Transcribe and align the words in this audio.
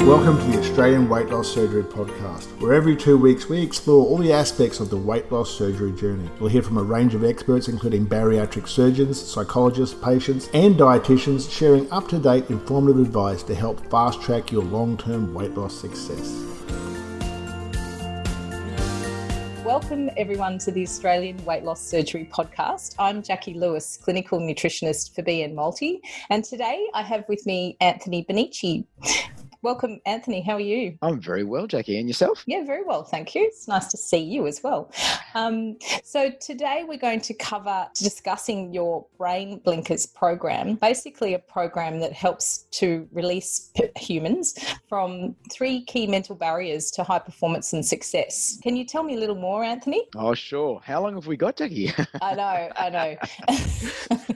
Welcome 0.00 0.38
to 0.38 0.44
the 0.44 0.60
Australian 0.60 1.08
Weight 1.08 1.30
Loss 1.30 1.52
Surgery 1.52 1.82
Podcast, 1.82 2.44
where 2.60 2.74
every 2.74 2.94
two 2.94 3.18
weeks 3.18 3.48
we 3.48 3.60
explore 3.60 4.06
all 4.06 4.18
the 4.18 4.32
aspects 4.32 4.78
of 4.78 4.88
the 4.88 4.96
weight 4.96 5.32
loss 5.32 5.50
surgery 5.50 5.90
journey. 5.92 6.30
We'll 6.38 6.50
hear 6.50 6.62
from 6.62 6.78
a 6.78 6.82
range 6.82 7.14
of 7.14 7.24
experts, 7.24 7.66
including 7.66 8.06
bariatric 8.06 8.68
surgeons, 8.68 9.20
psychologists, 9.20 9.98
patients, 10.00 10.48
and 10.54 10.76
dietitians, 10.76 11.50
sharing 11.50 11.90
up 11.90 12.06
to 12.08 12.18
date 12.18 12.50
informative 12.50 13.00
advice 13.00 13.42
to 13.44 13.54
help 13.54 13.84
fast 13.90 14.22
track 14.22 14.52
your 14.52 14.62
long 14.62 14.96
term 14.96 15.34
weight 15.34 15.54
loss 15.54 15.74
success. 15.74 16.44
Welcome, 19.64 20.10
everyone, 20.16 20.58
to 20.58 20.70
the 20.70 20.84
Australian 20.84 21.44
Weight 21.44 21.64
Loss 21.64 21.80
Surgery 21.80 22.30
Podcast. 22.32 22.94
I'm 23.00 23.20
Jackie 23.20 23.54
Lewis, 23.54 23.96
clinical 24.00 24.38
nutritionist 24.38 25.12
for 25.12 25.22
BN 25.22 25.54
Multi, 25.54 26.00
and 26.30 26.44
today 26.44 26.86
I 26.94 27.02
have 27.02 27.24
with 27.28 27.44
me 27.46 27.76
Anthony 27.80 28.24
Benici. 28.24 28.84
Welcome, 29.66 30.00
Anthony. 30.06 30.42
How 30.42 30.52
are 30.52 30.60
you? 30.60 30.96
I'm 31.02 31.20
very 31.20 31.42
well, 31.42 31.66
Jackie. 31.66 31.98
And 31.98 32.08
yourself? 32.08 32.44
Yeah, 32.46 32.62
very 32.64 32.84
well. 32.84 33.02
Thank 33.02 33.34
you. 33.34 33.42
It's 33.42 33.66
nice 33.66 33.88
to 33.88 33.96
see 33.96 34.18
you 34.18 34.46
as 34.46 34.62
well. 34.62 34.92
Um, 35.34 35.76
so, 36.04 36.30
today 36.40 36.84
we're 36.86 37.00
going 37.00 37.20
to 37.22 37.34
cover 37.34 37.88
discussing 37.96 38.72
your 38.72 39.04
Brain 39.18 39.58
Blinkers 39.64 40.06
program, 40.06 40.76
basically, 40.76 41.34
a 41.34 41.40
program 41.40 41.98
that 41.98 42.12
helps 42.12 42.68
to 42.78 43.08
release 43.10 43.72
p- 43.74 43.90
humans 43.96 44.56
from 44.88 45.34
three 45.50 45.82
key 45.86 46.06
mental 46.06 46.36
barriers 46.36 46.92
to 46.92 47.02
high 47.02 47.18
performance 47.18 47.72
and 47.72 47.84
success. 47.84 48.60
Can 48.62 48.76
you 48.76 48.84
tell 48.84 49.02
me 49.02 49.16
a 49.16 49.18
little 49.18 49.34
more, 49.34 49.64
Anthony? 49.64 50.06
Oh, 50.14 50.34
sure. 50.34 50.80
How 50.84 51.02
long 51.02 51.16
have 51.16 51.26
we 51.26 51.36
got, 51.36 51.56
Jackie? 51.56 51.92
I 52.22 52.34
know, 52.36 52.70
I 52.76 52.88
know. 52.88 53.16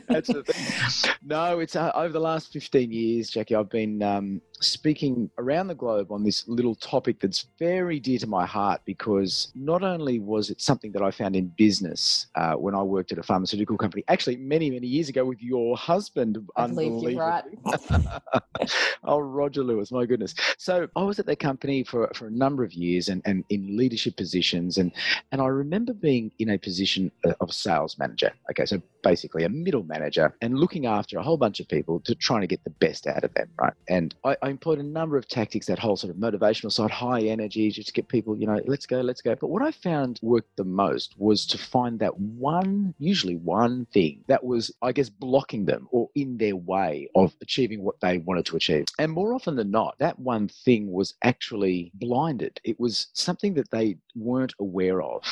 That's 0.08 0.26
the 0.26 0.42
thing. 0.42 1.14
No, 1.22 1.60
it's 1.60 1.76
uh, 1.76 1.92
over 1.94 2.12
the 2.12 2.18
last 2.18 2.52
15 2.52 2.90
years, 2.90 3.30
Jackie, 3.30 3.54
I've 3.54 3.70
been 3.70 4.02
um, 4.02 4.40
speaking 4.60 5.30
around 5.38 5.68
the 5.68 5.74
globe 5.74 6.12
on 6.12 6.22
this 6.22 6.46
little 6.46 6.74
topic 6.74 7.20
that's 7.20 7.46
very 7.58 7.98
dear 7.98 8.18
to 8.18 8.26
my 8.26 8.46
heart 8.46 8.80
because 8.84 9.52
not 9.54 9.82
only 9.82 10.18
was 10.18 10.50
it 10.50 10.60
something 10.60 10.92
that 10.92 11.02
I 11.02 11.10
found 11.10 11.36
in 11.36 11.48
business 11.56 12.26
uh, 12.34 12.52
when 12.54 12.74
I 12.74 12.82
worked 12.82 13.12
at 13.12 13.18
a 13.18 13.22
pharmaceutical 13.22 13.76
company, 13.76 14.04
actually 14.08 14.36
many, 14.36 14.70
many 14.70 14.86
years 14.86 15.08
ago 15.08 15.24
with 15.24 15.42
your 15.42 15.76
husband. 15.76 16.38
I 16.56 16.66
believe 16.66 17.10
you're 17.10 17.20
right. 17.20 17.44
oh, 19.04 19.18
Roger 19.20 19.62
Lewis, 19.62 19.90
my 19.90 20.04
goodness. 20.04 20.34
So 20.58 20.88
I 20.96 21.02
was 21.02 21.18
at 21.18 21.26
that 21.26 21.38
company 21.38 21.84
for, 21.84 22.10
for 22.14 22.26
a 22.26 22.30
number 22.30 22.62
of 22.62 22.72
years 22.72 23.08
and, 23.08 23.22
and 23.24 23.44
in 23.48 23.76
leadership 23.76 24.16
positions. 24.16 24.78
And, 24.78 24.92
and 25.32 25.40
I 25.40 25.46
remember 25.46 25.94
being 25.94 26.30
in 26.38 26.50
a 26.50 26.58
position 26.58 27.10
uh, 27.24 27.32
of 27.40 27.52
sales 27.52 27.98
manager. 27.98 28.32
Okay, 28.50 28.66
so 28.66 28.80
basically 29.02 29.44
a 29.44 29.48
middle 29.48 29.82
manager 29.82 30.34
and 30.42 30.58
looking 30.58 30.86
after 30.86 31.18
a 31.18 31.22
whole 31.22 31.36
bunch 31.36 31.60
of 31.60 31.68
people 31.68 32.00
to 32.00 32.14
trying 32.14 32.42
to 32.42 32.46
get 32.46 32.62
the 32.64 32.70
best 32.70 33.06
out 33.06 33.24
of 33.24 33.32
them, 33.34 33.48
right? 33.58 33.72
And 33.88 34.14
I, 34.24 34.36
I 34.42 34.49
employed 34.50 34.78
a 34.78 34.82
number 34.82 35.16
of 35.16 35.26
tactics, 35.28 35.66
that 35.66 35.78
whole 35.78 35.96
sort 35.96 36.10
of 36.14 36.16
motivational 36.16 36.70
side, 36.70 36.90
high 36.90 37.22
energy, 37.22 37.70
just 37.70 37.88
to 37.88 37.92
get 37.92 38.08
people, 38.08 38.36
you 38.36 38.46
know, 38.46 38.60
let's 38.66 38.86
go, 38.86 39.00
let's 39.00 39.22
go. 39.22 39.34
But 39.34 39.48
what 39.48 39.62
I 39.62 39.70
found 39.70 40.18
worked 40.22 40.56
the 40.56 40.64
most 40.64 41.14
was 41.18 41.46
to 41.46 41.58
find 41.58 41.98
that 42.00 42.18
one, 42.18 42.94
usually 42.98 43.36
one 43.36 43.86
thing 43.86 44.24
that 44.28 44.44
was, 44.44 44.70
I 44.82 44.92
guess, 44.92 45.08
blocking 45.08 45.64
them 45.64 45.88
or 45.90 46.08
in 46.14 46.36
their 46.36 46.56
way 46.56 47.08
of 47.14 47.34
achieving 47.40 47.82
what 47.82 48.00
they 48.00 48.18
wanted 48.18 48.46
to 48.46 48.56
achieve. 48.56 48.86
And 48.98 49.12
more 49.12 49.34
often 49.34 49.56
than 49.56 49.70
not, 49.70 49.98
that 49.98 50.18
one 50.18 50.48
thing 50.48 50.90
was 50.92 51.14
actually 51.22 51.92
blinded. 51.94 52.60
It 52.64 52.78
was 52.78 53.08
something 53.14 53.54
that 53.54 53.70
they 53.70 53.96
weren't 54.14 54.54
aware 54.60 55.02
of. 55.02 55.22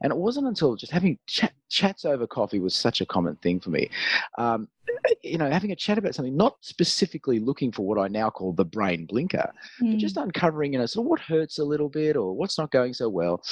And 0.00 0.12
it 0.12 0.16
wasn't 0.16 0.46
until 0.46 0.76
just 0.76 0.92
having 0.92 1.18
chat, 1.26 1.52
chats 1.68 2.04
over 2.04 2.26
coffee 2.26 2.58
was 2.58 2.74
such 2.74 3.00
a 3.00 3.06
common 3.06 3.36
thing 3.36 3.60
for 3.60 3.70
me. 3.70 3.90
Um, 4.36 4.68
you 5.22 5.38
know, 5.38 5.50
having 5.50 5.72
a 5.72 5.76
chat 5.76 5.98
about 5.98 6.14
something, 6.14 6.36
not 6.36 6.56
specifically 6.60 7.38
looking 7.38 7.72
for 7.72 7.86
what 7.86 7.98
I 7.98 8.08
now 8.08 8.30
call 8.30 8.52
the 8.52 8.64
brain 8.64 9.06
blinker, 9.06 9.52
mm. 9.82 9.92
but 9.92 9.98
just 9.98 10.16
uncovering, 10.16 10.72
you 10.72 10.78
know, 10.78 10.86
sort 10.86 11.04
of 11.04 11.10
what 11.10 11.20
hurts 11.20 11.58
a 11.58 11.64
little 11.64 11.88
bit 11.88 12.16
or 12.16 12.34
what's 12.34 12.58
not 12.58 12.70
going 12.70 12.94
so 12.94 13.08
well. 13.08 13.42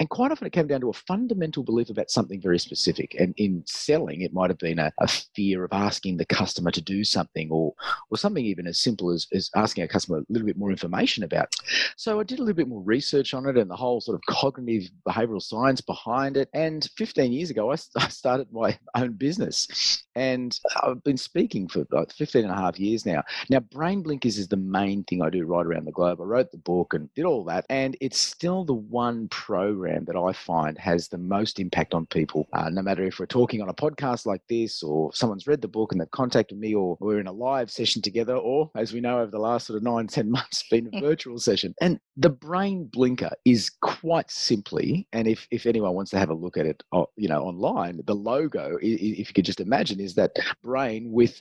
And 0.00 0.08
quite 0.08 0.32
often 0.32 0.46
it 0.46 0.54
came 0.54 0.66
down 0.66 0.80
to 0.80 0.88
a 0.88 0.94
fundamental 0.94 1.62
belief 1.62 1.90
about 1.90 2.10
something 2.10 2.40
very 2.40 2.58
specific. 2.58 3.14
And 3.18 3.34
in 3.36 3.62
selling, 3.66 4.22
it 4.22 4.32
might 4.32 4.48
have 4.48 4.58
been 4.58 4.78
a, 4.78 4.90
a 4.98 5.06
fear 5.06 5.62
of 5.62 5.74
asking 5.74 6.16
the 6.16 6.24
customer 6.24 6.70
to 6.70 6.80
do 6.80 7.04
something 7.04 7.50
or, 7.50 7.74
or 8.10 8.16
something 8.16 8.44
even 8.44 8.66
as 8.66 8.80
simple 8.80 9.10
as, 9.10 9.26
as 9.34 9.50
asking 9.54 9.84
a 9.84 9.88
customer 9.88 10.18
a 10.18 10.24
little 10.30 10.46
bit 10.46 10.56
more 10.56 10.70
information 10.70 11.22
about. 11.22 11.54
So 11.98 12.18
I 12.18 12.22
did 12.22 12.38
a 12.38 12.42
little 12.42 12.56
bit 12.56 12.66
more 12.66 12.80
research 12.80 13.34
on 13.34 13.46
it 13.46 13.58
and 13.58 13.70
the 13.70 13.76
whole 13.76 14.00
sort 14.00 14.14
of 14.14 14.22
cognitive 14.34 14.90
behavioral 15.06 15.42
science 15.42 15.82
behind 15.82 16.38
it. 16.38 16.48
And 16.54 16.88
15 16.96 17.30
years 17.30 17.50
ago, 17.50 17.70
I, 17.70 17.76
I 17.98 18.08
started 18.08 18.50
my 18.50 18.78
own 18.96 19.12
business. 19.12 20.02
And 20.14 20.58
I've 20.82 21.04
been 21.04 21.18
speaking 21.18 21.68
for 21.68 21.86
like 21.90 22.10
15 22.12 22.44
and 22.44 22.52
a 22.52 22.56
half 22.56 22.80
years 22.80 23.04
now. 23.04 23.22
Now, 23.50 23.60
Brain 23.60 24.02
Blinkers 24.02 24.38
is 24.38 24.48
the 24.48 24.56
main 24.56 25.04
thing 25.04 25.22
I 25.22 25.28
do 25.28 25.44
right 25.44 25.64
around 25.64 25.84
the 25.84 25.92
globe. 25.92 26.22
I 26.22 26.24
wrote 26.24 26.50
the 26.52 26.58
book 26.58 26.94
and 26.94 27.12
did 27.14 27.26
all 27.26 27.44
that. 27.44 27.66
And 27.68 27.98
it's 28.00 28.18
still 28.18 28.64
the 28.64 28.72
one 28.72 29.28
program 29.28 29.89
that 30.06 30.16
I 30.16 30.32
find 30.32 30.78
has 30.78 31.08
the 31.08 31.18
most 31.18 31.58
impact 31.58 31.94
on 31.94 32.06
people. 32.06 32.48
Uh, 32.52 32.70
no 32.70 32.82
matter 32.82 33.02
if 33.02 33.18
we're 33.18 33.26
talking 33.26 33.60
on 33.62 33.68
a 33.68 33.74
podcast 33.74 34.26
like 34.26 34.42
this 34.48 34.82
or 34.82 35.12
someone's 35.12 35.46
read 35.46 35.60
the 35.60 35.68
book 35.68 35.92
and 35.92 36.00
they've 36.00 36.10
contacted 36.10 36.58
me 36.58 36.74
or 36.74 36.96
we're 37.00 37.20
in 37.20 37.26
a 37.26 37.32
live 37.32 37.70
session 37.70 38.02
together 38.02 38.36
or, 38.36 38.70
as 38.76 38.92
we 38.92 39.00
know, 39.00 39.20
over 39.20 39.30
the 39.30 39.38
last 39.38 39.66
sort 39.66 39.76
of 39.76 39.82
nine, 39.82 40.06
10 40.08 40.30
months, 40.30 40.64
been 40.70 40.90
a 40.92 41.00
virtual 41.00 41.38
session. 41.38 41.74
And 41.80 41.98
the 42.16 42.30
Brain 42.30 42.88
Blinker 42.92 43.30
is 43.44 43.70
quite 43.80 44.30
simply, 44.30 45.06
and 45.12 45.26
if, 45.26 45.46
if 45.50 45.66
anyone 45.66 45.94
wants 45.94 46.10
to 46.12 46.18
have 46.18 46.30
a 46.30 46.34
look 46.34 46.56
at 46.56 46.66
it, 46.66 46.82
uh, 46.92 47.04
you 47.16 47.28
know, 47.28 47.42
online, 47.42 48.00
the 48.06 48.14
logo, 48.14 48.78
if 48.80 49.28
you 49.28 49.34
could 49.34 49.44
just 49.44 49.60
imagine, 49.60 50.00
is 50.00 50.14
that 50.14 50.36
brain 50.62 51.10
with 51.10 51.40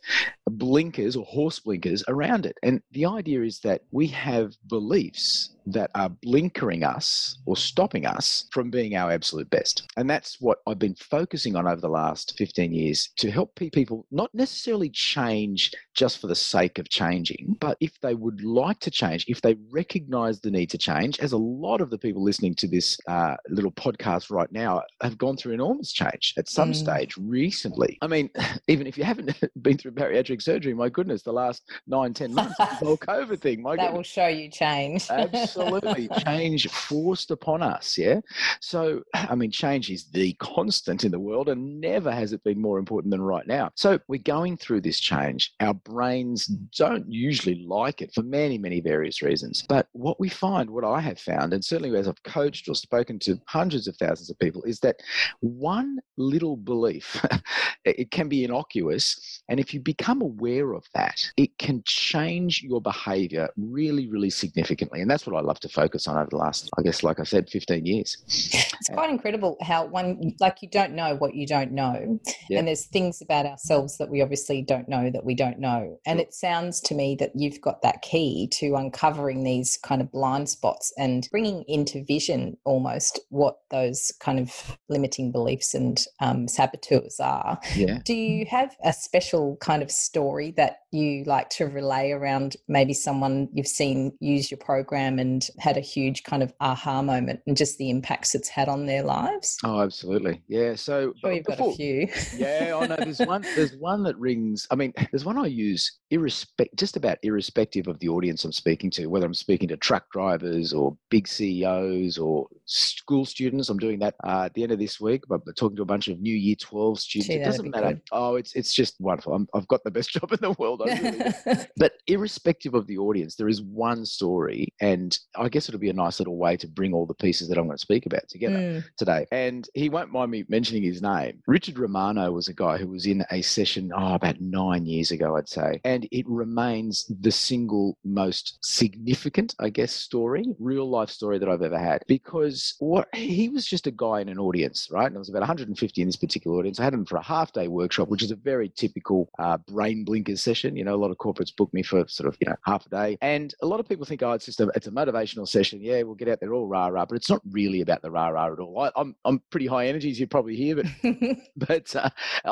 blinkers 0.49 1.15
or 1.15 1.25
horse 1.25 1.59
blinkers 1.59 2.03
around 2.07 2.45
it. 2.45 2.57
And 2.63 2.81
the 2.91 3.05
idea 3.05 3.43
is 3.43 3.59
that 3.61 3.81
we 3.91 4.07
have 4.07 4.55
beliefs 4.67 5.51
that 5.73 5.91
are 5.95 6.09
blinkering 6.09 6.83
us 6.83 7.37
or 7.45 7.57
stopping 7.57 8.05
us 8.05 8.47
from 8.51 8.69
being 8.69 8.95
our 8.95 9.11
absolute 9.11 9.49
best. 9.49 9.87
And 9.97 10.09
that's 10.09 10.39
what 10.39 10.59
I've 10.67 10.79
been 10.79 10.95
focusing 10.95 11.55
on 11.55 11.67
over 11.67 11.81
the 11.81 11.89
last 11.89 12.35
15 12.37 12.71
years 12.71 13.09
to 13.17 13.31
help 13.31 13.55
people 13.55 14.05
not 14.11 14.33
necessarily 14.33 14.89
change 14.89 15.71
just 15.95 16.19
for 16.19 16.27
the 16.27 16.35
sake 16.35 16.79
of 16.79 16.89
changing, 16.89 17.57
but 17.59 17.77
if 17.79 17.99
they 18.01 18.15
would 18.15 18.43
like 18.43 18.79
to 18.79 18.91
change, 18.91 19.25
if 19.27 19.41
they 19.41 19.55
recognize 19.69 20.39
the 20.39 20.51
need 20.51 20.69
to 20.69 20.77
change, 20.77 21.19
as 21.19 21.33
a 21.33 21.37
lot 21.37 21.81
of 21.81 21.89
the 21.89 21.97
people 21.97 22.23
listening 22.23 22.55
to 22.55 22.67
this 22.67 22.97
uh, 23.07 23.35
little 23.49 23.71
podcast 23.71 24.31
right 24.31 24.51
now 24.51 24.81
have 25.01 25.17
gone 25.17 25.35
through 25.35 25.53
enormous 25.53 25.91
change 25.91 26.33
at 26.37 26.47
some 26.47 26.71
mm. 26.71 26.75
stage 26.75 27.15
recently. 27.17 27.97
I 28.01 28.07
mean, 28.07 28.29
even 28.67 28.87
if 28.87 28.97
you 28.97 29.03
haven't 29.03 29.37
been 29.61 29.77
through 29.77 29.91
bariatric 29.91 30.41
surgery, 30.41 30.73
my 30.73 30.89
goodness, 30.89 31.21
the 31.21 31.33
last 31.33 31.63
nine, 31.87 32.13
10 32.13 32.33
months, 32.33 32.55
the 32.57 32.65
whole 32.65 32.97
COVID 33.09 33.39
thing, 33.39 33.61
my 33.61 33.75
that 33.75 33.87
goodness. 33.87 33.97
will 33.97 34.03
show 34.03 34.27
you 34.27 34.49
change. 34.49 35.07
Absolutely. 35.09 35.58
change 36.25 36.67
forced 36.69 37.31
upon 37.31 37.61
us. 37.61 37.97
Yeah. 37.97 38.21
So, 38.61 39.01
I 39.13 39.35
mean, 39.35 39.51
change 39.51 39.89
is 39.89 40.05
the 40.11 40.33
constant 40.33 41.03
in 41.03 41.11
the 41.11 41.19
world 41.19 41.49
and 41.49 41.79
never 41.79 42.11
has 42.11 42.33
it 42.33 42.43
been 42.43 42.61
more 42.61 42.79
important 42.79 43.11
than 43.11 43.21
right 43.21 43.47
now. 43.47 43.71
So, 43.75 43.99
we're 44.07 44.21
going 44.21 44.57
through 44.57 44.81
this 44.81 44.99
change. 44.99 45.53
Our 45.59 45.73
brains 45.73 46.45
don't 46.45 47.09
usually 47.11 47.63
like 47.65 48.01
it 48.01 48.13
for 48.13 48.23
many, 48.23 48.57
many 48.57 48.81
various 48.81 49.21
reasons. 49.21 49.65
But 49.67 49.87
what 49.93 50.19
we 50.19 50.29
find, 50.29 50.69
what 50.69 50.83
I 50.83 50.99
have 51.01 51.19
found, 51.19 51.53
and 51.53 51.63
certainly 51.63 51.97
as 51.97 52.07
I've 52.07 52.23
coached 52.23 52.67
or 52.67 52.75
spoken 52.75 53.19
to 53.19 53.39
hundreds 53.47 53.87
of 53.87 53.95
thousands 53.97 54.29
of 54.29 54.39
people, 54.39 54.63
is 54.63 54.79
that 54.79 54.97
one 55.41 55.99
little 56.17 56.57
belief, 56.57 57.23
it 57.85 58.11
can 58.11 58.27
be 58.29 58.43
innocuous. 58.43 59.41
And 59.49 59.59
if 59.59 59.73
you 59.73 59.79
become 59.79 60.21
aware 60.21 60.73
of 60.73 60.85
that, 60.93 61.23
it 61.37 61.57
can 61.57 61.83
change 61.85 62.61
your 62.63 62.81
behavior 62.81 63.49
really, 63.57 64.07
really 64.07 64.29
significantly. 64.29 65.01
And 65.01 65.09
that's 65.09 65.25
what 65.25 65.35
I 65.35 65.41
love 65.49 65.59
to 65.59 65.69
focus 65.69 66.07
on 66.07 66.15
over 66.15 66.29
the 66.29 66.37
last, 66.37 66.69
I 66.77 66.83
guess, 66.83 67.01
like 67.03 67.19
I 67.19 67.23
said, 67.23 67.49
15 67.49 67.85
years. 67.85 68.17
It's 68.27 68.89
quite 68.93 69.09
incredible 69.09 69.57
how 69.61 69.87
one, 69.87 70.35
like 70.39 70.61
you 70.61 70.69
don't 70.69 70.93
know 70.93 71.15
what 71.15 71.33
you 71.33 71.47
don't 71.47 71.71
know. 71.71 72.19
Yeah. 72.49 72.59
And 72.59 72.67
there's 72.67 72.85
things 72.85 73.21
about 73.21 73.47
ourselves 73.47 73.97
that 73.97 74.09
we 74.09 74.21
obviously 74.21 74.61
don't 74.61 74.87
know 74.87 75.09
that 75.09 75.25
we 75.25 75.33
don't 75.33 75.59
know. 75.59 75.99
And 76.05 76.19
it 76.19 76.33
sounds 76.33 76.79
to 76.81 76.95
me 76.95 77.15
that 77.19 77.31
you've 77.35 77.59
got 77.61 77.81
that 77.81 78.03
key 78.03 78.47
to 78.59 78.75
uncovering 78.75 79.43
these 79.43 79.77
kind 79.81 80.01
of 80.01 80.11
blind 80.11 80.49
spots 80.49 80.93
and 80.97 81.27
bringing 81.31 81.63
into 81.67 82.05
vision 82.05 82.55
almost 82.63 83.19
what 83.29 83.57
those 83.71 84.11
kind 84.19 84.39
of 84.39 84.77
limiting 84.87 85.31
beliefs 85.31 85.73
and 85.73 86.05
um, 86.19 86.47
saboteurs 86.47 87.19
are. 87.19 87.59
Yeah. 87.75 87.99
Do 88.05 88.13
you 88.13 88.45
have 88.45 88.75
a 88.83 88.93
special 88.93 89.57
kind 89.57 89.81
of 89.81 89.89
story 89.89 90.51
that 90.57 90.81
you 90.91 91.23
like 91.25 91.49
to 91.49 91.65
relay 91.65 92.11
around 92.11 92.55
maybe 92.67 92.93
someone 92.93 93.49
you've 93.53 93.67
seen 93.67 94.11
use 94.19 94.49
your 94.49 94.57
program 94.57 95.19
and 95.19 95.28
had 95.59 95.77
a 95.77 95.81
huge 95.81 96.23
kind 96.23 96.43
of 96.43 96.53
aha 96.59 97.01
moment 97.01 97.41
and 97.47 97.57
just 97.57 97.77
the 97.77 97.89
impacts 97.89 98.35
it's 98.35 98.49
had 98.49 98.69
on 98.69 98.85
their 98.85 99.03
lives? 99.03 99.57
Oh, 99.63 99.81
absolutely. 99.81 100.41
Yeah. 100.47 100.75
So 100.75 101.13
sure 101.21 101.31
you've 101.31 101.45
before, 101.45 101.67
got 101.67 101.73
a 101.73 101.77
few. 101.77 102.07
yeah, 102.37 102.77
I 102.79 102.87
know 102.87 102.95
there's 102.95 103.19
one 103.19 103.41
there's 103.55 103.75
one 103.75 104.03
that 104.03 104.17
rings 104.17 104.67
I 104.71 104.75
mean, 104.75 104.93
there's 105.11 105.25
one 105.25 105.37
I 105.37 105.47
use 105.47 105.99
irrespect 106.11 106.75
just 106.75 106.95
about 106.97 107.17
irrespective 107.23 107.87
of 107.87 107.99
the 107.99 108.09
audience 108.09 108.43
I'm 108.43 108.51
speaking 108.51 108.89
to, 108.91 109.07
whether 109.07 109.25
I'm 109.25 109.33
speaking 109.33 109.67
to 109.69 109.77
truck 109.77 110.11
drivers 110.11 110.73
or 110.73 110.97
big 111.09 111.27
CEOs 111.27 112.17
or 112.17 112.47
school 112.65 113.25
students. 113.25 113.69
I'm 113.69 113.79
doing 113.79 113.99
that 113.99 114.15
uh, 114.23 114.43
at 114.45 114.53
the 114.53 114.63
end 114.63 114.71
of 114.71 114.79
this 114.79 114.99
week, 114.99 115.23
but, 115.27 115.41
talking 115.55 115.75
to 115.75 115.81
a 115.81 115.85
bunch 115.85 116.07
of 116.07 116.19
new 116.19 116.33
year 116.33 116.55
12 116.55 116.99
students. 116.99 117.27
Gee, 117.27 117.35
it 117.35 117.43
doesn't 117.43 117.69
matter. 117.69 117.93
good. 117.93 118.01
Oh, 118.11 118.35
it's 118.35 118.55
it's 118.55 118.73
just 118.73 118.95
wonderful. 118.99 119.33
I'm, 119.33 119.47
I've 119.53 119.67
got 119.67 119.83
the 119.83 119.91
best 119.91 120.11
job 120.13 120.31
in 120.31 120.39
the 120.41 120.51
world. 120.51 120.81
I 120.85 120.99
really. 120.99 121.65
But 121.77 121.93
irrespective 122.07 122.73
of 122.73 122.87
the 122.87 122.97
audience, 122.97 123.35
there 123.35 123.49
is 123.49 123.61
one 123.61 124.05
story, 124.05 124.73
and 124.81 125.17
I 125.35 125.49
guess 125.49 125.69
it'll 125.69 125.79
be 125.79 125.89
a 125.89 125.93
nice 125.93 126.19
little 126.19 126.37
way 126.37 126.57
to 126.57 126.67
bring 126.67 126.93
all 126.93 127.05
the 127.05 127.13
pieces 127.13 127.47
that 127.49 127.57
I'm 127.57 127.65
going 127.65 127.77
to 127.77 127.81
speak 127.81 128.05
about 128.05 128.27
together 128.29 128.57
Mm. 128.59 128.83
today. 128.97 129.25
And 129.31 129.67
he 129.73 129.89
won't 129.89 130.11
mind 130.11 130.31
me 130.31 130.43
mentioning 130.49 130.83
his 130.83 131.01
name. 131.01 131.41
Richard 131.47 131.77
Romano 131.79 132.31
was 132.31 132.47
a 132.47 132.53
guy 132.53 132.77
who 132.77 132.87
was 132.87 133.05
in 133.05 133.23
a 133.31 133.41
session, 133.41 133.91
oh, 133.95 134.13
about 134.15 134.39
nine 134.41 134.85
years 134.85 135.11
ago, 135.11 135.37
I'd 135.37 135.47
say. 135.49 135.79
And 135.83 136.07
it 136.11 136.25
remains 136.27 137.05
the 137.21 137.31
single 137.31 137.97
most 138.03 138.57
significant, 138.61 139.55
I 139.59 139.69
guess, 139.69 139.91
story, 139.93 140.45
real 140.59 140.89
life 140.89 141.09
story 141.09 141.37
that 141.39 141.49
I've 141.49 141.61
ever 141.61 141.77
had. 141.79 142.03
Because 142.07 142.75
what 142.79 143.07
he 143.13 143.49
was 143.49 143.65
just 143.65 143.87
a 143.87 143.91
guy 143.91 144.21
in 144.21 144.29
an 144.29 144.39
audience, 144.39 144.87
right? 144.91 145.05
And 145.05 145.15
there 145.15 145.19
was 145.19 145.29
about 145.29 145.41
150 145.41 146.01
in 146.01 146.07
this 146.07 146.15
particular 146.15 146.57
audience. 146.57 146.79
I 146.79 146.83
had 146.83 146.93
him 146.93 147.05
for 147.05 147.17
a 147.17 147.23
half 147.23 147.53
day 147.53 147.67
workshop, 147.67 148.09
which 148.09 148.23
is 148.23 148.31
a 148.31 148.35
very 148.35 148.69
typical 148.75 149.29
uh, 149.39 149.57
brain 149.57 150.03
blinkers 150.05 150.41
session. 150.41 150.75
You 150.75 150.83
know, 150.85 150.95
a 150.95 150.97
lot 151.03 151.11
of 151.11 151.17
corporates 151.17 151.55
book 151.55 151.73
me 151.73 151.83
for 151.83 152.07
sort 152.07 152.27
of, 152.27 152.37
you 152.41 152.49
know, 152.49 152.55
half 152.65 152.85
a 152.85 152.89
day. 152.89 153.17
And 153.21 153.53
a 153.61 153.65
lot 153.65 153.79
of 153.79 153.87
people 153.87 154.05
think, 154.05 154.23
oh, 154.23 154.31
it's 154.33 154.45
just 154.45 154.59
a, 154.61 154.71
it's 154.75 154.87
a 154.87 154.91
motivational 155.11 155.47
session. 155.47 155.79
Yeah, 155.81 156.03
we'll 156.03 156.15
get 156.15 156.27
out 156.29 156.39
there 156.39 156.53
all 156.53 156.67
rah 156.67 156.87
rah, 156.87 157.05
but 157.05 157.15
it's 157.15 157.29
not 157.29 157.41
really 157.51 157.81
about 157.81 158.01
the 158.01 158.11
rah 158.11 158.27
rah 158.29 158.51
at 158.53 158.59
all. 158.59 158.79
I, 158.81 158.91
I'm, 158.95 159.15
I'm 159.25 159.41
pretty 159.49 159.67
high 159.67 159.87
energy, 159.87 160.09
as 160.11 160.19
you 160.19 160.27
probably 160.27 160.55
hear, 160.55 160.75
but 160.75 160.85
but 161.57 161.95
uh, 161.95 162.09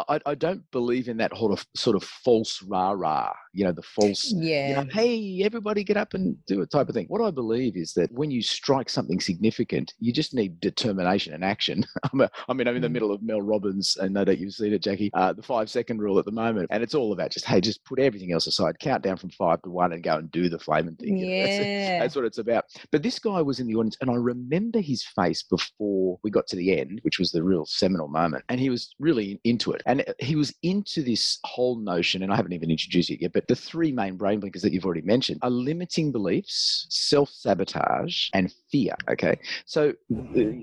I, 0.09 0.19
I 0.25 0.35
don't 0.35 0.69
believe 0.71 1.07
in 1.07 1.17
that 1.17 1.35
sort 1.37 1.51
of 1.51 1.65
sort 1.75 1.95
of 1.95 2.03
false 2.03 2.61
rah 2.63 2.91
rah. 2.91 3.33
You 3.53 3.65
know, 3.65 3.71
the 3.71 3.81
false. 3.81 4.31
you 4.69 4.75
know, 4.75 4.85
hey, 4.91 5.41
everybody 5.43 5.83
get 5.83 5.97
up 5.97 6.13
and 6.13 6.35
do 6.45 6.61
it 6.61 6.69
type 6.71 6.89
of 6.89 6.93
thing. 6.95 7.05
What 7.07 7.21
I 7.21 7.31
believe 7.31 7.75
is 7.75 7.93
that 7.93 8.11
when 8.11 8.29
you 8.29 8.41
strike 8.43 8.89
something 8.89 9.19
significant, 9.19 9.93
you 9.99 10.13
just 10.13 10.33
need 10.35 10.59
determination 10.59 11.33
and 11.33 11.43
action. 11.43 11.83
I'm 12.13 12.21
a, 12.21 12.29
I 12.47 12.53
mean, 12.53 12.67
I'm 12.67 12.75
in 12.75 12.81
the 12.81 12.87
Mm. 12.87 12.91
middle 12.93 13.11
of 13.11 13.21
Mel 13.21 13.41
Robbins, 13.41 13.97
and 13.99 14.13
no 14.13 14.23
doubt 14.23 14.37
you've 14.37 14.53
seen 14.53 14.71
it, 14.73 14.81
Jackie, 14.81 15.09
uh, 15.13 15.33
the 15.33 15.41
five 15.43 15.69
second 15.69 15.99
rule 15.99 16.17
at 16.19 16.25
the 16.25 16.31
moment. 16.31 16.67
And 16.71 16.81
it's 16.81 16.95
all 16.95 17.11
about 17.11 17.31
just, 17.31 17.45
hey, 17.45 17.59
just 17.59 17.83
put 17.83 17.99
everything 17.99 18.31
else 18.31 18.47
aside, 18.47 18.79
count 18.79 19.03
down 19.03 19.17
from 19.17 19.29
five 19.31 19.61
to 19.63 19.69
one 19.69 19.91
and 19.91 20.01
go 20.03 20.15
and 20.15 20.31
do 20.31 20.47
the 20.49 20.57
flaming 20.59 20.95
thing. 20.95 21.17
you 21.17 21.25
know, 21.25 21.31
that's- 21.43 21.59
Yeah. 21.65 21.99
that's 21.99 22.15
what 22.15 22.23
it's 22.25 22.37
about. 22.37 22.46
But 22.91 23.03
this 23.03 23.19
guy 23.19 23.41
was 23.41 23.59
in 23.59 23.67
the 23.67 23.75
audience, 23.75 23.97
and 24.01 24.09
I 24.09 24.15
remember 24.15 24.79
his 24.79 25.03
face 25.03 25.43
before 25.43 26.19
we 26.23 26.31
got 26.31 26.47
to 26.47 26.55
the 26.55 26.79
end, 26.79 26.99
which 27.03 27.19
was 27.19 27.31
the 27.31 27.43
real 27.43 27.65
seminal 27.65 28.07
moment. 28.07 28.43
And 28.49 28.59
he 28.59 28.69
was 28.69 28.95
really 28.99 29.39
into 29.43 29.71
it. 29.71 29.81
And 29.85 30.03
he 30.19 30.35
was 30.35 30.53
into 30.63 31.03
this 31.03 31.39
whole 31.43 31.77
notion, 31.77 32.23
and 32.23 32.31
I 32.31 32.35
haven't 32.35 32.53
even 32.53 32.71
introduced 32.71 33.09
it 33.09 33.21
yet, 33.21 33.33
but 33.33 33.47
the 33.47 33.55
three 33.55 33.91
main 33.91 34.17
brain 34.17 34.39
blinkers 34.39 34.61
that 34.61 34.71
you've 34.71 34.85
already 34.85 35.01
mentioned 35.01 35.39
are 35.41 35.49
limiting 35.49 36.11
beliefs, 36.11 36.87
self 36.89 37.29
sabotage, 37.29 38.29
and 38.33 38.53
fear. 38.71 38.95
Okay. 39.09 39.39
So 39.65 39.93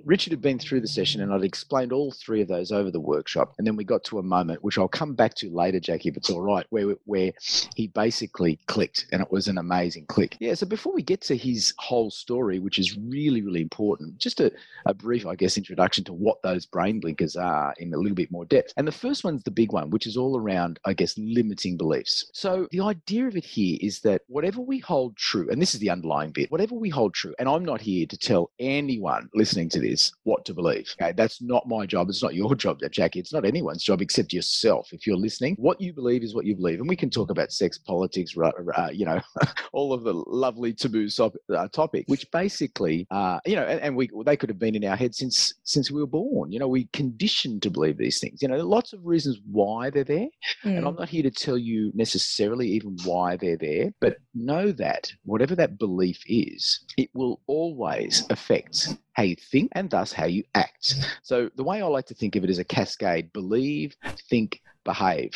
Richard 0.04 0.32
had 0.32 0.42
been 0.42 0.58
through 0.58 0.80
the 0.80 0.88
session, 0.88 1.20
and 1.20 1.32
I'd 1.32 1.44
explained 1.44 1.92
all 1.92 2.12
three 2.12 2.40
of 2.40 2.48
those 2.48 2.72
over 2.72 2.90
the 2.90 3.00
workshop. 3.00 3.54
And 3.58 3.66
then 3.66 3.76
we 3.76 3.84
got 3.84 4.04
to 4.04 4.18
a 4.18 4.22
moment, 4.22 4.62
which 4.62 4.78
I'll 4.78 4.88
come 4.88 5.14
back 5.14 5.34
to 5.36 5.50
later, 5.50 5.80
Jackie, 5.80 6.08
if 6.08 6.16
it's 6.16 6.30
all 6.30 6.40
right, 6.40 6.66
where, 6.70 6.94
where 7.04 7.32
he 7.76 7.88
basically 7.88 8.58
clicked, 8.66 9.06
and 9.12 9.20
it 9.20 9.30
was 9.30 9.48
an 9.48 9.58
amazing 9.58 10.06
click. 10.06 10.36
Yeah. 10.40 10.54
So 10.54 10.66
before 10.66 10.92
we 10.92 11.02
get 11.02 11.20
to 11.22 11.36
his 11.36 11.73
whole 11.78 12.10
story, 12.10 12.58
which 12.58 12.78
is 12.78 12.96
really, 12.96 13.42
really 13.42 13.62
important, 13.62 14.18
just 14.18 14.40
a, 14.40 14.52
a 14.86 14.94
brief, 14.94 15.26
I 15.26 15.34
guess, 15.34 15.56
introduction 15.56 16.04
to 16.04 16.12
what 16.12 16.42
those 16.42 16.66
brain 16.66 17.00
blinkers 17.00 17.36
are 17.36 17.74
in 17.78 17.92
a 17.94 17.98
little 17.98 18.14
bit 18.14 18.30
more 18.30 18.44
depth. 18.44 18.72
And 18.76 18.86
the 18.86 18.92
first 18.92 19.24
one's 19.24 19.42
the 19.42 19.50
big 19.50 19.72
one, 19.72 19.90
which 19.90 20.06
is 20.06 20.16
all 20.16 20.38
around, 20.38 20.78
I 20.84 20.92
guess, 20.94 21.16
limiting 21.18 21.76
beliefs. 21.76 22.30
So 22.32 22.68
the 22.70 22.80
idea 22.80 23.26
of 23.26 23.36
it 23.36 23.44
here 23.44 23.78
is 23.80 24.00
that 24.00 24.22
whatever 24.28 24.60
we 24.60 24.78
hold 24.78 25.16
true, 25.16 25.48
and 25.50 25.60
this 25.60 25.74
is 25.74 25.80
the 25.80 25.90
underlying 25.90 26.30
bit, 26.30 26.50
whatever 26.50 26.74
we 26.74 26.88
hold 26.88 27.14
true, 27.14 27.34
and 27.38 27.48
I'm 27.48 27.64
not 27.64 27.80
here 27.80 28.06
to 28.06 28.16
tell 28.16 28.50
anyone 28.58 29.28
listening 29.34 29.68
to 29.70 29.80
this 29.80 30.12
what 30.24 30.44
to 30.46 30.54
believe. 30.54 30.94
Okay, 31.00 31.12
that's 31.12 31.42
not 31.42 31.68
my 31.68 31.86
job. 31.86 32.08
It's 32.08 32.22
not 32.22 32.34
your 32.34 32.54
job, 32.64 32.80
Jackie. 32.90 33.20
It's 33.20 33.32
not 33.32 33.44
anyone's 33.44 33.82
job 33.82 34.02
except 34.02 34.32
yourself. 34.32 34.88
If 34.92 35.06
you're 35.06 35.16
listening, 35.16 35.56
what 35.58 35.80
you 35.80 35.92
believe 35.92 36.22
is 36.22 36.34
what 36.34 36.46
you 36.46 36.54
believe, 36.54 36.80
and 36.80 36.88
we 36.88 36.96
can 36.96 37.10
talk 37.10 37.30
about 37.30 37.52
sex, 37.52 37.78
politics, 37.78 38.34
uh, 38.36 38.88
you 38.92 39.04
know, 39.04 39.20
all 39.72 39.92
of 39.92 40.02
the 40.04 40.12
lovely 40.12 40.72
taboo 40.72 41.08
sop- 41.08 41.36
uh, 41.64 41.68
topic, 41.68 42.04
which 42.06 42.26
basically, 42.30 43.06
uh, 43.10 43.38
you 43.46 43.56
know, 43.56 43.62
and, 43.64 43.80
and 43.80 43.96
we 43.96 44.10
they 44.26 44.36
could 44.36 44.48
have 44.50 44.58
been 44.58 44.74
in 44.74 44.84
our 44.84 44.96
head 44.96 45.14
since 45.14 45.54
since 45.64 45.90
we 45.90 46.00
were 46.00 46.06
born. 46.06 46.52
You 46.52 46.58
know, 46.58 46.68
we 46.68 46.88
conditioned 46.92 47.62
to 47.62 47.70
believe 47.70 47.96
these 47.98 48.20
things. 48.20 48.42
You 48.42 48.48
know, 48.48 48.58
lots 48.58 48.92
of 48.92 49.04
reasons 49.04 49.38
why 49.50 49.90
they're 49.90 50.04
there, 50.04 50.28
and 50.64 50.86
I'm 50.86 50.94
Mm. 50.94 50.98
not 51.00 51.08
here 51.08 51.22
to 51.22 51.30
tell 51.30 51.58
you 51.58 51.90
necessarily 51.94 52.68
even 52.68 52.96
why 53.04 53.36
they're 53.36 53.56
there, 53.56 53.92
but 54.00 54.16
know 54.34 54.72
that 54.72 55.10
whatever 55.24 55.54
that 55.56 55.78
belief 55.78 56.22
is, 56.26 56.80
it 56.96 57.10
will 57.14 57.40
always 57.46 58.24
affect 58.30 58.96
how 59.14 59.22
you 59.22 59.36
think 59.36 59.70
and 59.72 59.90
thus 59.90 60.12
how 60.12 60.26
you 60.26 60.42
act. 60.54 60.94
So 61.22 61.48
the 61.56 61.64
way 61.64 61.80
I 61.80 61.86
like 61.86 62.06
to 62.06 62.14
think 62.14 62.36
of 62.36 62.44
it 62.44 62.50
is 62.50 62.58
a 62.58 62.64
cascade 62.64 63.32
believe, 63.32 63.96
think, 64.30 64.60
behave. 64.84 65.30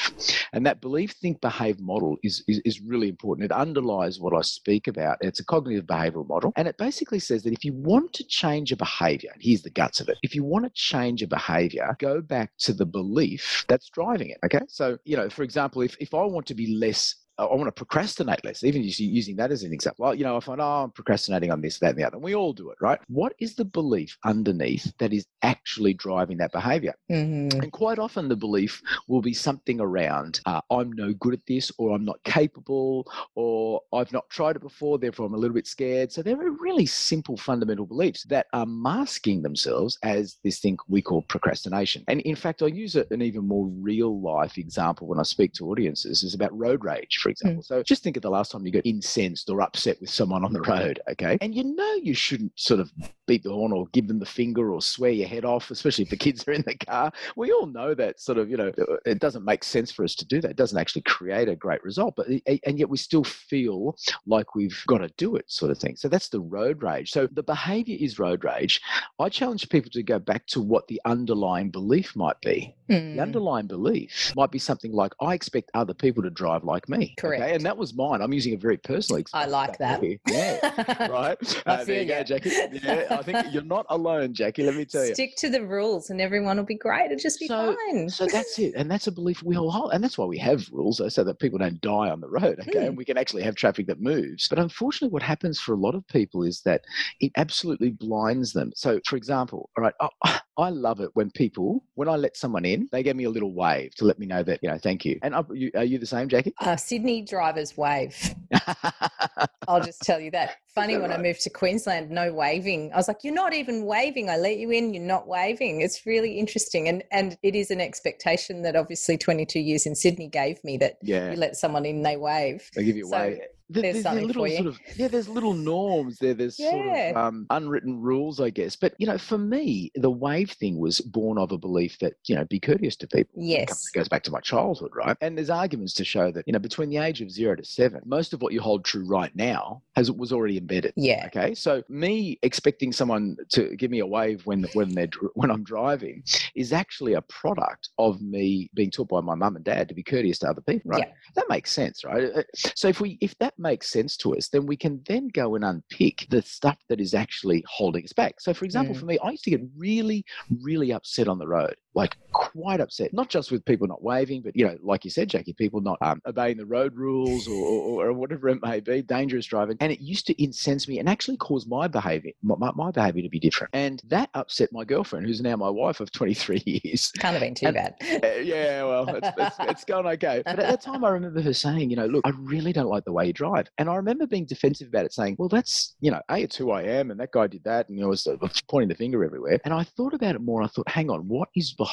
And 0.53 0.67
that 0.67 0.81
believe, 0.81 1.12
think, 1.12 1.41
behave 1.41 1.81
model 1.81 2.17
is, 2.23 2.45
is, 2.49 2.61
is 2.65 2.81
really 2.81 3.09
important. 3.09 3.47
It 3.47 3.53
underlies 3.53 4.21
what 4.21 4.35
I 4.35 4.43
speak 4.43 4.87
about. 4.89 5.19
It's 5.21 5.41
a 5.41 5.45
cognitive 5.45 5.87
behavioral 5.87 6.29
model. 6.29 6.53
And 6.56 6.69
it 6.69 6.79
basically 6.79 7.19
says 7.19 7.43
that 7.43 7.53
if 7.53 7.65
you 7.65 7.73
want 7.75 8.12
to 8.15 8.25
change 8.25 8.73
a 8.73 8.77
behavior, 8.77 9.31
and 9.33 9.43
here's 9.43 9.62
the 9.62 9.71
guts 9.71 10.00
of 10.00 10.09
it, 10.09 10.19
if 10.23 10.35
you 10.35 10.45
want 10.45 10.65
to 10.65 10.71
change 10.75 11.23
a 11.23 11.27
behavior, 11.27 11.97
go 11.99 12.21
back 12.21 12.53
to 12.59 12.73
the 12.73 12.87
belief 12.87 13.65
that's 13.69 13.89
driving 13.89 14.31
it. 14.31 14.39
Okay. 14.45 14.65
So, 14.69 14.99
you 15.05 15.17
know, 15.17 15.29
for 15.29 15.43
example, 15.43 15.83
if, 15.83 15.97
if 16.01 16.15
I 16.15 16.25
want 16.25 16.47
to 16.47 16.55
be 16.55 16.75
less 16.75 17.15
I 17.38 17.44
want 17.44 17.67
to 17.67 17.73
procrastinate 17.73 18.44
less, 18.44 18.64
even 18.64 18.82
using 18.82 19.08
using 19.08 19.37
that 19.37 19.52
as 19.52 19.62
an 19.62 19.73
example. 19.73 20.05
Well, 20.05 20.14
you 20.14 20.25
know, 20.25 20.37
I 20.37 20.40
find, 20.40 20.61
oh, 20.61 20.85
I'm 20.85 20.90
procrastinating 20.90 21.50
on 21.52 21.61
this, 21.61 21.79
that, 21.79 21.90
and 21.90 21.99
the 21.99 22.05
other. 22.05 22.17
And 22.17 22.25
we 22.25 22.35
all 22.35 22.52
do 22.52 22.70
it, 22.70 22.79
right? 22.81 22.99
What 23.08 23.35
is 23.38 23.55
the 23.55 23.64
belief 23.64 24.17
underneath 24.25 24.93
that 24.99 25.12
is 25.12 25.26
actually 25.43 25.94
driving 25.94 26.38
that 26.38 26.52
behavior? 26.52 26.94
Mhm. 27.11 27.52
And 27.62 27.73
quite 27.73 27.99
often 27.99 28.29
the 28.29 28.37
belief 28.37 28.82
will 29.06 29.23
be 29.23 29.32
something 29.32 29.81
around, 29.81 30.40
uh, 30.46 30.61
I'm 30.70 30.93
no 30.93 31.12
good 31.14 31.35
at 31.35 31.46
this, 31.46 31.70
or 31.79 31.94
I'm 31.94 32.05
not 32.05 32.23
capable, 32.25 33.06
or 33.35 33.82
I've 33.93 34.12
not 34.12 34.29
tried 34.31 34.56
it 34.56 34.62
before, 34.62 34.99
therefore 34.99 35.26
I'm 35.26 35.34
a 35.34 35.38
little 35.38 35.55
bit 35.55 35.67
scared. 35.67 36.11
So 36.12 36.23
they're 36.23 36.37
really 36.37 36.87
simple 36.87 37.37
fundamental 37.37 37.87
beliefs 37.87 38.25
that 38.25 38.46
are 38.52 38.67
masking 38.67 39.43
themselves 39.43 39.99
as 40.02 40.37
this 40.43 40.58
thing 40.58 40.76
we 40.88 41.02
call 41.02 41.23
procrastination. 41.23 42.05
And 42.08 42.20
in 42.23 42.37
fact, 42.37 42.62
I 42.62 42.67
use 42.67 42.96
an 42.96 43.23
even 43.23 43.46
more 43.46 43.67
real 43.67 44.20
life 44.20 44.58
example 44.58 45.06
when 45.06 45.20
I 45.20 45.23
speak 45.23 45.52
to 45.55 45.70
audiences 45.70 46.23
is 46.23 46.34
about 46.34 46.56
road 46.58 46.84
rage, 46.84 47.19
for 47.37 47.49
hmm. 47.49 47.59
example. 47.59 47.63
So 47.63 47.83
just 47.83 48.03
think 48.03 48.17
of 48.17 48.23
the 48.23 48.31
last 48.31 48.53
time 48.53 48.65
you 48.65 48.73
got 48.73 48.87
incensed 48.87 49.51
or 49.51 49.61
upset 49.61 50.01
with 50.01 50.11
someone 50.11 50.45
on 50.45 50.53
the 50.53 50.61
road, 50.63 51.01
okay? 51.11 51.39
And 51.41 51.55
you 51.55 51.65
know 51.65 51.95
you 51.95 52.15
shouldn't 52.15 52.53
sort 52.57 52.81
of 52.81 52.93
beat 53.29 53.45
the 53.45 53.51
horn 53.53 53.73
or 53.73 53.87
give 53.93 54.09
them 54.09 54.19
the 54.19 54.27
finger 54.27 54.73
or 54.73 54.83
swear 54.83 55.11
your 55.13 55.29
head 55.29 55.45
off, 55.45 55.71
especially 55.71 56.03
if 56.03 56.11
the 56.11 56.17
kids 56.17 56.47
are 56.49 56.53
in 56.53 56.63
the 56.67 56.75
car. 56.75 57.13
We 57.37 57.53
all 57.53 57.67
know 57.67 57.95
that 57.95 58.19
sort 58.21 58.39
of, 58.39 58.51
you 58.51 58.57
know, 58.57 58.73
it 59.07 59.21
doesn't 59.21 59.45
make 59.45 59.63
sense 59.63 59.93
for 59.93 60.03
us 60.05 60.15
to 60.17 60.27
do 60.27 60.41
that. 60.41 60.51
It 60.51 60.57
doesn't 60.57 60.79
actually 60.79 61.03
create 61.03 61.49
a 61.49 61.55
great 61.55 61.85
result, 61.85 62.17
but 62.17 62.27
and 62.67 62.79
yet 62.79 62.89
we 62.89 62.97
still 62.97 63.23
feel 63.23 63.97
like 64.27 64.55
we've 64.57 64.83
got 64.89 64.99
to 64.99 65.09
do 65.17 65.37
it, 65.37 65.45
sort 65.51 65.71
of 65.71 65.79
thing. 65.79 65.95
So 65.97 66.09
that's 66.09 66.29
the 66.31 66.41
road 66.41 66.82
rage. 66.82 67.13
So 67.13 67.29
the 67.31 67.43
behavior 67.43 67.97
is 68.01 68.19
road 68.19 68.43
rage. 68.43 68.81
I 69.20 69.29
challenge 69.29 69.69
people 69.69 69.91
to 69.93 70.03
go 70.03 70.19
back 70.19 70.47
to 70.49 70.61
what 70.61 70.89
the 70.89 71.01
underlying 71.05 71.70
belief 71.70 72.17
might 72.17 72.41
be. 72.41 72.75
The 72.89 72.94
Mm. 72.94 73.20
underlying 73.20 73.67
belief 73.67 74.32
might 74.35 74.51
be 74.51 74.58
something 74.58 74.93
like, 74.93 75.13
I 75.20 75.35
expect 75.35 75.70
other 75.75 75.93
people 75.93 76.23
to 76.23 76.31
drive 76.31 76.65
like 76.65 76.89
me. 76.89 77.15
Correct. 77.19 77.43
And 77.43 77.63
that 77.67 77.77
was 77.77 77.93
mine. 77.94 78.23
I'm 78.23 78.32
using 78.32 78.55
a 78.55 78.56
very 78.56 78.79
personal 78.79 79.20
example. 79.20 79.55
I 79.55 79.58
like 79.58 79.77
that. 79.77 80.03
Yeah. 80.27 81.06
right. 81.11 81.37
I 81.67 81.70
Uh, 81.70 81.85
there 81.85 82.01
you 82.03 82.08
go. 82.08 82.23
Jackie. 82.23 82.49
Yeah, 82.51 83.18
I 83.19 83.22
think 83.22 83.53
you're 83.53 83.63
not 83.63 83.87
alone, 83.91 84.34
Jackie. 84.34 84.63
Let 84.65 84.77
me 84.77 84.84
tell 84.84 85.05
you. 85.06 85.15
Stick 85.15 85.37
to 85.37 85.51
the 85.51 85.65
rules 85.65 86.10
and 86.10 86.20
everyone 86.20 86.56
will 86.56 86.65
be 86.65 86.77
great. 86.77 87.06
It'll 87.06 87.19
just 87.19 87.39
be 87.41 87.46
So- 87.46 87.75
fine. 87.91 88.08
So 88.08 88.27
that's 88.27 88.58
it, 88.58 88.75
and 88.77 88.91
that's 88.91 89.06
a 89.06 89.13
belief 89.13 89.43
we 89.43 89.56
all 89.56 89.70
hold, 89.70 89.93
and 89.93 90.03
that's 90.03 90.17
why 90.19 90.25
we 90.27 90.39
have 90.39 90.69
rules, 90.72 91.01
so 91.15 91.25
that 91.25 91.39
people 91.39 91.58
don't 91.58 91.81
die 91.81 92.10
on 92.10 92.20
the 92.20 92.29
road. 92.29 92.58
Okay, 92.60 92.79
Mm. 92.81 92.87
and 92.89 92.96
we 92.96 93.05
can 93.05 93.19
actually 93.19 93.43
have 93.43 93.55
traffic 93.55 93.87
that 93.89 94.01
moves. 94.01 94.48
But 94.48 94.58
unfortunately, 94.58 95.13
what 95.13 95.22
happens 95.22 95.58
for 95.60 95.72
a 95.72 95.77
lot 95.77 95.94
of 95.94 96.06
people 96.08 96.43
is 96.43 96.60
that 96.63 96.82
it 97.20 97.32
absolutely 97.37 97.91
blinds 97.91 98.53
them. 98.53 98.72
So, 98.75 99.01
for 99.06 99.17
example, 99.17 99.70
all 99.77 99.82
right, 99.84 99.94
I, 100.01 100.41
I 100.56 100.70
love 100.70 101.01
it 101.01 101.10
when 101.15 101.31
people, 101.31 101.84
when 101.94 102.08
I 102.08 102.17
let 102.17 102.37
someone 102.37 102.65
in, 102.65 102.89
they 102.93 103.03
give 103.03 103.17
me 103.17 103.25
a 103.25 103.31
little 103.31 103.55
wave 103.55 103.94
to 103.96 104.05
let 104.05 104.19
me 104.19 104.27
know 104.27 104.43
that 104.43 104.60
you 104.63 104.69
know, 104.69 104.79
thank 104.79 105.05
you. 105.05 105.19
And 105.22 105.34
are 105.34 105.46
you, 105.53 105.70
are 105.75 105.84
you 105.84 105.98
the 105.98 106.06
same, 106.06 106.29
Jackie? 106.29 106.55
Uh, 106.60 106.77
Sydney 106.77 107.22
drivers 107.22 107.77
wave. 107.77 108.34
I'll 109.69 109.82
just 109.84 110.01
tell 110.03 110.19
you 110.19 110.31
that. 110.32 110.56
Funny 110.75 110.94
that 110.94 111.03
when 111.03 111.13
I 111.13 111.19
moved 111.19 111.43
to 111.43 111.51
Queensland, 111.51 112.10
no 112.10 112.32
waving. 112.32 112.91
I 112.93 112.96
was 112.96 113.06
like, 113.06 113.19
"You're 113.22 113.34
not 113.34 113.53
even 113.53 113.84
waving. 113.84 114.31
I 114.31 114.37
let 114.37 114.56
you 114.58 114.70
in. 114.70 114.94
You're 114.94 115.03
not 115.03 115.29
waving." 115.29 115.82
It's 115.82 116.06
really 116.06 116.39
interesting, 116.39 116.89
and 116.89 117.05
and 117.13 117.37
it 117.43 117.55
is 117.55 117.70
an 117.70 117.81
expectation 117.81 118.63
that 118.63 118.75
obviously 118.77 119.19
22 119.19 119.60
years 119.60 119.87
in 119.87 119.94
Sydney 119.94 120.29
gave 120.29 120.63
me 120.65 120.77
that 120.79 120.98
yeah, 121.03 121.31
you 121.31 121.37
let 121.37 121.56
someone 121.56 121.84
in, 121.84 122.03
they 122.03 122.17
wave. 122.17 122.69
they 122.75 122.84
give 122.84 122.96
you 122.96 123.06
a 123.06 123.08
So, 123.10 123.19
wave. 123.19 123.39
There- 123.70 123.82
there's 123.93 124.05
little 124.05 124.46
sort 124.48 124.67
of 124.67 124.81
yeah 124.96 125.08
there's 125.08 125.29
little 125.29 125.53
norms 125.53 126.19
there 126.19 126.32
there's 126.34 126.56
sort 126.56 126.87
of 127.10 127.17
um, 127.17 127.46
unwritten 127.51 128.01
rules 128.01 128.41
i 128.41 128.48
guess. 128.51 128.77
But 128.77 128.94
you 128.98 129.06
know 129.06 129.19
for 129.19 129.37
me 129.39 129.91
the 129.94 130.10
wave 130.10 130.51
thing 130.53 130.79
was 130.79 131.01
born 131.01 131.37
of 131.39 131.53
a 131.53 131.58
belief 131.58 131.98
that 131.98 132.15
you 132.27 132.34
know 132.34 132.44
be 132.46 132.60
courteous 132.60 132.96
to 132.96 133.06
people. 133.06 133.43
It 133.43 133.46
Yes. 133.46 133.91
goes 133.91 134.08
back 134.08 134.22
to 134.25 134.31
my 134.31 134.41
childhood 134.41 134.93
right? 134.94 135.17
And 135.20 135.37
there's 135.37 135.51
arguments 135.51 135.93
to 135.94 136.05
show 136.05 136.31
that 136.32 136.44
you 136.46 136.53
know 136.53 136.58
between 136.58 136.89
the 136.89 136.96
age 136.98 137.20
of 137.20 137.31
zero 137.31 137.56
to 137.56 137.65
seven 137.65 138.01
most 138.06 138.32
of 138.32 138.41
what 138.43 138.53
you 138.53 138.60
hold 138.60 138.84
true 138.84 139.05
right 139.06 139.34
now 139.37 139.82
has 139.98 140.10
was 140.12 140.32
already 140.32 140.56
embedded. 140.58 140.93
Yeah. 140.96 141.24
Okay. 141.26 141.55
So 141.55 141.82
me 141.88 142.38
expecting 142.43 142.90
someone 142.93 143.36
to 143.50 143.74
give 143.76 143.90
me 143.90 144.00
a 144.00 144.06
wave 144.06 144.38
when 144.46 144.60
when 144.74 144.90
they 144.94 145.08
when 145.34 145.50
I'm 145.50 145.64
driving 145.64 146.22
is 146.55 146.72
actually 146.72 147.14
a 147.14 147.22
product 147.22 147.90
of 147.98 148.22
me 148.22 148.70
being 148.74 148.90
taught 148.90 149.08
by 149.08 149.20
my 149.20 149.34
mum 149.34 149.56
and 149.56 149.64
dad 149.64 149.88
to 149.88 149.94
be 149.94 150.02
courteous 150.02 150.38
to 150.40 150.48
other 150.48 150.60
people. 150.60 150.90
Right. 150.93 151.05
Yeah. 151.06 151.12
That 151.36 151.48
makes 151.48 151.72
sense, 151.72 152.05
right? 152.05 152.31
Uh, 152.34 152.43
So 152.82 152.86
if 152.88 153.00
we 153.00 153.19
if 153.20 153.36
that 153.38 153.55
makes 153.58 153.90
sense 153.90 154.17
to 154.19 154.36
us, 154.36 154.48
then 154.48 154.64
we 154.67 154.76
can 154.76 154.94
then 155.06 155.24
go 155.43 155.55
and 155.56 155.64
unpick 155.64 156.26
the 156.31 156.43
stuff 156.43 156.78
that 156.88 157.00
is 157.00 157.12
actually 157.14 157.64
holding 157.69 158.05
us 158.05 158.12
back. 158.12 158.40
So 158.40 158.55
for 158.55 158.64
example, 158.64 158.94
Mm. 158.94 159.00
for 159.00 159.06
me, 159.06 159.19
I 159.26 159.31
used 159.31 159.44
to 159.44 159.50
get 159.50 159.62
really, 159.76 160.24
really 160.69 160.93
upset 160.93 161.28
on 161.28 161.38
the 161.38 161.48
road, 161.48 161.74
like 161.98 162.17
quite 162.32 162.81
upset, 162.81 163.12
not 163.12 163.28
just 163.28 163.50
with 163.50 163.64
people 163.64 163.88
not 163.88 164.02
waving, 164.02 164.40
but 164.40 164.55
you 164.56 164.64
know, 164.64 164.78
like 164.82 165.05
you 165.05 165.10
said, 165.10 165.28
Jackie, 165.28 165.52
people 165.52 165.81
not 165.81 165.98
um, 166.00 166.22
obeying 166.26 166.56
the 166.56 166.64
road 166.64 166.94
rules 166.96 167.48
or, 167.48 167.55
or, 167.55 168.06
or 168.06 168.12
whatever 168.12 168.48
it 168.48 168.60
may 168.62 168.78
be, 168.78 169.02
dangerous 169.02 169.46
driving, 169.46 169.76
and 169.81 169.90
it 169.90 169.98
used 170.00 170.24
to 170.28 170.43
incense 170.43 170.86
me 170.86 171.00
and 171.00 171.08
actually 171.08 171.36
cause 171.36 171.67
my 171.67 171.88
behaviour, 171.88 172.31
my, 172.43 172.55
my- 172.76 172.90
behaviour 172.93 173.22
to 173.22 173.28
be 173.28 173.40
different, 173.40 173.70
and 173.74 174.00
that 174.06 174.31
upset 174.34 174.69
my 174.72 174.84
girlfriend, 174.84 175.26
who's 175.26 175.40
now 175.40 175.56
my 175.56 175.69
wife 175.69 175.98
of 176.00 176.10
23 176.12 176.62
years. 176.84 177.10
Can't 177.19 177.32
have 177.34 177.40
been 177.43 177.55
too 177.55 177.67
And- 177.67 177.74
bad. 177.74 177.94
Uh, 178.28 178.40
yeah, 178.40 178.82
well, 178.84 179.08
it's, 179.08 179.28
it's, 179.38 179.56
it's 179.60 179.84
going 179.84 180.06
okay. 180.06 180.43
But 180.44 180.58
at 180.58 180.69
that 180.69 180.81
time, 180.81 181.05
I 181.05 181.10
remember 181.10 181.40
her 181.40 181.52
saying, 181.52 181.90
you 181.90 181.96
know, 181.96 182.06
look, 182.06 182.26
I 182.26 182.31
really 182.36 182.72
don't 182.72 182.88
like 182.88 183.05
the 183.05 183.12
way 183.12 183.26
you 183.26 183.32
drive. 183.32 183.69
And 183.78 183.88
I 183.88 183.94
remember 183.96 184.26
being 184.26 184.44
defensive 184.44 184.88
about 184.88 185.05
it, 185.05 185.12
saying, 185.12 185.36
well, 185.38 185.48
that's, 185.48 185.94
you 186.00 186.10
know, 186.10 186.20
A, 186.31 186.38
it's 186.43 186.56
who 186.56 186.70
I 186.70 186.82
am, 186.82 187.10
and 187.10 187.19
that 187.20 187.31
guy 187.32 187.46
did 187.46 187.64
that, 187.64 187.88
and 187.88 187.96
you 187.96 188.02
know, 188.02 188.08
was 188.08 188.26
pointing 188.69 188.88
the 188.88 188.94
finger 188.94 189.24
everywhere. 189.24 189.60
And 189.64 189.72
I 189.74 189.84
thought 189.84 190.14
about 190.14 190.34
it 190.34 190.40
more. 190.40 190.62
I 190.62 190.67
thought, 190.69 190.88
hang 190.88 191.10
on, 191.10 191.28
what 191.28 191.48
is 191.55 191.72
behind 191.72 191.88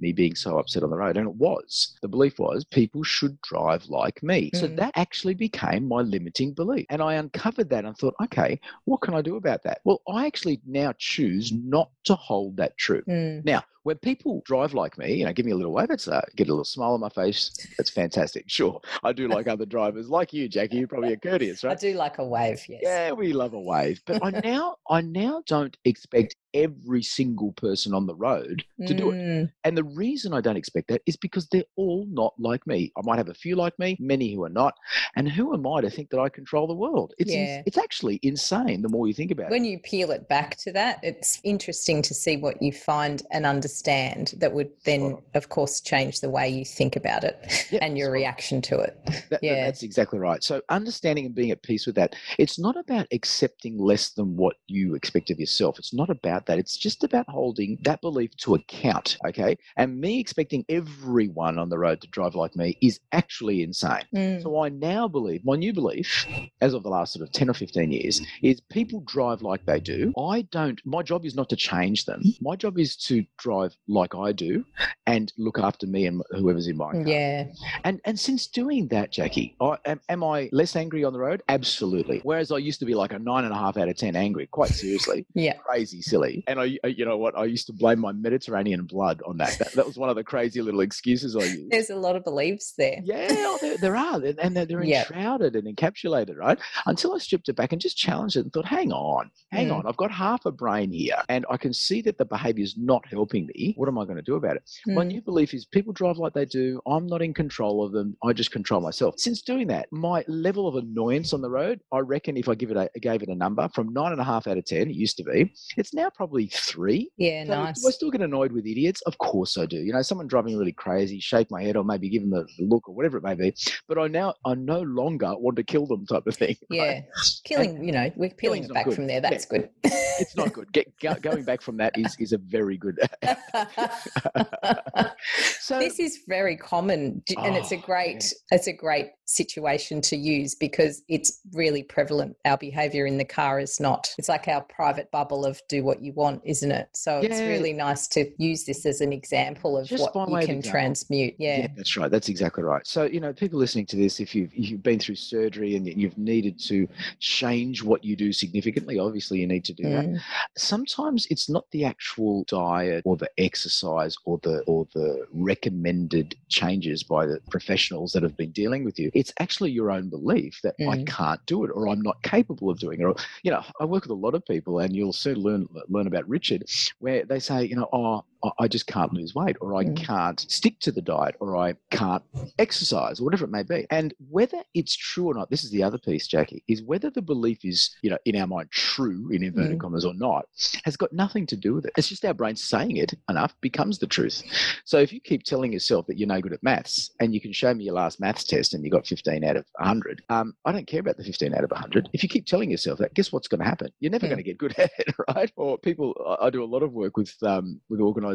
me 0.00 0.12
being 0.12 0.34
so 0.34 0.58
upset 0.58 0.82
on 0.82 0.90
the 0.90 0.96
road? 0.96 1.16
And 1.16 1.26
it 1.26 1.34
was, 1.34 1.96
the 2.02 2.08
belief 2.08 2.38
was, 2.38 2.64
people 2.64 3.02
should 3.02 3.40
drive 3.42 3.86
like 3.86 4.22
me. 4.22 4.50
So 4.54 4.68
Mm. 4.68 4.76
that 4.76 4.92
actually 4.96 5.34
became 5.34 5.88
my 5.88 6.00
limiting 6.00 6.52
belief. 6.52 6.86
And 6.90 7.02
I 7.02 7.14
uncovered 7.14 7.70
that 7.70 7.84
and 7.84 7.96
thought, 7.96 8.14
okay, 8.22 8.60
what 8.84 9.00
can 9.00 9.14
I 9.14 9.22
do 9.22 9.36
about 9.36 9.62
that? 9.64 9.80
Well, 9.84 10.02
I 10.08 10.26
actually 10.26 10.60
now 10.66 10.92
choose 10.98 11.52
not 11.52 11.90
to 12.04 12.14
hold 12.14 12.56
that 12.58 12.76
true. 12.76 13.02
Mm. 13.08 13.44
Now, 13.44 13.62
when 13.88 13.96
people 13.96 14.42
drive 14.44 14.74
like 14.74 14.98
me, 14.98 15.14
you 15.14 15.24
know, 15.24 15.32
give 15.32 15.46
me 15.46 15.52
a 15.52 15.56
little 15.56 15.72
wave, 15.72 15.88
it's 15.90 16.08
uh, 16.08 16.20
get 16.36 16.48
a 16.48 16.52
little 16.52 16.62
smile 16.62 16.92
on 16.92 17.00
my 17.00 17.08
face. 17.08 17.50
That's 17.78 17.88
fantastic. 17.88 18.44
Sure, 18.58 18.80
I 19.04 19.12
do 19.12 19.28
like 19.28 19.46
other 19.46 19.64
drivers, 19.64 20.10
like 20.10 20.32
you, 20.32 20.46
Jackie. 20.48 20.76
You 20.76 20.86
probably 20.86 21.12
are 21.12 21.16
courteous, 21.30 21.64
right? 21.64 21.72
I 21.72 21.80
do 21.80 21.94
like 21.94 22.18
a 22.18 22.24
wave, 22.24 22.62
yes. 22.68 22.80
Yeah, 22.82 23.12
we 23.12 23.32
love 23.32 23.54
a 23.54 23.60
wave, 23.60 24.02
but 24.04 24.22
I 24.22 24.30
now, 24.42 24.76
I 24.90 25.00
now 25.00 25.42
don't 25.46 25.74
expect 25.84 26.34
every 26.54 27.02
single 27.02 27.52
person 27.52 27.94
on 27.94 28.06
the 28.06 28.14
road 28.14 28.64
to 28.86 28.94
do 28.94 29.10
it. 29.10 29.16
Mm, 29.16 29.50
And 29.64 29.76
the 29.76 29.84
reason 29.84 30.32
I 30.32 30.40
don't 30.40 30.56
expect 30.56 30.88
that 30.88 31.02
is 31.06 31.16
because 31.16 31.46
they're 31.48 31.64
all 31.76 32.06
not 32.10 32.34
like 32.38 32.66
me. 32.66 32.90
I 32.96 33.00
might 33.04 33.18
have 33.18 33.28
a 33.28 33.34
few 33.34 33.54
like 33.54 33.78
me, 33.78 33.96
many 34.00 34.34
who 34.34 34.44
are 34.44 34.48
not. 34.48 34.74
And 35.16 35.28
who 35.28 35.52
am 35.54 35.66
I 35.66 35.82
to 35.82 35.90
think 35.90 36.10
that 36.10 36.20
I 36.20 36.28
control 36.28 36.66
the 36.66 36.74
world? 36.74 37.12
It's 37.18 37.32
Yeah. 37.34 37.62
it's 37.66 37.78
actually 37.78 38.18
insane 38.22 38.82
the 38.82 38.88
more 38.88 39.06
you 39.06 39.14
think 39.14 39.30
about 39.30 39.46
it. 39.46 39.50
When 39.50 39.64
you 39.64 39.78
peel 39.78 40.10
it 40.10 40.28
back 40.28 40.56
to 40.58 40.72
that, 40.72 41.00
it's 41.02 41.40
interesting 41.44 42.02
to 42.02 42.14
see 42.14 42.36
what 42.36 42.62
you 42.62 42.72
find 42.72 43.22
and 43.30 43.44
understand 43.44 43.77
that 43.82 44.52
would 44.52 44.70
then, 44.84 45.18
of 45.34 45.48
course, 45.48 45.80
change 45.80 46.20
the 46.20 46.30
way 46.30 46.48
you 46.48 46.64
think 46.64 46.96
about 46.96 47.24
it 47.24 47.36
and 47.80 47.96
your 47.96 48.10
reaction 48.10 48.60
to 48.62 48.78
it. 48.78 48.98
That- 49.30 49.42
Yeah. 49.42 49.64
that's 49.66 49.82
exactly 49.82 50.18
right. 50.18 50.42
So 50.42 50.62
understanding 50.68 51.26
and 51.26 51.34
being 51.34 51.50
at 51.50 51.62
peace 51.62 51.86
with 51.86 51.94
that. 51.96 52.14
It's 52.38 52.58
not 52.58 52.76
about 52.76 53.06
accepting 53.12 53.78
less 53.78 54.10
than 54.10 54.36
what 54.36 54.56
you 54.66 54.94
expect 54.94 55.30
of 55.30 55.38
yourself. 55.38 55.78
It's 55.78 55.94
not 55.94 56.10
about 56.10 56.46
that. 56.46 56.58
It's 56.58 56.76
just 56.76 57.04
about 57.04 57.26
holding 57.28 57.78
that 57.82 58.00
belief 58.00 58.36
to 58.38 58.54
account. 58.54 59.16
Okay. 59.26 59.56
And 59.76 60.00
me 60.00 60.18
expecting 60.18 60.64
everyone 60.68 61.58
on 61.58 61.68
the 61.68 61.78
road 61.78 62.00
to 62.02 62.08
drive 62.08 62.34
like 62.34 62.56
me 62.56 62.76
is 62.82 63.00
actually 63.12 63.62
insane. 63.62 64.04
Mm, 64.14 64.42
So 64.42 64.60
I 64.62 64.68
now 64.70 65.08
believe 65.08 65.44
my 65.44 65.56
new 65.56 65.72
belief, 65.72 66.26
as 66.60 66.74
of 66.74 66.82
the 66.82 66.88
last 66.88 67.12
sort 67.12 67.26
of 67.26 67.32
10 67.32 67.48
or 67.50 67.54
15 67.54 67.90
years, 67.92 68.20
is 68.42 68.60
people 68.60 69.00
drive 69.06 69.42
like 69.42 69.64
they 69.66 69.80
do. 69.80 70.12
I 70.18 70.42
don't, 70.50 70.80
my 70.84 71.02
job 71.02 71.24
is 71.24 71.34
not 71.34 71.48
to 71.50 71.56
change 71.56 72.04
them. 72.04 72.22
My 72.40 72.56
job 72.56 72.78
is 72.78 72.96
to 73.08 73.24
drive 73.38 73.57
like 73.86 74.14
I 74.14 74.32
do 74.32 74.64
and 75.06 75.32
look 75.38 75.58
after 75.58 75.86
me 75.86 76.06
and 76.06 76.22
whoever's 76.30 76.66
in 76.68 76.76
my 76.76 76.92
car. 76.92 77.02
yeah. 77.06 77.46
And 77.84 78.00
and 78.04 78.18
since 78.18 78.46
doing 78.46 78.88
that, 78.88 79.10
Jackie, 79.10 79.56
I, 79.60 79.76
am, 79.86 80.00
am 80.08 80.22
I 80.24 80.48
less 80.52 80.76
angry 80.76 81.04
on 81.04 81.12
the 81.12 81.18
road? 81.18 81.42
Absolutely. 81.48 82.20
Whereas 82.22 82.50
I 82.52 82.58
used 82.58 82.80
to 82.80 82.86
be 82.86 82.94
like 82.94 83.12
a 83.12 83.18
nine 83.18 83.44
and 83.44 83.52
a 83.52 83.56
half 83.56 83.76
out 83.76 83.88
of 83.88 83.96
ten 83.96 84.16
angry, 84.16 84.46
quite 84.46 84.70
seriously, 84.70 85.26
Yeah. 85.34 85.54
crazy, 85.54 86.00
silly. 86.02 86.44
And 86.46 86.60
I, 86.60 86.78
you 86.86 87.04
know 87.04 87.16
what? 87.16 87.36
I 87.36 87.44
used 87.44 87.66
to 87.66 87.72
blame 87.72 87.98
my 88.00 88.12
Mediterranean 88.12 88.84
blood 88.84 89.22
on 89.26 89.36
that. 89.38 89.58
That, 89.58 89.72
that 89.72 89.86
was 89.86 89.96
one 89.96 90.08
of 90.10 90.16
the 90.16 90.24
crazy 90.24 90.60
little 90.62 90.80
excuses 90.80 91.34
I 91.36 91.44
used. 91.44 91.70
There's 91.70 91.90
a 91.90 91.96
lot 91.96 92.16
of 92.16 92.24
beliefs 92.24 92.74
there. 92.78 93.00
Yeah, 93.04 93.26
oh, 93.30 93.58
there, 93.60 93.76
there 93.78 93.96
are, 93.96 94.14
and- 94.22 94.56
they're, 94.56 94.66
they're 94.66 94.82
Yeah. 94.84 95.00
enshrouded 95.00 95.56
and 95.56 95.76
encapsulated, 95.76 96.36
right? 96.36 96.58
Until 96.86 97.14
I 97.14 97.18
stripped 97.18 97.48
it 97.48 97.56
back 97.56 97.72
and 97.72 97.80
just 97.80 97.96
challenged 97.96 98.36
it 98.36 98.40
and 98.40 98.52
thought, 98.52 98.66
hang 98.66 98.92
on, 98.92 99.30
hang 99.52 99.68
Mm. 99.68 99.78
on, 99.78 99.86
I've 99.86 99.96
got 99.96 100.10
half 100.10 100.46
a 100.46 100.52
brain 100.52 100.90
here, 100.92 101.16
and 101.28 101.44
I 101.50 101.56
can 101.56 101.72
see 101.74 102.00
that 102.02 102.16
the 102.18 102.24
behaviour 102.24 102.62
is 102.64 102.76
not 102.78 103.04
helping 103.06 103.47
me. 103.54 103.74
What 103.76 103.88
am 103.88 103.98
I 103.98 104.04
going 104.04 104.16
to 104.16 104.22
do 104.22 104.36
about 104.36 104.56
it? 104.56 104.62
My 104.86 105.04
Mm, 105.04 105.08
new 105.08 105.22
belief 105.22 105.54
is 105.54 105.64
people 105.66 105.92
drive 105.92 106.18
like 106.18 106.34
they 106.34 106.44
do. 106.44 106.80
I'm 106.86 107.06
not 107.06 107.22
in 107.22 107.32
control 107.34 107.84
of 107.84 107.92
them. 107.92 108.16
I 108.24 108.32
just 108.32 108.50
control 108.50 108.80
myself. 108.80 109.14
Since 109.18 109.42
doing 109.42 109.66
that, 109.68 109.88
my 109.90 110.24
level 110.28 110.66
of 110.68 110.76
annoyance 110.76 111.32
on 111.32 111.40
the 111.40 111.50
road, 111.50 111.80
I 111.92 111.98
reckon 112.00 112.36
if 112.36 112.48
I 112.48 112.54
give 112.54 112.70
it 112.70 112.76
a 112.76 112.88
gave 113.00 113.22
it 113.22 113.28
a 113.28 113.34
number 113.34 113.68
from 113.74 113.92
nine 113.92 114.12
and 114.12 114.20
a 114.20 114.24
half 114.24 114.46
out 114.46 114.58
of 114.58 114.64
ten, 114.64 114.88
it 114.90 114.94
used 114.96 115.16
to 115.18 115.24
be, 115.24 115.52
it's 115.76 115.94
now 115.94 116.10
probably 116.14 116.48
three. 116.48 117.10
Yeah, 117.16 117.44
So 117.44 117.54
nice. 117.54 117.80
Do 117.80 117.88
I 117.88 117.90
still 117.90 118.10
get 118.10 118.20
annoyed 118.20 118.52
with 118.52 118.66
idiots? 118.66 119.00
Of 119.02 119.18
course 119.18 119.56
I 119.58 119.66
do. 119.66 119.78
You 119.78 119.92
know, 119.92 120.02
someone 120.02 120.26
driving 120.26 120.56
really 120.58 120.72
crazy, 120.72 121.20
shake 121.20 121.50
my 121.50 121.62
head 121.62 121.76
or 121.76 121.84
maybe 121.84 122.08
give 122.08 122.22
them 122.22 122.34
a 122.34 122.44
look 122.62 122.88
or 122.88 122.94
whatever 122.94 123.18
it 123.18 123.24
may 123.24 123.34
be. 123.34 123.54
But 123.86 123.98
I 123.98 124.08
now 124.08 124.34
I 124.44 124.54
no 124.54 124.80
longer 124.82 125.34
want 125.38 125.56
to 125.56 125.62
kill 125.62 125.86
them 125.86 126.06
type 126.06 126.26
of 126.26 126.36
thing. 126.36 126.56
right? 126.70 126.78
Yeah. 126.78 127.00
Killing, 127.44 127.84
you 127.84 127.92
know, 127.92 128.10
we're 128.16 128.30
peeling 128.30 128.64
it 128.64 128.72
back 128.74 128.84
good. 128.86 128.94
from 128.94 129.06
there. 129.06 129.20
That's 129.20 129.46
good. 129.46 129.68
It's 129.84 130.36
not 130.36 130.52
good. 130.52 130.72
Get, 130.72 130.92
go, 131.00 131.14
going 131.14 131.44
back 131.44 131.62
from 131.62 131.76
that 131.78 131.96
is 131.98 132.16
is 132.18 132.32
a 132.32 132.38
very 132.38 132.76
good. 132.76 132.98
so 135.60 135.78
this 135.78 135.98
is 135.98 136.20
very 136.28 136.56
common 136.56 137.22
and 137.36 137.56
it's 137.56 137.72
a 137.72 137.76
Oh, 137.76 137.80
great 137.80 138.32
it's 138.50 138.66
a 138.66 138.72
great 138.72 139.10
situation 139.28 140.00
to 140.00 140.16
use 140.16 140.54
because 140.54 141.02
it's 141.08 141.40
really 141.52 141.82
prevalent 141.82 142.36
our 142.44 142.56
behavior 142.56 143.06
in 143.06 143.18
the 143.18 143.24
car 143.24 143.60
is 143.60 143.78
not 143.78 144.08
it's 144.18 144.28
like 144.28 144.48
our 144.48 144.62
private 144.62 145.10
bubble 145.10 145.44
of 145.44 145.60
do 145.68 145.84
what 145.84 146.02
you 146.02 146.12
want 146.14 146.40
isn't 146.44 146.72
it 146.72 146.88
so 146.94 147.20
it's 147.20 147.40
really 147.40 147.72
nice 147.72 148.08
to 148.08 148.30
use 148.38 148.64
this 148.64 148.86
as 148.86 149.00
an 149.00 149.12
example 149.12 149.76
of 149.76 149.86
Just 149.86 150.14
what 150.14 150.28
you 150.30 150.46
can 150.46 150.58
example. 150.58 150.70
transmute 150.70 151.34
yeah, 151.38 151.68
that's 151.76 151.96
right. 151.96 152.10
That's 152.10 152.28
exactly 152.28 152.64
right. 152.64 152.86
So, 152.86 153.04
you 153.04 153.20
know, 153.20 153.32
people 153.32 153.58
listening 153.58 153.86
to 153.86 153.96
this, 153.96 154.18
if 154.18 154.34
you've, 154.34 154.52
if 154.54 154.70
you've 154.70 154.82
been 154.82 154.98
through 154.98 155.14
surgery 155.14 155.76
and 155.76 155.86
you've 155.86 156.18
needed 156.18 156.58
to 156.66 156.88
change 157.20 157.82
what 157.82 158.02
you 158.04 158.16
do 158.16 158.32
significantly, 158.32 158.98
obviously 158.98 159.38
you 159.38 159.46
need 159.46 159.64
to 159.66 159.72
do 159.72 159.84
that. 159.84 160.04
Mm, 160.04 160.20
Sometimes 160.56 161.26
it's 161.30 161.48
not 161.48 161.70
the 161.70 161.84
actual 161.84 162.44
diet 162.44 163.02
or 163.04 163.16
the 163.16 163.30
exercise 163.38 164.16
or 164.24 164.38
the 164.42 164.60
or 164.62 164.86
the 164.94 165.26
recommended 165.32 166.34
changes 166.48 167.02
by 167.02 167.26
the 167.26 167.40
professionals 167.50 168.12
that 168.12 168.22
have 168.22 168.36
been 168.36 168.50
dealing 168.50 168.84
with 168.84 168.98
you. 168.98 169.10
It's 169.18 169.32
actually 169.40 169.72
your 169.72 169.90
own 169.90 170.08
belief 170.10 170.60
that 170.62 170.76
I 170.80 170.96
Mm. 170.98 171.06
can't 171.06 171.40
do 171.46 171.64
it 171.64 171.70
or 171.74 171.88
I'm 171.88 172.00
not 172.02 172.22
capable 172.22 172.70
of 172.70 172.78
doing 172.78 173.00
it. 173.00 173.04
Or, 173.04 173.16
you 173.42 173.50
know, 173.50 173.64
I 173.80 173.84
work 173.84 174.04
with 174.04 174.12
a 174.12 174.24
lot 174.26 174.34
of 174.36 174.44
people 174.46 174.78
and 174.78 174.94
you'll 174.94 175.12
soon 175.12 175.38
learn 175.46 175.66
learn 175.88 176.06
about 176.06 176.28
Richard 176.28 176.62
where 177.00 177.24
they 177.24 177.40
say, 177.40 177.64
you 177.64 177.74
know, 177.74 177.88
oh, 177.92 178.24
I- 178.58 178.68
just 178.68 178.86
can't 178.86 179.12
lose 179.12 179.34
weight, 179.34 179.56
or 179.60 179.74
I 179.74 179.84
Mm. 179.84 179.96
can't 179.96 180.40
stick 180.40 180.78
to 180.80 180.92
the 180.92 181.00
diet, 181.02 181.36
or 181.40 181.56
I 181.56 181.74
can't 181.90 182.22
exercise, 182.58 183.20
or 183.20 183.24
whatever 183.24 183.44
it 183.44 183.50
may 183.50 183.62
be. 183.62 183.86
And 183.90 184.14
whether 184.30 184.58
it's 184.74 184.94
true 184.94 185.26
or 185.26 185.34
not, 185.34 185.50
this 185.50 185.64
is 185.64 185.70
the 185.70 185.82
other 185.82 185.98
piece, 185.98 186.26
Jackie, 186.26 186.62
is 186.68 186.82
whether 186.82 187.10
the 187.10 187.22
belief 187.22 187.64
is, 187.64 187.96
you 188.02 188.10
know, 188.10 188.18
in 188.24 188.36
our 188.36 188.46
mind 188.46 188.70
true, 188.70 189.30
in 189.30 189.42
inverted 189.42 189.78
Mm. 189.78 189.80
commas, 189.80 190.04
or 190.04 190.14
not, 190.14 190.46
has 190.84 190.96
got 190.96 191.12
nothing 191.12 191.46
to 191.46 191.56
do 191.56 191.74
with 191.74 191.86
it. 191.86 191.92
It's 191.96 192.08
just 192.08 192.24
our 192.24 192.34
brain 192.34 192.56
saying 192.56 192.96
it 192.96 193.14
enough 193.28 193.54
becomes 193.60 193.98
the 193.98 194.06
truth. 194.06 194.42
So 194.84 194.98
if 194.98 195.12
you 195.12 195.20
keep 195.20 195.42
telling 195.44 195.72
yourself 195.72 196.06
that 196.06 196.18
you're 196.18 196.28
no 196.28 196.40
good 196.40 196.52
at 196.52 196.62
maths, 196.62 197.10
and 197.20 197.34
you 197.34 197.40
can 197.40 197.52
show 197.52 197.72
me 197.74 197.84
your 197.84 197.94
last 197.94 198.20
maths 198.20 198.44
test 198.44 198.74
and 198.74 198.84
you 198.84 198.90
got 198.90 199.06
15 199.06 199.44
out 199.44 199.56
of 199.56 199.64
100, 199.78 200.22
um, 200.28 200.54
I 200.64 200.72
don't 200.72 200.86
care 200.86 201.00
about 201.00 201.16
the 201.16 201.24
15 201.24 201.54
out 201.54 201.64
of 201.64 201.70
100. 201.70 202.08
If 202.12 202.22
you 202.22 202.28
keep 202.28 202.46
telling 202.46 202.70
yourself 202.70 202.98
that, 202.98 203.14
guess 203.14 203.32
what's 203.32 203.48
going 203.48 203.60
to 203.60 203.64
happen? 203.64 203.90
You're 204.00 204.10
never 204.12 204.26
Mm. 204.26 204.30
going 204.30 204.36
to 204.38 204.42
get 204.42 204.58
good 204.58 204.74
at 204.78 204.90
it, 204.98 205.14
right? 205.34 205.50
Or 205.56 205.78
people, 205.78 206.14
I- 206.40 206.48
do 206.50 206.62
a 206.62 206.64
lot 206.64 206.82
of 206.82 206.92
work 206.94 207.16
with 207.18 207.34
um, 207.42 207.78
with 207.90 208.00
organisations, 208.00 208.27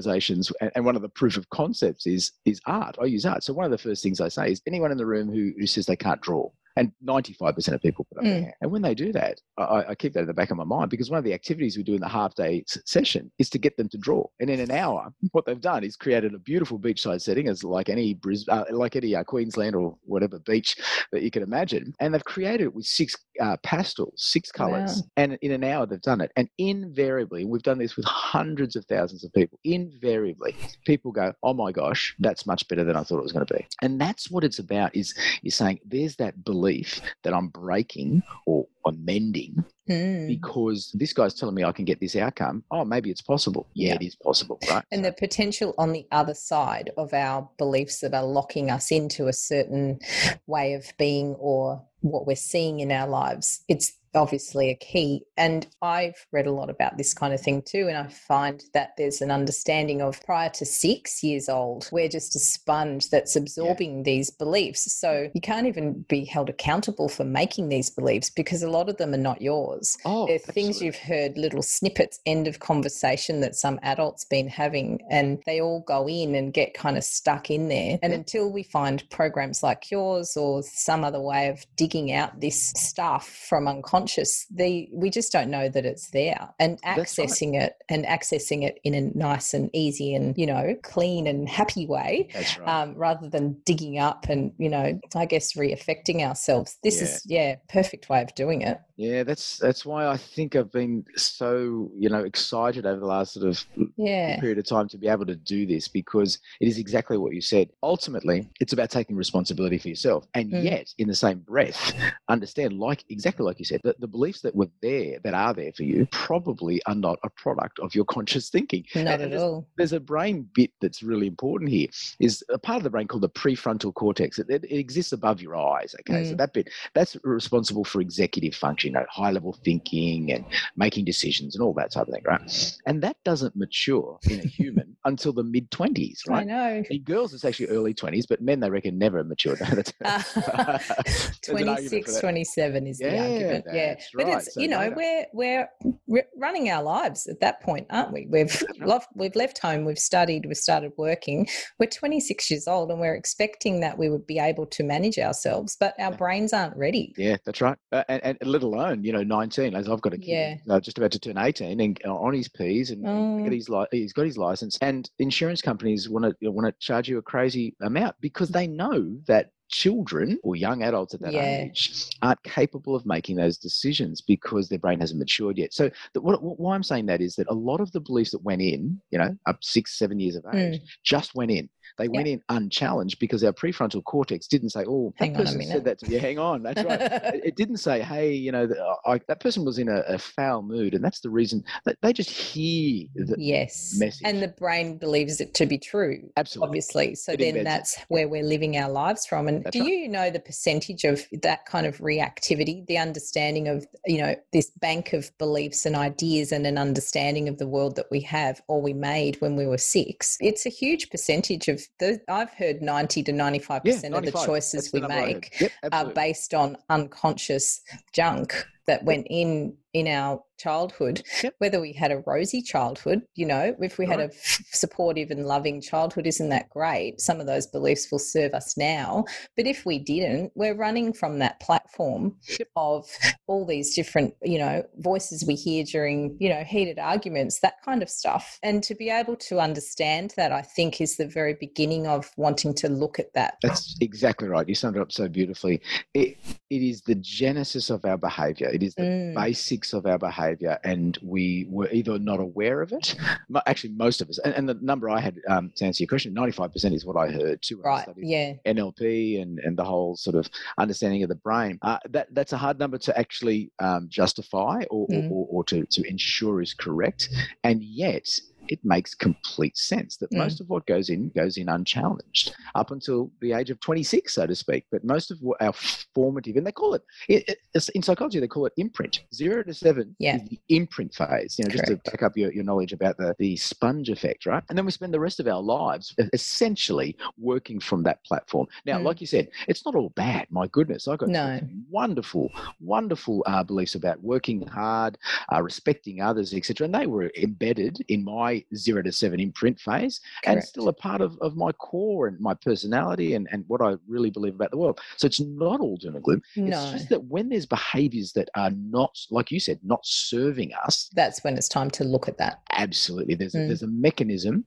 and, 0.61 0.71
and 0.75 0.85
one 0.85 0.95
of 0.95 1.01
the 1.01 1.09
proof 1.09 1.37
of 1.37 1.49
concepts 1.49 2.05
is 2.05 2.31
is 2.45 2.59
art. 2.65 2.97
I 3.01 3.05
use 3.05 3.25
art. 3.25 3.43
So 3.43 3.53
one 3.53 3.65
of 3.65 3.71
the 3.71 3.77
first 3.77 4.03
things 4.03 4.21
I 4.21 4.29
say 4.29 4.51
is 4.51 4.61
anyone 4.67 4.91
in 4.91 4.97
the 4.97 5.05
room 5.05 5.31
who, 5.31 5.53
who 5.57 5.67
says 5.67 5.85
they 5.85 5.95
can't 5.95 6.21
draw. 6.21 6.49
And 6.75 6.91
95% 7.05 7.73
of 7.73 7.81
people 7.81 8.05
put 8.11 8.17
up 8.19 8.23
their 8.23 8.33
Mm. 8.39 8.43
hand. 8.43 8.53
And 8.61 8.71
when 8.71 8.81
they 8.81 8.95
do 8.95 9.11
that, 9.13 9.39
I, 9.57 9.83
I 9.89 9.95
keep 9.95 10.13
that 10.13 10.21
in 10.21 10.27
the 10.27 10.33
back 10.33 10.49
of 10.51 10.57
my 10.57 10.63
mind 10.63 10.89
because 10.89 11.09
one 11.09 11.19
of 11.19 11.23
the 11.23 11.33
activities 11.33 11.77
we 11.77 11.83
do 11.83 11.93
in 11.93 12.01
the 12.01 12.07
half 12.07 12.33
day 12.35 12.63
session 12.85 13.31
is 13.37 13.49
to 13.51 13.59
get 13.59 13.77
them 13.77 13.89
to 13.89 13.97
draw. 13.97 14.25
And 14.39 14.49
in 14.49 14.59
an 14.59 14.71
hour, 14.71 15.13
what 15.33 15.45
they've 15.45 15.59
done 15.61 15.83
is 15.83 15.95
created 15.95 16.33
a 16.33 16.39
beautiful 16.39 16.79
beachside 16.79 17.21
setting, 17.21 17.47
as 17.47 17.63
like 17.63 17.89
any 17.89 18.15
Bris- 18.15 18.47
uh, 18.49 18.65
like 18.71 18.95
any 18.95 19.15
uh, 19.15 19.23
Queensland 19.23 19.75
or 19.75 19.95
whatever 20.03 20.39
beach 20.39 20.75
that 21.11 21.21
you 21.21 21.29
can 21.31 21.43
imagine. 21.43 21.93
And 21.99 22.13
they've 22.13 22.23
created 22.23 22.61
it 22.65 22.73
with 22.75 22.85
six 22.85 23.15
uh, 23.39 23.57
pastels, 23.63 24.13
six 24.15 24.51
colors. 24.51 24.97
Wow. 24.97 25.07
And 25.17 25.37
in 25.41 25.51
an 25.51 25.63
hour, 25.63 25.85
they've 25.85 26.01
done 26.01 26.21
it. 26.21 26.31
And 26.35 26.49
invariably, 26.57 27.45
we've 27.45 27.61
done 27.63 27.77
this 27.77 27.95
with 27.95 28.05
hundreds 28.05 28.75
of 28.75 28.85
thousands 28.85 29.23
of 29.23 29.31
people. 29.33 29.59
Invariably, 29.63 30.55
people 30.85 31.11
go, 31.11 31.33
"Oh 31.43 31.53
my 31.53 31.71
gosh, 31.71 32.15
that's 32.19 32.45
much 32.47 32.67
better 32.67 32.83
than 32.83 32.95
I 32.95 33.03
thought 33.03 33.19
it 33.19 33.23
was 33.23 33.31
going 33.31 33.45
to 33.45 33.53
be." 33.53 33.65
And 33.81 33.99
that's 34.01 34.31
what 34.31 34.43
it's 34.43 34.59
about. 34.59 34.95
Is 34.95 35.13
is 35.43 35.55
saying 35.55 35.79
there's 35.85 36.15
that 36.17 36.43
belief 36.43 36.62
belief 36.63 37.01
that 37.23 37.33
I'm 37.33 37.47
breaking 37.49 38.23
or 38.45 38.65
amending 38.85 39.63
Mm. 39.89 40.27
because 40.29 40.91
this 40.93 41.11
guy's 41.11 41.33
telling 41.33 41.55
me 41.55 41.65
I 41.65 41.73
can 41.73 41.83
get 41.83 41.99
this 41.99 42.15
outcome. 42.15 42.63
Oh, 42.71 42.85
maybe 42.85 43.11
it's 43.11 43.21
possible. 43.21 43.67
Yeah, 43.73 43.89
Yeah. 43.89 43.95
it 43.95 44.01
is 44.03 44.15
possible, 44.15 44.57
right? 44.69 44.81
And 44.93 45.03
the 45.03 45.11
potential 45.11 45.73
on 45.77 45.91
the 45.91 46.07
other 46.09 46.33
side 46.33 46.91
of 46.95 47.13
our 47.13 47.49
beliefs 47.57 47.99
that 47.99 48.13
are 48.13 48.23
locking 48.25 48.71
us 48.71 48.91
into 48.91 49.27
a 49.27 49.33
certain 49.33 49.99
way 50.47 50.73
of 50.73 50.93
being 50.97 51.35
or 51.35 51.81
what 51.99 52.25
we're 52.25 52.37
seeing 52.37 52.79
in 52.79 52.93
our 52.93 53.09
lives, 53.09 53.65
it's 53.67 53.91
obviously 54.15 54.69
a 54.69 54.75
key. 54.75 55.23
And 55.37 55.67
I've 55.81 56.25
read 56.31 56.47
a 56.47 56.51
lot 56.51 56.69
about 56.69 56.97
this 56.97 57.13
kind 57.13 57.33
of 57.33 57.41
thing 57.41 57.61
too. 57.61 57.87
And 57.87 57.97
I 57.97 58.07
find 58.07 58.63
that 58.73 58.91
there's 58.97 59.21
an 59.21 59.31
understanding 59.31 60.01
of 60.01 60.21
prior 60.25 60.49
to 60.51 60.65
six 60.65 61.23
years 61.23 61.49
old, 61.49 61.89
we're 61.91 62.09
just 62.09 62.35
a 62.35 62.39
sponge 62.39 63.09
that's 63.09 63.35
absorbing 63.35 64.03
these 64.03 64.29
beliefs. 64.29 64.91
So 64.99 65.07
mm. 65.07 65.31
you 65.33 65.41
can't 65.41 65.67
even 65.67 66.05
be 66.07 66.25
held 66.25 66.49
accountable 66.49 67.09
for 67.09 67.23
making 67.23 67.69
these 67.69 67.89
beliefs 67.89 68.29
because 68.29 68.63
a 68.63 68.69
lot 68.69 68.89
of 68.89 68.97
them 68.97 69.13
are 69.13 69.17
not 69.17 69.41
yours. 69.41 69.97
oh, 70.05 70.27
They're 70.27 70.39
things 70.39 70.81
absolutely. 70.81 70.85
you've 70.85 70.95
heard, 70.97 71.37
little 71.37 71.61
snippets, 71.61 72.19
end 72.25 72.47
of 72.47 72.59
conversation 72.59 73.41
that 73.41 73.55
some 73.55 73.79
adults 73.81 74.25
been 74.25 74.47
having, 74.47 74.99
and 75.09 75.41
they 75.45 75.61
all 75.61 75.81
go 75.87 76.07
in 76.07 76.35
and 76.35 76.53
get 76.53 76.73
kind 76.73 76.97
of 76.97 77.03
stuck 77.03 77.49
in 77.49 77.67
there. 77.67 77.99
And 78.01 78.11
Yeah. 78.11 78.19
until 78.19 78.51
we 78.51 78.63
find 78.63 79.03
programs 79.09 79.63
like 79.63 79.89
yours 79.91 80.37
or 80.37 80.63
some 80.63 81.03
other 81.03 81.21
way 81.21 81.47
of 81.49 81.65
digging 81.75 82.11
out 82.11 82.39
this 82.39 82.71
stuff 82.75 83.27
from 83.27 83.67
unconscious, 83.67 84.02
the 84.49 84.89
we 84.93 85.09
just 85.09 85.31
don't 85.31 85.49
know 85.49 85.69
that 85.69 85.85
it's 85.85 86.09
there. 86.11 86.53
And 86.59 86.79
That's 86.83 87.17
right. 87.17 87.27
accessing 87.27 87.61
it 87.61 87.75
and 87.89 88.05
accessing 88.05 88.63
it 88.63 88.79
in 88.83 88.93
a 88.93 89.01
nice 89.17 89.53
and 89.53 89.69
easy 89.73 90.13
and 90.15 90.37
you 90.37 90.45
know 90.45 90.75
clean 90.83 91.27
and 91.27 91.47
happy 91.47 91.85
way 91.85 92.29
right. 92.35 92.67
um, 92.67 92.95
rather 92.95 93.29
than 93.29 93.57
digging 93.65 93.99
up 93.99 94.27
and 94.29 94.51
you 94.57 94.69
know 94.69 94.99
i 95.15 95.25
guess 95.25 95.55
re-affecting 95.55 96.23
ourselves 96.23 96.77
this 96.83 97.01
is 97.01 97.21
yeah 97.25 97.55
perfect 97.69 98.09
way 98.09 98.21
of 98.21 98.33
doing 98.35 98.61
it 98.61 98.79
Yeah, 98.95 99.23
that's 99.23 99.57
that's 99.57 99.85
why 99.85 100.05
I 100.05 100.17
think 100.17 100.55
I've 100.55 100.71
been 100.71 101.03
so 101.15 101.89
you 101.97 102.09
know 102.09 102.23
excited 102.23 102.85
over 102.85 102.99
the 102.99 103.07
last 103.07 103.33
sort 103.33 103.47
of 103.47 103.65
yeah 103.97 104.39
period 104.39 104.59
of 104.59 104.67
time 104.67 104.87
to 104.89 104.97
be 104.97 105.07
able 105.07 105.25
to 105.25 105.35
do 105.35 105.65
this 105.65 105.87
because 105.87 106.39
it 106.61 106.67
is 106.67 106.77
exactly 106.77 107.17
what 107.17 107.33
you 107.33 107.41
said. 107.41 107.69
Ultimately, 107.81 108.49
it's 108.59 108.73
about 108.73 108.91
taking 108.91 109.15
responsibility 109.15 109.79
for 109.79 109.89
yourself, 109.89 110.27
and 110.35 110.51
Mm. 110.51 110.63
yet 110.63 110.93
in 110.99 111.07
the 111.07 111.15
same 111.15 111.39
breath, 111.39 111.93
understand 112.29 112.73
like 112.73 113.03
exactly 113.09 113.43
like 113.45 113.57
you 113.57 113.65
said 113.65 113.81
that 113.93 114.01
the 114.01 114.07
beliefs 114.07 114.41
that 114.41 114.55
were 114.55 114.67
there 114.81 115.19
that 115.23 115.33
are 115.33 115.53
there 115.53 115.71
for 115.73 115.83
you 115.83 116.07
probably 116.11 116.81
are 116.85 116.95
not 116.95 117.19
a 117.23 117.29
product 117.29 117.79
of 117.79 117.93
your 117.95 118.05
conscious 118.05 118.49
thinking. 118.49 118.83
not 118.95 118.99
And 119.07 119.07
at 119.23 119.29
there's- 119.29 119.41
all. 119.41 119.67
there's 119.77 119.93
a 119.93 119.99
brain 119.99 120.47
bit 120.53 120.71
that's 120.81 121.03
really 121.03 121.27
important 121.27 121.69
here 121.69 121.87
is 122.19 122.43
a 122.49 122.57
part 122.57 122.77
of 122.77 122.83
the 122.83 122.89
brain 122.89 123.07
called 123.07 123.23
the 123.23 123.29
prefrontal 123.29 123.93
cortex. 123.93 124.39
It, 124.39 124.47
it, 124.49 124.63
exists 124.71 125.11
above 125.13 125.41
your 125.41 125.55
eyes 125.55 125.95
okay? 126.01 126.23
So 126.23 126.33
Mm. 126.33 126.37
that 126.37 126.53
bit 126.53 126.69
that's 126.93 127.15
responsible 127.23 127.83
for 127.83 128.01
executive 128.01 128.55
function 128.55 128.91
you 128.93 128.99
know, 128.99 129.05
high 129.09 129.31
level 129.31 129.57
thinking 129.63 130.31
and 130.31 130.45
making 130.75 131.05
decisions 131.05 131.55
and 131.55 131.63
all 131.63 131.73
that 131.75 131.91
type 131.91 132.07
of 132.07 132.13
thing 132.13 132.23
right? 132.25 132.41
And 132.85 133.01
that 133.03 133.17
doesn't 133.23 133.55
mature 133.55 134.17
in 134.29 134.39
a 134.39 134.43
human 134.43 134.95
until 135.05 135.33
the 135.33 135.43
mid 135.43 135.69
20s 135.71 136.19
i 136.29 136.43
know. 136.43 136.83
In 136.89 137.01
girls 137.03 137.33
it's 137.33 137.45
actually 137.45 137.67
early 137.67 137.93
20s 137.93 138.25
but 138.27 138.41
men 138.41 138.59
they 138.59 138.69
reckon 138.69 138.97
never 138.97 139.23
mature 139.23 139.55
That's- 139.59 139.93
Uh, 140.03 140.77
there's 141.45 141.61
an 141.61 141.69
argument 141.69 142.05
for 142.05 142.19
26 142.19 142.19
27 142.19 142.87
is 142.87 142.97
the 142.99 143.05
Yeah, 143.05 143.23
argument 143.23 143.65
yeah 143.83 143.93
that's 143.93 144.09
but 144.15 144.25
right. 144.25 144.37
it's 144.37 144.53
So 144.53 144.61
you 144.61 144.67
know 144.67 144.79
later. 144.79 145.25
we're 145.33 145.67
we're 146.07 146.25
running 146.37 146.69
our 146.69 146.83
lives 146.83 147.27
at 147.27 147.39
that 147.41 147.61
point 147.61 147.87
aren't 147.89 148.11
we 148.13 148.27
we've 148.29 148.63
left, 148.79 149.07
we've 149.15 149.35
left 149.35 149.59
home 149.59 149.85
we've 149.85 149.99
studied 149.99 150.45
we've 150.45 150.57
started 150.57 150.91
working 150.97 151.47
we're 151.79 151.87
26 151.87 152.49
years 152.51 152.67
old 152.67 152.91
and 152.91 152.99
we're 152.99 153.15
expecting 153.15 153.79
that 153.81 153.97
we 153.97 154.09
would 154.09 154.25
be 154.27 154.39
able 154.39 154.65
to 154.67 154.83
manage 154.83 155.17
ourselves 155.19 155.75
but 155.79 155.93
our 155.99 156.11
Yeah. 156.11 156.17
brains 156.17 156.53
aren't 156.53 156.75
ready 156.77 157.13
Yeah, 157.17 157.37
that's 157.45 157.61
right. 157.61 157.77
Uh, 157.91 158.03
and, 158.09 158.37
and 158.41 158.49
let 158.49 158.63
alone, 158.63 159.03
you 159.03 159.11
know, 159.11 159.23
19, 159.23 159.75
as 159.75 159.87
I've 159.89 160.01
got 160.01 160.13
a 160.13 160.17
kid 160.17 160.27
Yeah. 160.27 160.55
uh, 160.75 160.79
just 160.79 160.97
about 160.97 161.11
to 161.11 161.19
turn 161.19 161.37
18 161.37 161.79
and 161.79 161.99
uh, 162.05 162.15
on 162.15 162.33
his 162.33 162.47
P's 162.49 162.91
and, 162.91 163.05
and 163.05 163.47
Oh. 163.47 163.49
his 163.51 163.69
li- 163.69 163.85
he's 163.91 164.13
got 164.13 164.25
his 164.25 164.37
license. 164.37 164.77
And 164.81 165.09
insurance 165.19 165.61
companies 165.61 166.09
want 166.09 166.25
to 166.41 166.49
want 166.51 166.67
to 166.67 166.73
charge 166.85 167.07
you 167.07 167.17
a 167.17 167.21
crazy 167.21 167.75
amount 167.81 168.15
because 168.21 168.49
they 168.49 168.67
know 168.67 169.15
that 169.27 169.51
children 169.69 170.37
or 170.43 170.55
young 170.55 170.83
adults 170.83 171.13
at 171.13 171.21
that 171.21 171.33
Yeah. 171.33 171.63
age 171.65 172.09
aren't 172.21 172.41
capable 172.43 172.95
of 172.95 173.05
making 173.05 173.35
those 173.35 173.57
decisions 173.57 174.21
because 174.21 174.69
their 174.69 174.79
brain 174.79 174.99
hasn't 174.99 175.19
matured 175.19 175.57
yet. 175.57 175.73
So 175.73 175.89
the, 176.13 176.21
what, 176.21 176.43
what, 176.43 176.59
why 176.59 176.75
I'm 176.75 176.83
saying 176.83 177.07
that 177.07 177.21
is 177.21 177.35
that 177.35 177.47
a 177.49 177.53
lot 177.53 177.81
of 177.81 177.91
the 177.91 178.01
beliefs 178.01 178.31
that 178.31 178.43
went 178.43 178.61
in, 178.61 179.01
you 179.11 179.19
know, 179.19 179.35
up 179.45 179.63
six, 179.63 179.97
seven 179.97 180.19
years 180.19 180.35
of 180.35 180.45
age, 180.53 180.79
hmm. 180.79 180.85
just 181.03 181.35
went 181.35 181.51
in. 181.51 181.69
They 181.97 182.07
went 182.07 182.27
in 182.27 182.41
unchallenged 182.49 183.19
because 183.19 183.43
our 183.43 183.53
prefrontal 183.53 184.03
cortex 184.03 184.47
didn't 184.47 184.69
say, 184.69 184.83
"Oh, 184.87 185.13
that 185.19 185.25
Hang 185.25 185.35
on 185.35 185.41
a 185.41 185.45
person 185.45 185.61
said 185.63 185.85
that 185.85 185.99
to 185.99 186.09
me." 186.09 186.15
Hang 186.17 186.39
on, 186.39 186.63
that's 186.63 186.83
right. 186.83 186.99
it 187.01 187.55
didn't 187.55 187.77
say, 187.77 188.01
"Hey, 188.01 188.33
you 188.33 188.51
know, 188.51 188.67
th- 188.67 188.79
uh, 188.79 188.95
I, 189.09 189.19
that 189.27 189.39
person 189.39 189.65
was 189.65 189.77
in 189.79 189.89
a, 189.89 189.99
a 190.07 190.17
foul 190.17 190.61
mood," 190.63 190.93
and 190.93 191.03
that's 191.03 191.19
the 191.21 191.29
reason 191.29 191.63
that 191.85 191.97
they 192.01 192.13
just 192.13 192.29
hear 192.29 193.05
the 193.15 193.35
yes 193.37 193.95
message. 193.99 194.21
and 194.25 194.41
the 194.41 194.47
brain 194.47 194.97
believes 194.97 195.39
it 195.41 195.53
to 195.53 195.65
be 195.65 195.77
true 195.77 196.19
absolutely. 196.37 196.67
obviously 196.67 197.15
so 197.15 197.33
It 197.33 197.39
then 197.39 197.57
it. 197.57 197.63
that's 197.63 197.97
where 198.07 198.27
we're 198.27 198.43
living 198.43 198.77
our 198.77 198.89
lives 198.89 199.25
from 199.25 199.47
and 199.47 199.63
That's 199.63 199.73
do 199.75 199.81
right. 199.81 199.89
you 199.89 200.07
know 200.07 200.29
the 200.29 200.39
percentage 200.39 201.03
of 201.03 201.21
that 201.41 201.65
kind 201.65 201.85
of 201.85 201.97
reactivity 201.97 202.85
the 202.87 202.97
understanding 202.97 203.67
of 203.67 203.85
you 204.05 204.19
know 204.21 204.35
this 204.51 204.69
bank 204.81 205.13
of 205.13 205.35
beliefs 205.37 205.85
and 205.85 205.95
ideas 205.95 206.51
and 206.51 206.65
an 206.65 206.77
understanding 206.77 207.47
of 207.49 207.57
the 207.57 207.67
world 207.67 207.95
that 207.95 208.07
we 208.11 208.21
have 208.21 208.61
or 208.67 208.81
we 208.81 208.93
made 208.93 209.39
when 209.41 209.55
we 209.55 209.65
were 209.65 209.77
six 209.77 210.37
it's 210.39 210.65
a 210.65 210.69
huge 210.69 211.09
percentage 211.09 211.67
of 211.67 211.72
the 211.99 212.19
i've 212.29 212.51
heard 212.51 212.81
90 212.81 213.23
to 213.23 213.31
95% 213.31 213.81
Yeah, 213.83 214.17
of 214.17 214.25
the 214.25 214.31
choices 214.31 214.91
That's 214.91 214.93
we 214.93 215.01
heard. 215.01 215.09
make 215.09 215.61
Yep, 215.61 215.71
uh, 215.83 215.89
are 215.91 216.05
based 216.13 216.53
on 216.53 216.77
unconscious 216.89 217.81
junk 218.13 218.65
that 218.87 219.03
went 219.03 219.27
in 219.29 219.75
in 219.93 220.07
our 220.07 220.41
childhood 220.57 221.21
Yep. 221.43 221.53
whether 221.59 221.79
we 221.79 221.93
had 221.93 222.11
a 222.11 222.23
rosy 222.25 222.61
childhood 222.61 223.21
you 223.35 223.45
know 223.45 223.75
if 223.79 223.97
we 223.99 224.05
had 224.07 224.19
a 224.19 224.23
Right. 224.23 224.33
supportive 224.71 225.29
and 225.29 225.45
loving 225.45 225.81
childhood 225.81 226.25
isn't 226.25 226.49
that 226.49 226.69
great 226.69 227.19
some 227.21 227.39
of 227.39 227.45
those 227.47 227.67
beliefs 227.67 228.07
will 228.11 228.19
serve 228.19 228.53
us 228.53 228.75
now 228.77 229.25
but 229.55 229.67
if 229.67 229.85
we 229.85 229.99
didn't 229.99 230.51
we're 230.55 230.75
running 230.75 231.13
from 231.13 231.39
that 231.39 231.59
platform 231.59 232.35
Yep. 232.57 232.67
of 232.75 233.07
all 233.47 233.65
these 233.65 233.95
different 233.95 234.33
you 234.43 234.57
know 234.57 234.83
voices 234.97 235.45
we 235.45 235.53
hear 235.55 235.83
during 235.83 236.37
you 236.39 236.49
know 236.49 236.63
heated 236.63 236.97
arguments 236.97 237.59
that 237.59 237.75
kind 237.85 238.01
of 238.01 238.09
stuff 238.09 238.57
and 238.63 238.81
to 238.83 238.95
be 238.95 239.09
able 239.09 239.35
to 239.35 239.59
understand 239.59 240.33
that 240.37 240.51
i 240.51 240.61
think 240.61 241.01
is 241.01 241.17
the 241.17 241.27
very 241.27 241.53
beginning 241.59 242.07
of 242.07 242.31
wanting 242.37 242.73
to 242.73 242.89
look 242.89 243.19
at 243.19 243.33
that 243.33 243.57
That's 243.61 243.95
exactly 244.01 244.47
right. 244.47 244.67
You 244.67 244.75
summed 244.75 244.97
it 244.97 245.01
up 245.01 245.11
so 245.11 245.27
beautifully. 245.27 245.81
It 246.13 246.37
it 246.69 246.81
is 246.81 247.01
the 247.01 247.15
genesis 247.15 247.89
of 247.89 248.03
our 248.05 248.17
behaviour. 248.17 248.69
It 248.73 248.81
is 248.83 248.95
the 248.95 249.03
Mm. 249.03 249.35
basics 249.35 249.93
of 249.93 250.05
our 250.05 250.17
behaviour, 250.17 250.79
and 250.83 251.17
we 251.21 251.67
were 251.69 251.89
either 251.91 252.17
not 252.17 252.39
aware 252.39 252.81
of 252.81 252.91
it. 252.91 253.15
Actually, 253.67 253.93
most 253.93 254.21
of 254.21 254.29
us, 254.29 254.39
and, 254.39 254.53
and 254.55 254.67
the 254.67 254.77
number 254.81 255.09
I 255.09 255.19
had 255.19 255.39
um, 255.47 255.71
to 255.75 255.85
answer 255.85 256.01
your 256.03 256.07
question, 256.07 256.33
ninety 256.33 256.51
five 256.51 256.71
percent 256.73 256.95
is 256.95 257.05
what 257.05 257.15
I 257.15 257.31
heard 257.31 257.61
too. 257.61 257.79
right 257.81 258.07
yeah 258.17 258.53
NLP 258.65 259.41
and, 259.41 259.59
and 259.59 259.77
the 259.77 259.83
whole 259.83 260.15
sort 260.15 260.35
of 260.35 260.49
understanding 260.77 261.21
of 261.23 261.29
the 261.29 261.35
brain. 261.35 261.77
Uh, 261.81 261.99
that 262.09 262.27
that's 262.33 262.53
a 262.53 262.57
hard 262.57 262.79
number 262.79 262.97
to 262.97 263.17
actually 263.17 263.71
um, 263.79 264.07
justify 264.09 264.83
or, 264.89 265.07
Mm. 265.07 265.29
or, 265.31 265.47
or 265.49 265.63
to, 265.65 265.85
to 265.85 266.01
ensure 266.09 266.61
is 266.61 266.73
correct, 266.73 267.29
and 267.63 267.83
yet 267.83 268.27
it 268.73 268.79
makes 268.83 269.13
complete 269.13 269.77
sense 269.77 270.17
that 270.17 270.31
Mm. 270.31 270.37
most 270.43 270.59
of 270.61 270.67
what 270.69 270.85
goes 270.87 271.09
in 271.09 271.29
goes 271.35 271.57
in 271.57 271.69
unchallenged 271.69 272.55
up 272.75 272.89
until 272.91 273.31
the 273.39 273.51
age 273.53 273.69
of 273.69 273.79
26 273.79 274.33
so 274.33 274.47
to 274.47 274.55
speak 274.55 274.83
but 274.91 275.03
most 275.03 275.29
of 275.31 275.37
what 275.41 275.61
our 275.61 275.73
formative 276.15 276.55
and 276.57 276.65
they 276.67 276.71
call 276.71 276.93
it, 276.95 277.03
it, 277.29 277.43
it 277.75 277.89
in 277.93 278.01
psychology 278.01 278.39
they 278.39 278.47
call 278.47 278.65
it 278.65 278.73
imprint 278.77 279.21
zero 279.33 279.61
to 279.63 279.73
seven 279.73 280.15
Yeah. 280.19 280.37
is 280.37 280.43
the 280.49 280.59
imprint 280.69 281.13
phase 281.13 281.55
you 281.57 281.65
know 281.65 281.71
just 281.71 281.85
to 281.85 281.97
back 281.97 282.23
up 282.23 282.35
your, 282.35 282.51
your 282.51 282.63
knowledge 282.63 282.93
about 282.93 283.17
the, 283.17 283.35
the 283.37 283.55
sponge 283.57 284.09
effect 284.09 284.45
right 284.47 284.63
and 284.69 284.77
then 284.77 284.85
we 284.85 284.91
spend 284.91 285.13
the 285.13 285.19
rest 285.19 285.39
of 285.39 285.47
our 285.47 285.61
lives 285.61 286.15
essentially 286.33 287.15
working 287.37 287.79
from 287.79 288.03
that 288.03 288.23
platform 288.25 288.67
now 288.85 288.97
Mm. 288.97 289.03
like 289.03 289.21
you 289.21 289.27
said 289.27 289.47
it's 289.67 289.85
not 289.85 289.95
all 289.95 290.09
bad 290.09 290.47
my 290.49 290.67
goodness 290.67 291.07
i 291.07 291.15
got 291.15 291.29
No. 291.29 291.59
wonderful 291.89 292.51
wonderful 292.79 293.43
uh, 293.45 293.63
beliefs 293.63 293.95
about 293.95 294.21
working 294.23 294.65
hard 294.67 295.17
uh, 295.53 295.61
respecting 295.61 296.21
others 296.21 296.53
etc 296.53 296.85
and 296.85 296.93
they 296.95 297.05
were 297.07 297.31
embedded 297.37 297.97
in 298.07 298.23
my 298.23 298.62
zero 298.75 299.01
to 299.01 299.11
seven 299.11 299.39
imprint 299.39 299.79
phase 299.79 300.21
and 300.45 300.63
still 300.63 300.87
a 300.87 300.93
part 300.93 301.21
of, 301.21 301.37
of 301.41 301.55
my 301.55 301.71
core 301.73 302.27
and 302.27 302.39
my 302.39 302.53
personality 302.53 303.35
and, 303.35 303.47
and 303.51 303.63
what 303.67 303.81
i 303.81 303.95
really 304.07 304.29
believe 304.29 304.55
about 304.55 304.71
the 304.71 304.77
world 304.77 304.99
so 305.17 305.25
it's 305.25 305.39
not 305.39 305.79
all 305.79 305.97
doom 305.97 306.15
and 306.15 306.23
gloom 306.23 306.41
No. 306.55 306.81
it's 306.81 306.91
just 306.91 307.09
that 307.09 307.23
when 307.25 307.49
there's 307.49 307.65
behaviors 307.65 308.33
that 308.33 308.49
are 308.55 308.71
not 308.71 309.17
like 309.29 309.51
you 309.51 309.59
said 309.59 309.79
not 309.83 310.05
serving 310.05 310.71
us 310.85 311.09
that's 311.13 311.43
when 311.43 311.57
it's 311.57 311.69
time 311.69 311.89
to 311.91 312.03
look 312.03 312.27
at 312.27 312.37
that 312.37 312.61
absolutely 312.71 313.35
there's 313.35 313.55
a, 313.55 313.63
Mm. 313.63 313.67
there's 313.67 313.83
a 313.83 313.87
mechanism 313.87 314.65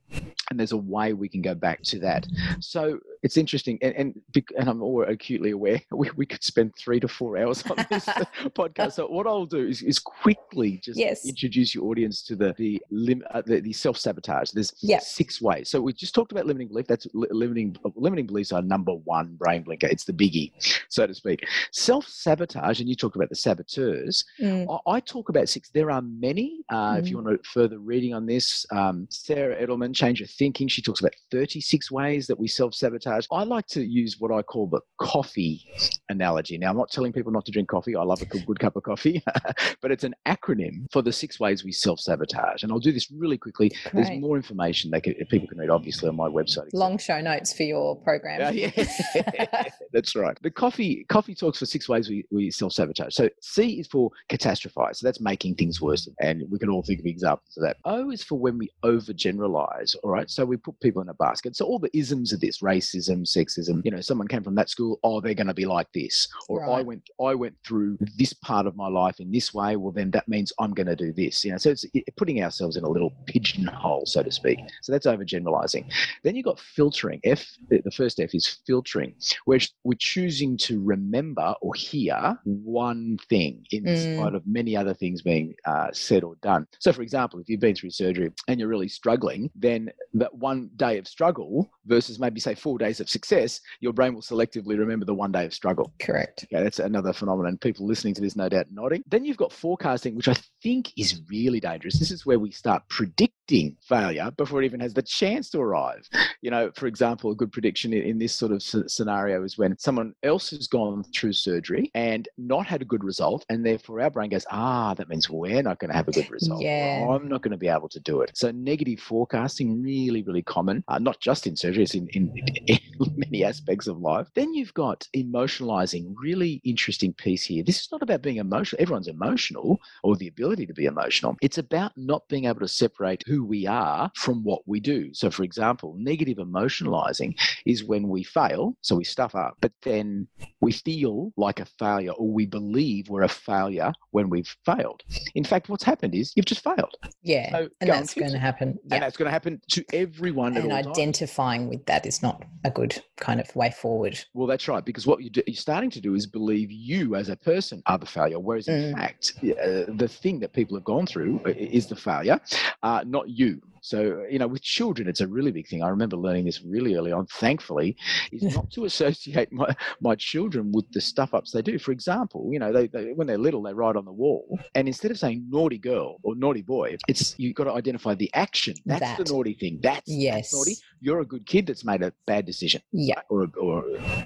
and 0.51 0.59
there's 0.59 0.73
a 0.73 0.77
way 0.77 1.13
we 1.13 1.29
can 1.29 1.43
go 1.43 1.55
back 1.55 1.83
to 1.83 1.99
that 1.99 2.27
so 2.61 2.99
it's 3.23 3.37
interesting, 3.37 3.77
and 3.83 3.95
and, 3.97 4.45
and 4.57 4.69
I'm 4.69 4.83
all 4.83 5.03
acutely 5.03 5.51
aware 5.51 5.81
we, 5.91 6.09
we 6.17 6.27
could 6.27 6.45
spend 6.45 6.75
three 6.77 7.01
to 7.01 7.09
four 7.09 7.37
hours 7.37 7.65
on 7.69 7.85
this 7.91 8.05
podcast. 8.55 8.93
So 8.93 9.09
what 9.09 9.27
I'll 9.27 9.47
do 9.47 9.67
is, 9.67 9.83
is 9.83 9.99
quickly 9.99 10.81
just 10.85 10.97
yes. 10.99 11.27
introduce 11.27 11.75
your 11.75 11.87
audience 11.87 12.23
to 12.25 12.37
the 12.37 12.55
the 12.57 12.81
lim, 12.91 13.25
uh, 13.33 13.43
the, 13.45 13.61
the 13.61 13.73
self 13.77 13.97
sabotage. 13.97 14.51
There's 14.51 14.73
six 15.01 15.41
ways. 15.41 15.69
So 15.71 15.81
we 15.81 15.93
just 15.93 16.15
talked 16.15 16.33
about 16.33 16.47
limiting 16.47 16.69
belief. 16.69 16.87
That's 16.87 17.07
limiting 17.15 17.77
limiting 17.95 18.27
beliefs 18.27 18.53
are 18.53 18.63
number 18.63 18.93
one 18.93 19.35
brain 19.35 19.63
blinker. 19.63 19.87
It's 19.87 20.05
the 20.05 20.13
biggie, 20.13 20.53
so 20.89 21.07
to 21.07 21.15
speak. 21.15 21.47
Self 21.73 22.07
sabotage, 22.07 22.81
and 22.81 22.89
you 22.89 22.95
talk 22.95 23.17
about 23.17 23.29
the 23.29 23.37
saboteurs. 23.37 24.25
Mm. 24.41 24.81
I, 24.87 24.93
I, 24.93 25.01
talk 25.01 25.29
about 25.29 25.49
six. 25.49 25.71
There 25.71 25.91
are 25.91 26.03
many. 26.03 26.65
Uh, 26.71 26.95
mm. 26.95 26.99
If 27.01 27.09
you 27.09 27.19
mm. 27.19 27.25
want 27.25 27.43
to 27.43 27.49
further 27.49 27.79
reading 27.79 28.15
on 28.15 28.27
this, 28.27 28.67
um, 28.71 29.07
Sarah 29.11 29.57
Edelman, 29.57 29.95
Change 29.95 30.21
Your 30.21 30.29
Thinking. 30.29 30.69
She 30.69 30.83
talks 30.83 31.01
about 31.01 31.13
36 31.31 31.91
ways 31.91 32.27
that 32.27 32.39
we 32.39 32.49
self 32.49 32.75
sabotage. 32.75 33.27
I 33.31 33.45
like 33.45 33.67
to 33.69 33.85
use 33.85 34.17
what 34.19 34.33
I 34.33 34.43
call 34.43 34.67
the 34.67 34.81
coffee 35.01 35.67
analogy. 36.09 36.59
Now, 36.59 36.71
I'm 36.71 36.77
not 36.77 36.91
telling 36.91 37.13
people 37.13 37.33
not 37.33 37.45
to 37.47 37.53
drink 37.53 37.69
coffee. 37.69 37.97
I 37.97 38.03
love 38.03 38.23
a 38.23 38.27
good, 38.27 38.47
good 38.47 38.59
cup 38.59 38.77
of 38.77 38.83
coffee, 38.83 39.23
but 39.81 39.91
it's 39.91 40.05
an 40.05 40.15
acronym 40.27 40.91
for 40.93 41.03
the 41.03 41.13
six 41.13 41.39
ways 41.41 41.65
we 41.65 41.73
self 41.73 42.01
sabotage. 42.01 42.63
And 42.63 42.73
I'll 42.73 42.79
do 42.79 42.93
this 42.93 43.11
really 43.11 43.39
quickly. 43.39 43.66
Great. 43.71 44.07
There's 44.07 44.21
more 44.21 44.37
information 44.37 44.91
they 44.91 45.01
can, 45.01 45.15
people 45.27 45.49
can 45.49 45.59
read, 45.59 45.71
obviously, 45.71 46.09
on 46.09 46.17
my 46.17 46.29
website. 46.29 46.69
Long 46.73 46.99
show 46.99 47.21
notes 47.21 47.53
for 47.53 47.63
your 47.63 47.97
program. 47.97 48.43
Uh, 48.43 48.51
yeah, 48.51 49.65
that's 49.93 50.15
right. 50.15 50.37
The 50.43 50.51
coffee 50.51 51.05
coffee 51.09 51.35
talks 51.35 51.59
for 51.59 51.67
six 51.67 51.89
ways 51.89 52.09
we, 52.09 52.25
we 52.31 52.51
self 52.51 52.73
sabotage. 52.73 53.15
So 53.15 53.29
C 53.41 53.81
is 53.81 53.87
for 53.87 54.11
catastrophize. 54.31 54.97
So 54.97 55.07
that's 55.07 55.21
making 55.21 55.55
things 55.57 55.81
worse. 55.81 56.09
And 56.21 56.45
we 56.51 56.59
can 56.59 56.71
all 56.71 56.83
think 56.83 57.01
of 57.01 57.07
examples 57.07 57.57
of 57.57 57.63
that. 57.63 57.77
O 57.85 58.11
is 58.11 58.23
for 58.23 58.39
when 58.39 58.59
we 58.59 58.71
overgeneralize. 58.85 59.97
All 60.03 60.11
right. 60.11 60.31
So 60.31 60.45
we 60.45 60.57
put 60.57 60.79
people 60.81 61.03
in 61.03 61.09
a 61.09 61.15
basket. 61.15 61.57
So 61.57 61.65
all 61.65 61.79
the 61.79 61.97
isms 61.97 62.33
of 62.33 62.41
this 62.41 62.61
racism, 62.61 63.23
sexism, 63.27 63.83
you 63.85 63.91
know, 63.91 64.01
someone 64.01 64.29
came 64.29 64.43
from 64.43 64.55
that 64.57 64.71
school, 64.71 64.99
oh, 65.03 65.21
they're 65.21 65.35
going 65.35 65.47
to 65.47 65.55
be 65.55 65.65
like 65.65 65.89
this. 65.93 66.29
Or 66.49 66.61
right. 66.61 66.79
I 66.79 66.83
went 66.83 67.09
I 67.25 67.35
went 67.35 67.57
through 67.65 67.99
this 68.17 68.33
part 68.33 68.67
of 68.67 68.77
my 68.77 68.89
life 68.89 69.21
in 69.21 69.31
this 69.31 69.53
way. 69.53 69.77
Well, 69.77 69.93
then 69.93 70.11
that 70.13 70.29
means 70.29 70.53
I'm 70.59 70.73
going 70.73 70.87
to 70.87 70.97
do 70.97 71.13
this. 71.13 71.45
You 71.45 71.53
know, 71.53 71.59
so 71.59 71.71
it's 71.71 71.85
putting 72.17 72.43
ourselves 72.43 72.77
in 72.77 72.85
a 72.85 72.89
little 72.89 73.15
pigeonhole, 73.57 74.07
so 74.07 74.23
to 74.23 74.31
speak. 74.31 74.59
So 74.83 74.93
that's 74.93 75.07
overgeneralizing. 75.07 75.91
Then 76.23 76.37
you've 76.37 76.45
got 76.45 76.61
filtering. 76.61 77.21
F, 77.25 77.47
the 77.69 77.91
first 77.91 78.21
F 78.21 78.35
is 78.35 78.59
filtering, 78.67 79.15
where 79.45 79.59
we're 79.85 79.97
choosing 79.99 80.57
to 80.59 80.83
remember 80.83 81.55
or 81.61 81.75
hear 81.75 82.39
one 82.45 83.19
thing 83.29 83.65
in 83.71 83.85
mm. 83.85 84.17
spite 84.17 84.35
of 84.35 84.47
many 84.47 84.77
other 84.77 84.95
things 84.95 85.23
being 85.23 85.55
uh, 85.65 85.89
said 85.93 86.25
or 86.25 86.37
done. 86.43 86.67
So, 86.81 86.93
for 86.93 87.03
example, 87.03 87.41
if 87.41 87.49
you've 87.49 87.61
been 87.61 87.75
through 87.75 87.91
surgery 87.91 88.31
and 88.49 88.61
you're 88.61 88.69
really 88.69 88.89
struggling, 88.89 89.51
then 89.55 89.91
that 90.15 90.35
one 90.35 90.71
day 90.77 90.99
of 90.99 91.09
struggle 91.09 91.71
versus 91.87 92.19
maybe 92.19 92.41
say 92.41 92.55
four 92.55 92.79
days 92.79 93.01
of 93.01 93.09
success, 93.09 93.61
your 93.81 93.93
brain 93.93 94.15
will 94.15 94.23
selectively 94.23 94.79
remember 94.79 95.05
the 95.05 95.15
one 95.15 95.33
day 95.33 95.45
of 95.45 95.55
struggle. 95.55 95.93
Correct. 95.99 96.45
Okay, 96.45 96.63
that's 96.63 96.79
another 96.79 97.13
phenomenon. 97.13 97.59
People 97.59 97.87
listening 97.87 98.15
to 98.15 98.21
this, 98.21 98.37
no 98.37 98.49
doubt, 98.49 98.67
nodding. 98.71 99.03
Then 99.09 99.25
you've 99.25 99.37
got 99.37 99.53
forecasting, 99.53 100.15
which 100.15 100.29
I 100.29 100.37
think 100.63 100.93
is 100.97 101.21
really 101.29 101.61
dangerous. 101.61 101.99
This 101.99 102.11
is 102.11 102.27
where 102.27 102.39
we 102.39 102.51
start 102.51 102.83
predicting 102.89 103.46
failure 103.83 104.31
before 104.37 104.63
it 104.63 104.67
even 104.67 104.81
has 104.81 104.95
the 104.95 105.03
chance 105.03 105.51
to 105.51 105.61
arrive. 105.61 106.09
You 106.43 106.51
know, 106.51 106.71
for 106.75 106.87
example, 106.87 107.31
a 107.31 107.35
good 107.35 107.53
prediction 107.53 107.93
in, 107.93 108.03
in 108.03 108.19
this 108.19 108.35
sort 108.35 108.53
of 108.53 108.63
scenario 108.63 109.43
is 109.45 109.59
when 109.59 109.79
someone 109.79 110.15
else 110.23 110.51
has 110.51 110.67
gone 110.67 111.05
through 111.15 111.33
surgery 111.33 111.91
and 111.95 112.29
not 112.39 112.67
had 112.67 112.83
a 112.83 112.85
good 112.85 113.05
result, 113.05 113.45
and 113.49 113.65
therefore 113.65 114.01
our 114.01 114.11
brain 114.11 114.31
goes, 114.31 114.47
ah, 114.51 114.95
that 114.95 115.09
means 115.09 115.31
we're 115.31 115.63
not 115.63 115.79
going 115.79 115.91
to 115.91 115.97
have 115.97 116.09
a 116.09 116.13
good 116.13 116.31
result. 116.39 116.63
Yeah. 116.63 117.07
I'm 117.09 117.29
not 117.29 117.43
going 117.43 117.53
to 117.53 117.59
be 117.59 117.69
able 117.69 117.89
to 117.91 118.01
do 118.01 118.21
it. 118.21 118.33
So 118.35 118.51
negative 118.51 119.01
forecasting 119.01 119.83
really, 119.83 120.23
really 120.23 120.43
common, 120.43 120.85
uh, 120.89 120.99
not 120.99 121.21
just 121.21 121.47
in 121.47 121.57
surgery, 121.57 121.85
it's 121.85 121.95
in, 121.95 122.09
in, 122.09 122.33
in 122.67 122.79
many 123.17 123.45
aspects 123.45 123.87
of 123.87 123.99
life. 123.99 124.29
Then 124.35 124.55
you've 124.55 124.75
got 124.75 125.07
emotionalizing, 125.17 126.15
really 126.17 126.61
interesting 126.65 127.13
piece 127.13 127.45
here. 127.45 127.63
This 127.63 127.81
is 127.81 127.89
not 127.93 128.03
about 128.03 128.23
being 128.23 128.37
emotional. 128.37 128.83
Everyone's 128.83 129.09
emotional 129.09 129.81
or 130.03 130.17
the 130.17 130.29
ability 130.29 130.67
to 130.67 130.75
be 130.75 130.87
emotional. 130.87 131.37
It's 131.43 131.59
about 131.59 131.93
not 131.97 132.29
being 132.29 132.47
able 132.47 132.61
to 132.61 132.69
separate 132.69 133.23
who 133.27 133.36
we 133.45 133.67
are 133.67 134.11
from 134.15 134.43
what 134.45 134.63
we 134.67 134.81
do. 134.81 135.13
So, 135.13 135.31
for 135.31 135.43
example, 135.43 135.95
negative 135.99 136.39
emotionalizing 136.39 137.35
is 137.65 137.85
when 137.85 138.09
we 138.09 138.23
fail, 138.23 138.77
so 138.81 138.97
we 138.97 139.05
stuff 139.05 139.35
up, 139.35 139.57
but 139.61 139.73
then 139.83 140.29
we 140.61 140.73
feel 140.73 141.33
like 141.37 141.61
a 141.61 141.65
failure 141.65 142.13
or 142.13 142.29
we 142.29 142.47
believe 142.47 143.09
we're 143.09 143.23
a 143.23 143.29
failure 143.29 143.93
when 144.11 144.31
we've 144.31 144.55
failed. 144.65 145.03
In 145.35 145.45
fact, 145.45 145.69
what's 145.69 145.85
happened 145.85 146.15
is 146.15 146.33
you've 146.37 146.47
just 146.47 146.65
failed. 146.65 146.95
Yeah. 147.23 147.51
So 147.51 147.69
and 147.81 147.91
that's 147.91 148.15
going 148.15 148.33
to 148.33 148.39
happen. 148.39 148.79
And 148.91 149.03
that's 149.03 149.17
going 149.17 149.27
to 149.27 149.33
happen 149.33 149.61
to 149.71 149.85
everyone. 149.93 150.57
And 150.57 150.73
identifying 150.73 151.63
time. 151.63 151.69
with 151.69 151.87
that 151.87 152.07
is 152.07 152.23
not 152.23 152.45
a 152.65 152.71
good 152.71 153.03
kind 153.17 153.41
of 153.41 153.55
way 153.55 153.71
forward. 153.71 154.19
Well, 154.35 154.47
that's 154.47 154.69
right, 154.69 154.85
because 154.85 155.07
what 155.07 155.23
you 155.23 155.31
are 155.37 155.53
starting 155.55 155.91
to 155.91 156.01
do 156.01 156.15
is 156.15 156.27
believe 156.27 156.71
you 156.71 157.15
as 157.15 157.29
a 157.29 157.37
person 157.37 157.83
are 157.87 157.99
the 157.99 158.07
failure, 158.07 158.39
whereas 158.39 158.69
in 158.69 158.93
mm. 158.93 158.95
fact, 158.95 159.35
uh, 159.43 159.93
the 159.95 160.09
thing 160.09 160.41
that 160.41 160.53
people 160.53 160.77
have 160.77 160.85
gone 160.85 161.07
through 161.07 161.41
uh, 161.47 161.51
is 161.51 161.87
the 161.87 161.97
failure, 161.97 162.41
uh, 162.83 163.05
not 163.07 163.26
you. 163.29 163.63
So, 163.87 164.25
you 164.29 164.41
know, 164.41 164.49
with 164.49 164.63
children, 164.63 165.07
it's 165.07 165.21
a 165.21 165.29
really 165.29 165.53
big 165.53 165.69
thing. 165.69 165.81
I 165.81 165.91
remember 165.91 166.17
learning 166.17 166.47
this 166.47 166.61
really 166.61 166.97
early 166.97 167.13
on, 167.13 167.27
thankfully, 167.27 167.97
is 168.33 168.57
not 168.57 168.69
to 168.73 168.85
associate 168.85 169.53
my, 169.53 169.77
my 170.01 170.17
children 170.17 170.73
with 170.73 170.91
the 170.91 171.01
stuff 171.01 171.33
ups 171.33 171.53
they 171.53 171.63
do. 171.63 171.79
For 171.79 171.93
example, 171.93 172.51
you 172.53 172.59
know, 172.59 172.73
they, 172.73 172.89
they, 172.89 173.13
when 173.13 173.29
they're 173.29 173.39
little, 173.39 173.63
they 173.63 173.73
write 173.73 173.95
on 173.95 174.05
the 174.05 174.13
wall. 174.13 174.59
And 174.75 174.89
instead 174.89 175.11
of 175.11 175.19
saying 175.19 175.47
naughty 175.49 175.79
girl 175.79 176.17
or 176.23 176.35
naughty 176.35 176.61
boy, 176.61 176.97
it's 177.09 177.35
you've 177.39 177.55
got 177.55 177.65
to 177.65 177.73
identify 177.73 178.15
the 178.15 178.31
action. 178.35 178.75
That's 178.85 179.01
that. 179.01 179.19
the 179.19 179.33
naughty 179.33 179.55
thing. 179.55 179.79
That's, 179.83 180.03
yes. 180.07 180.51
That's 180.51 180.55
naughty. 180.55 180.77
You're 181.01 181.21
a 181.21 181.25
good 181.25 181.47
kid 181.47 181.67
that's 181.67 181.85
made 181.85 182.03
a 182.03 182.13
bad 182.27 182.45
decision. 182.45 182.83
Yeah. 182.93 183.21
Or, 183.31 183.49
or 183.59 183.85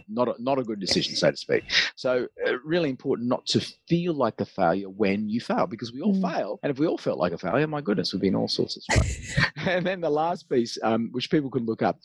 not, 0.09 0.29
a, 0.29 0.43
not 0.43 0.59
a 0.59 0.65
good 0.65 0.81
decision, 0.81 1.15
so 1.15 1.31
to 1.31 1.37
speak. 1.37 1.65
So, 1.95 2.27
uh, 2.49 2.59
really 2.65 2.89
important 2.89 3.29
not 3.29 3.47
to 3.47 3.61
feel 3.89 4.15
like 4.15 4.41
a 4.41 4.47
failure 4.47 4.89
when 4.89 5.29
you 5.29 5.41
fail 5.41 5.67
because 5.67 5.93
we 5.93 6.01
all 6.01 6.17
mm. 6.17 6.33
fail. 6.33 6.59
And 6.65 6.71
if 6.71 6.79
we 6.79 6.87
all 6.87 6.99
felt 6.99 7.19
like 7.19 7.33
a 7.33 7.39
failure, 7.39 7.67
my 7.69 7.81
goodness, 7.81 8.13
we'd 8.13 8.23
be 8.23 8.29
in 8.29 8.35
all 8.35 8.49
sorts 8.49 8.77
of 8.77 8.83
trouble. 8.91 9.50
and 9.67 9.87
then 9.87 10.01
the 10.01 10.11
last 10.11 10.49
piece, 10.49 10.79
um, 10.83 11.09
which 11.13 11.31
people 11.31 11.51
can 11.51 11.67
look 11.67 11.83
up, 11.83 12.01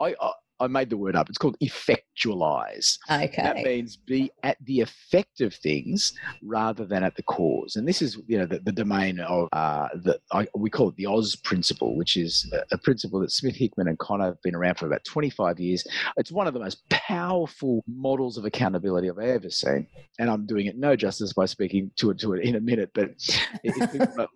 I, 0.00 0.14
I, 0.20 0.32
I 0.60 0.68
made 0.68 0.90
the 0.90 0.96
word 0.96 1.16
up. 1.16 1.28
It's 1.28 1.38
called 1.38 1.56
effectualize. 1.60 2.98
Okay. 3.10 3.42
That 3.42 3.56
means 3.56 3.96
be 3.96 4.30
at 4.42 4.56
the 4.64 4.80
effect 4.80 5.40
of 5.40 5.52
things 5.54 6.14
rather 6.42 6.84
than 6.84 7.02
at 7.02 7.16
the 7.16 7.22
cause. 7.24 7.76
And 7.76 7.88
this 7.88 8.00
is, 8.00 8.18
you 8.26 8.38
know, 8.38 8.46
the, 8.46 8.60
the 8.60 8.72
domain 8.72 9.18
of 9.20 9.48
uh, 9.52 9.88
the 9.94 10.20
I, 10.32 10.46
we 10.54 10.70
call 10.70 10.88
it 10.88 10.96
the 10.96 11.06
Oz 11.06 11.36
principle, 11.36 11.96
which 11.96 12.16
is 12.16 12.50
a, 12.52 12.74
a, 12.74 12.78
principle 12.78 13.20
that 13.20 13.32
Smith 13.32 13.56
Hickman 13.56 13.88
and 13.88 13.98
Connor 13.98 14.26
have 14.26 14.42
been 14.42 14.54
around 14.54 14.78
for 14.78 14.86
about 14.86 15.04
25 15.04 15.58
years. 15.58 15.84
It's 16.16 16.30
one 16.30 16.46
of 16.46 16.54
the 16.54 16.60
most 16.60 16.88
powerful 16.90 17.82
models 17.88 18.38
of 18.38 18.44
accountability 18.44 19.10
I've 19.10 19.18
ever 19.18 19.50
seen, 19.50 19.86
and 20.18 20.30
I'm 20.30 20.46
doing 20.46 20.66
it 20.66 20.76
no 20.76 20.94
justice 20.94 21.32
by 21.32 21.46
speaking 21.46 21.90
to 21.96 22.10
it 22.10 22.18
to 22.20 22.34
it 22.34 22.44
in 22.44 22.56
a 22.56 22.60
minute. 22.60 22.90
But 22.94 23.10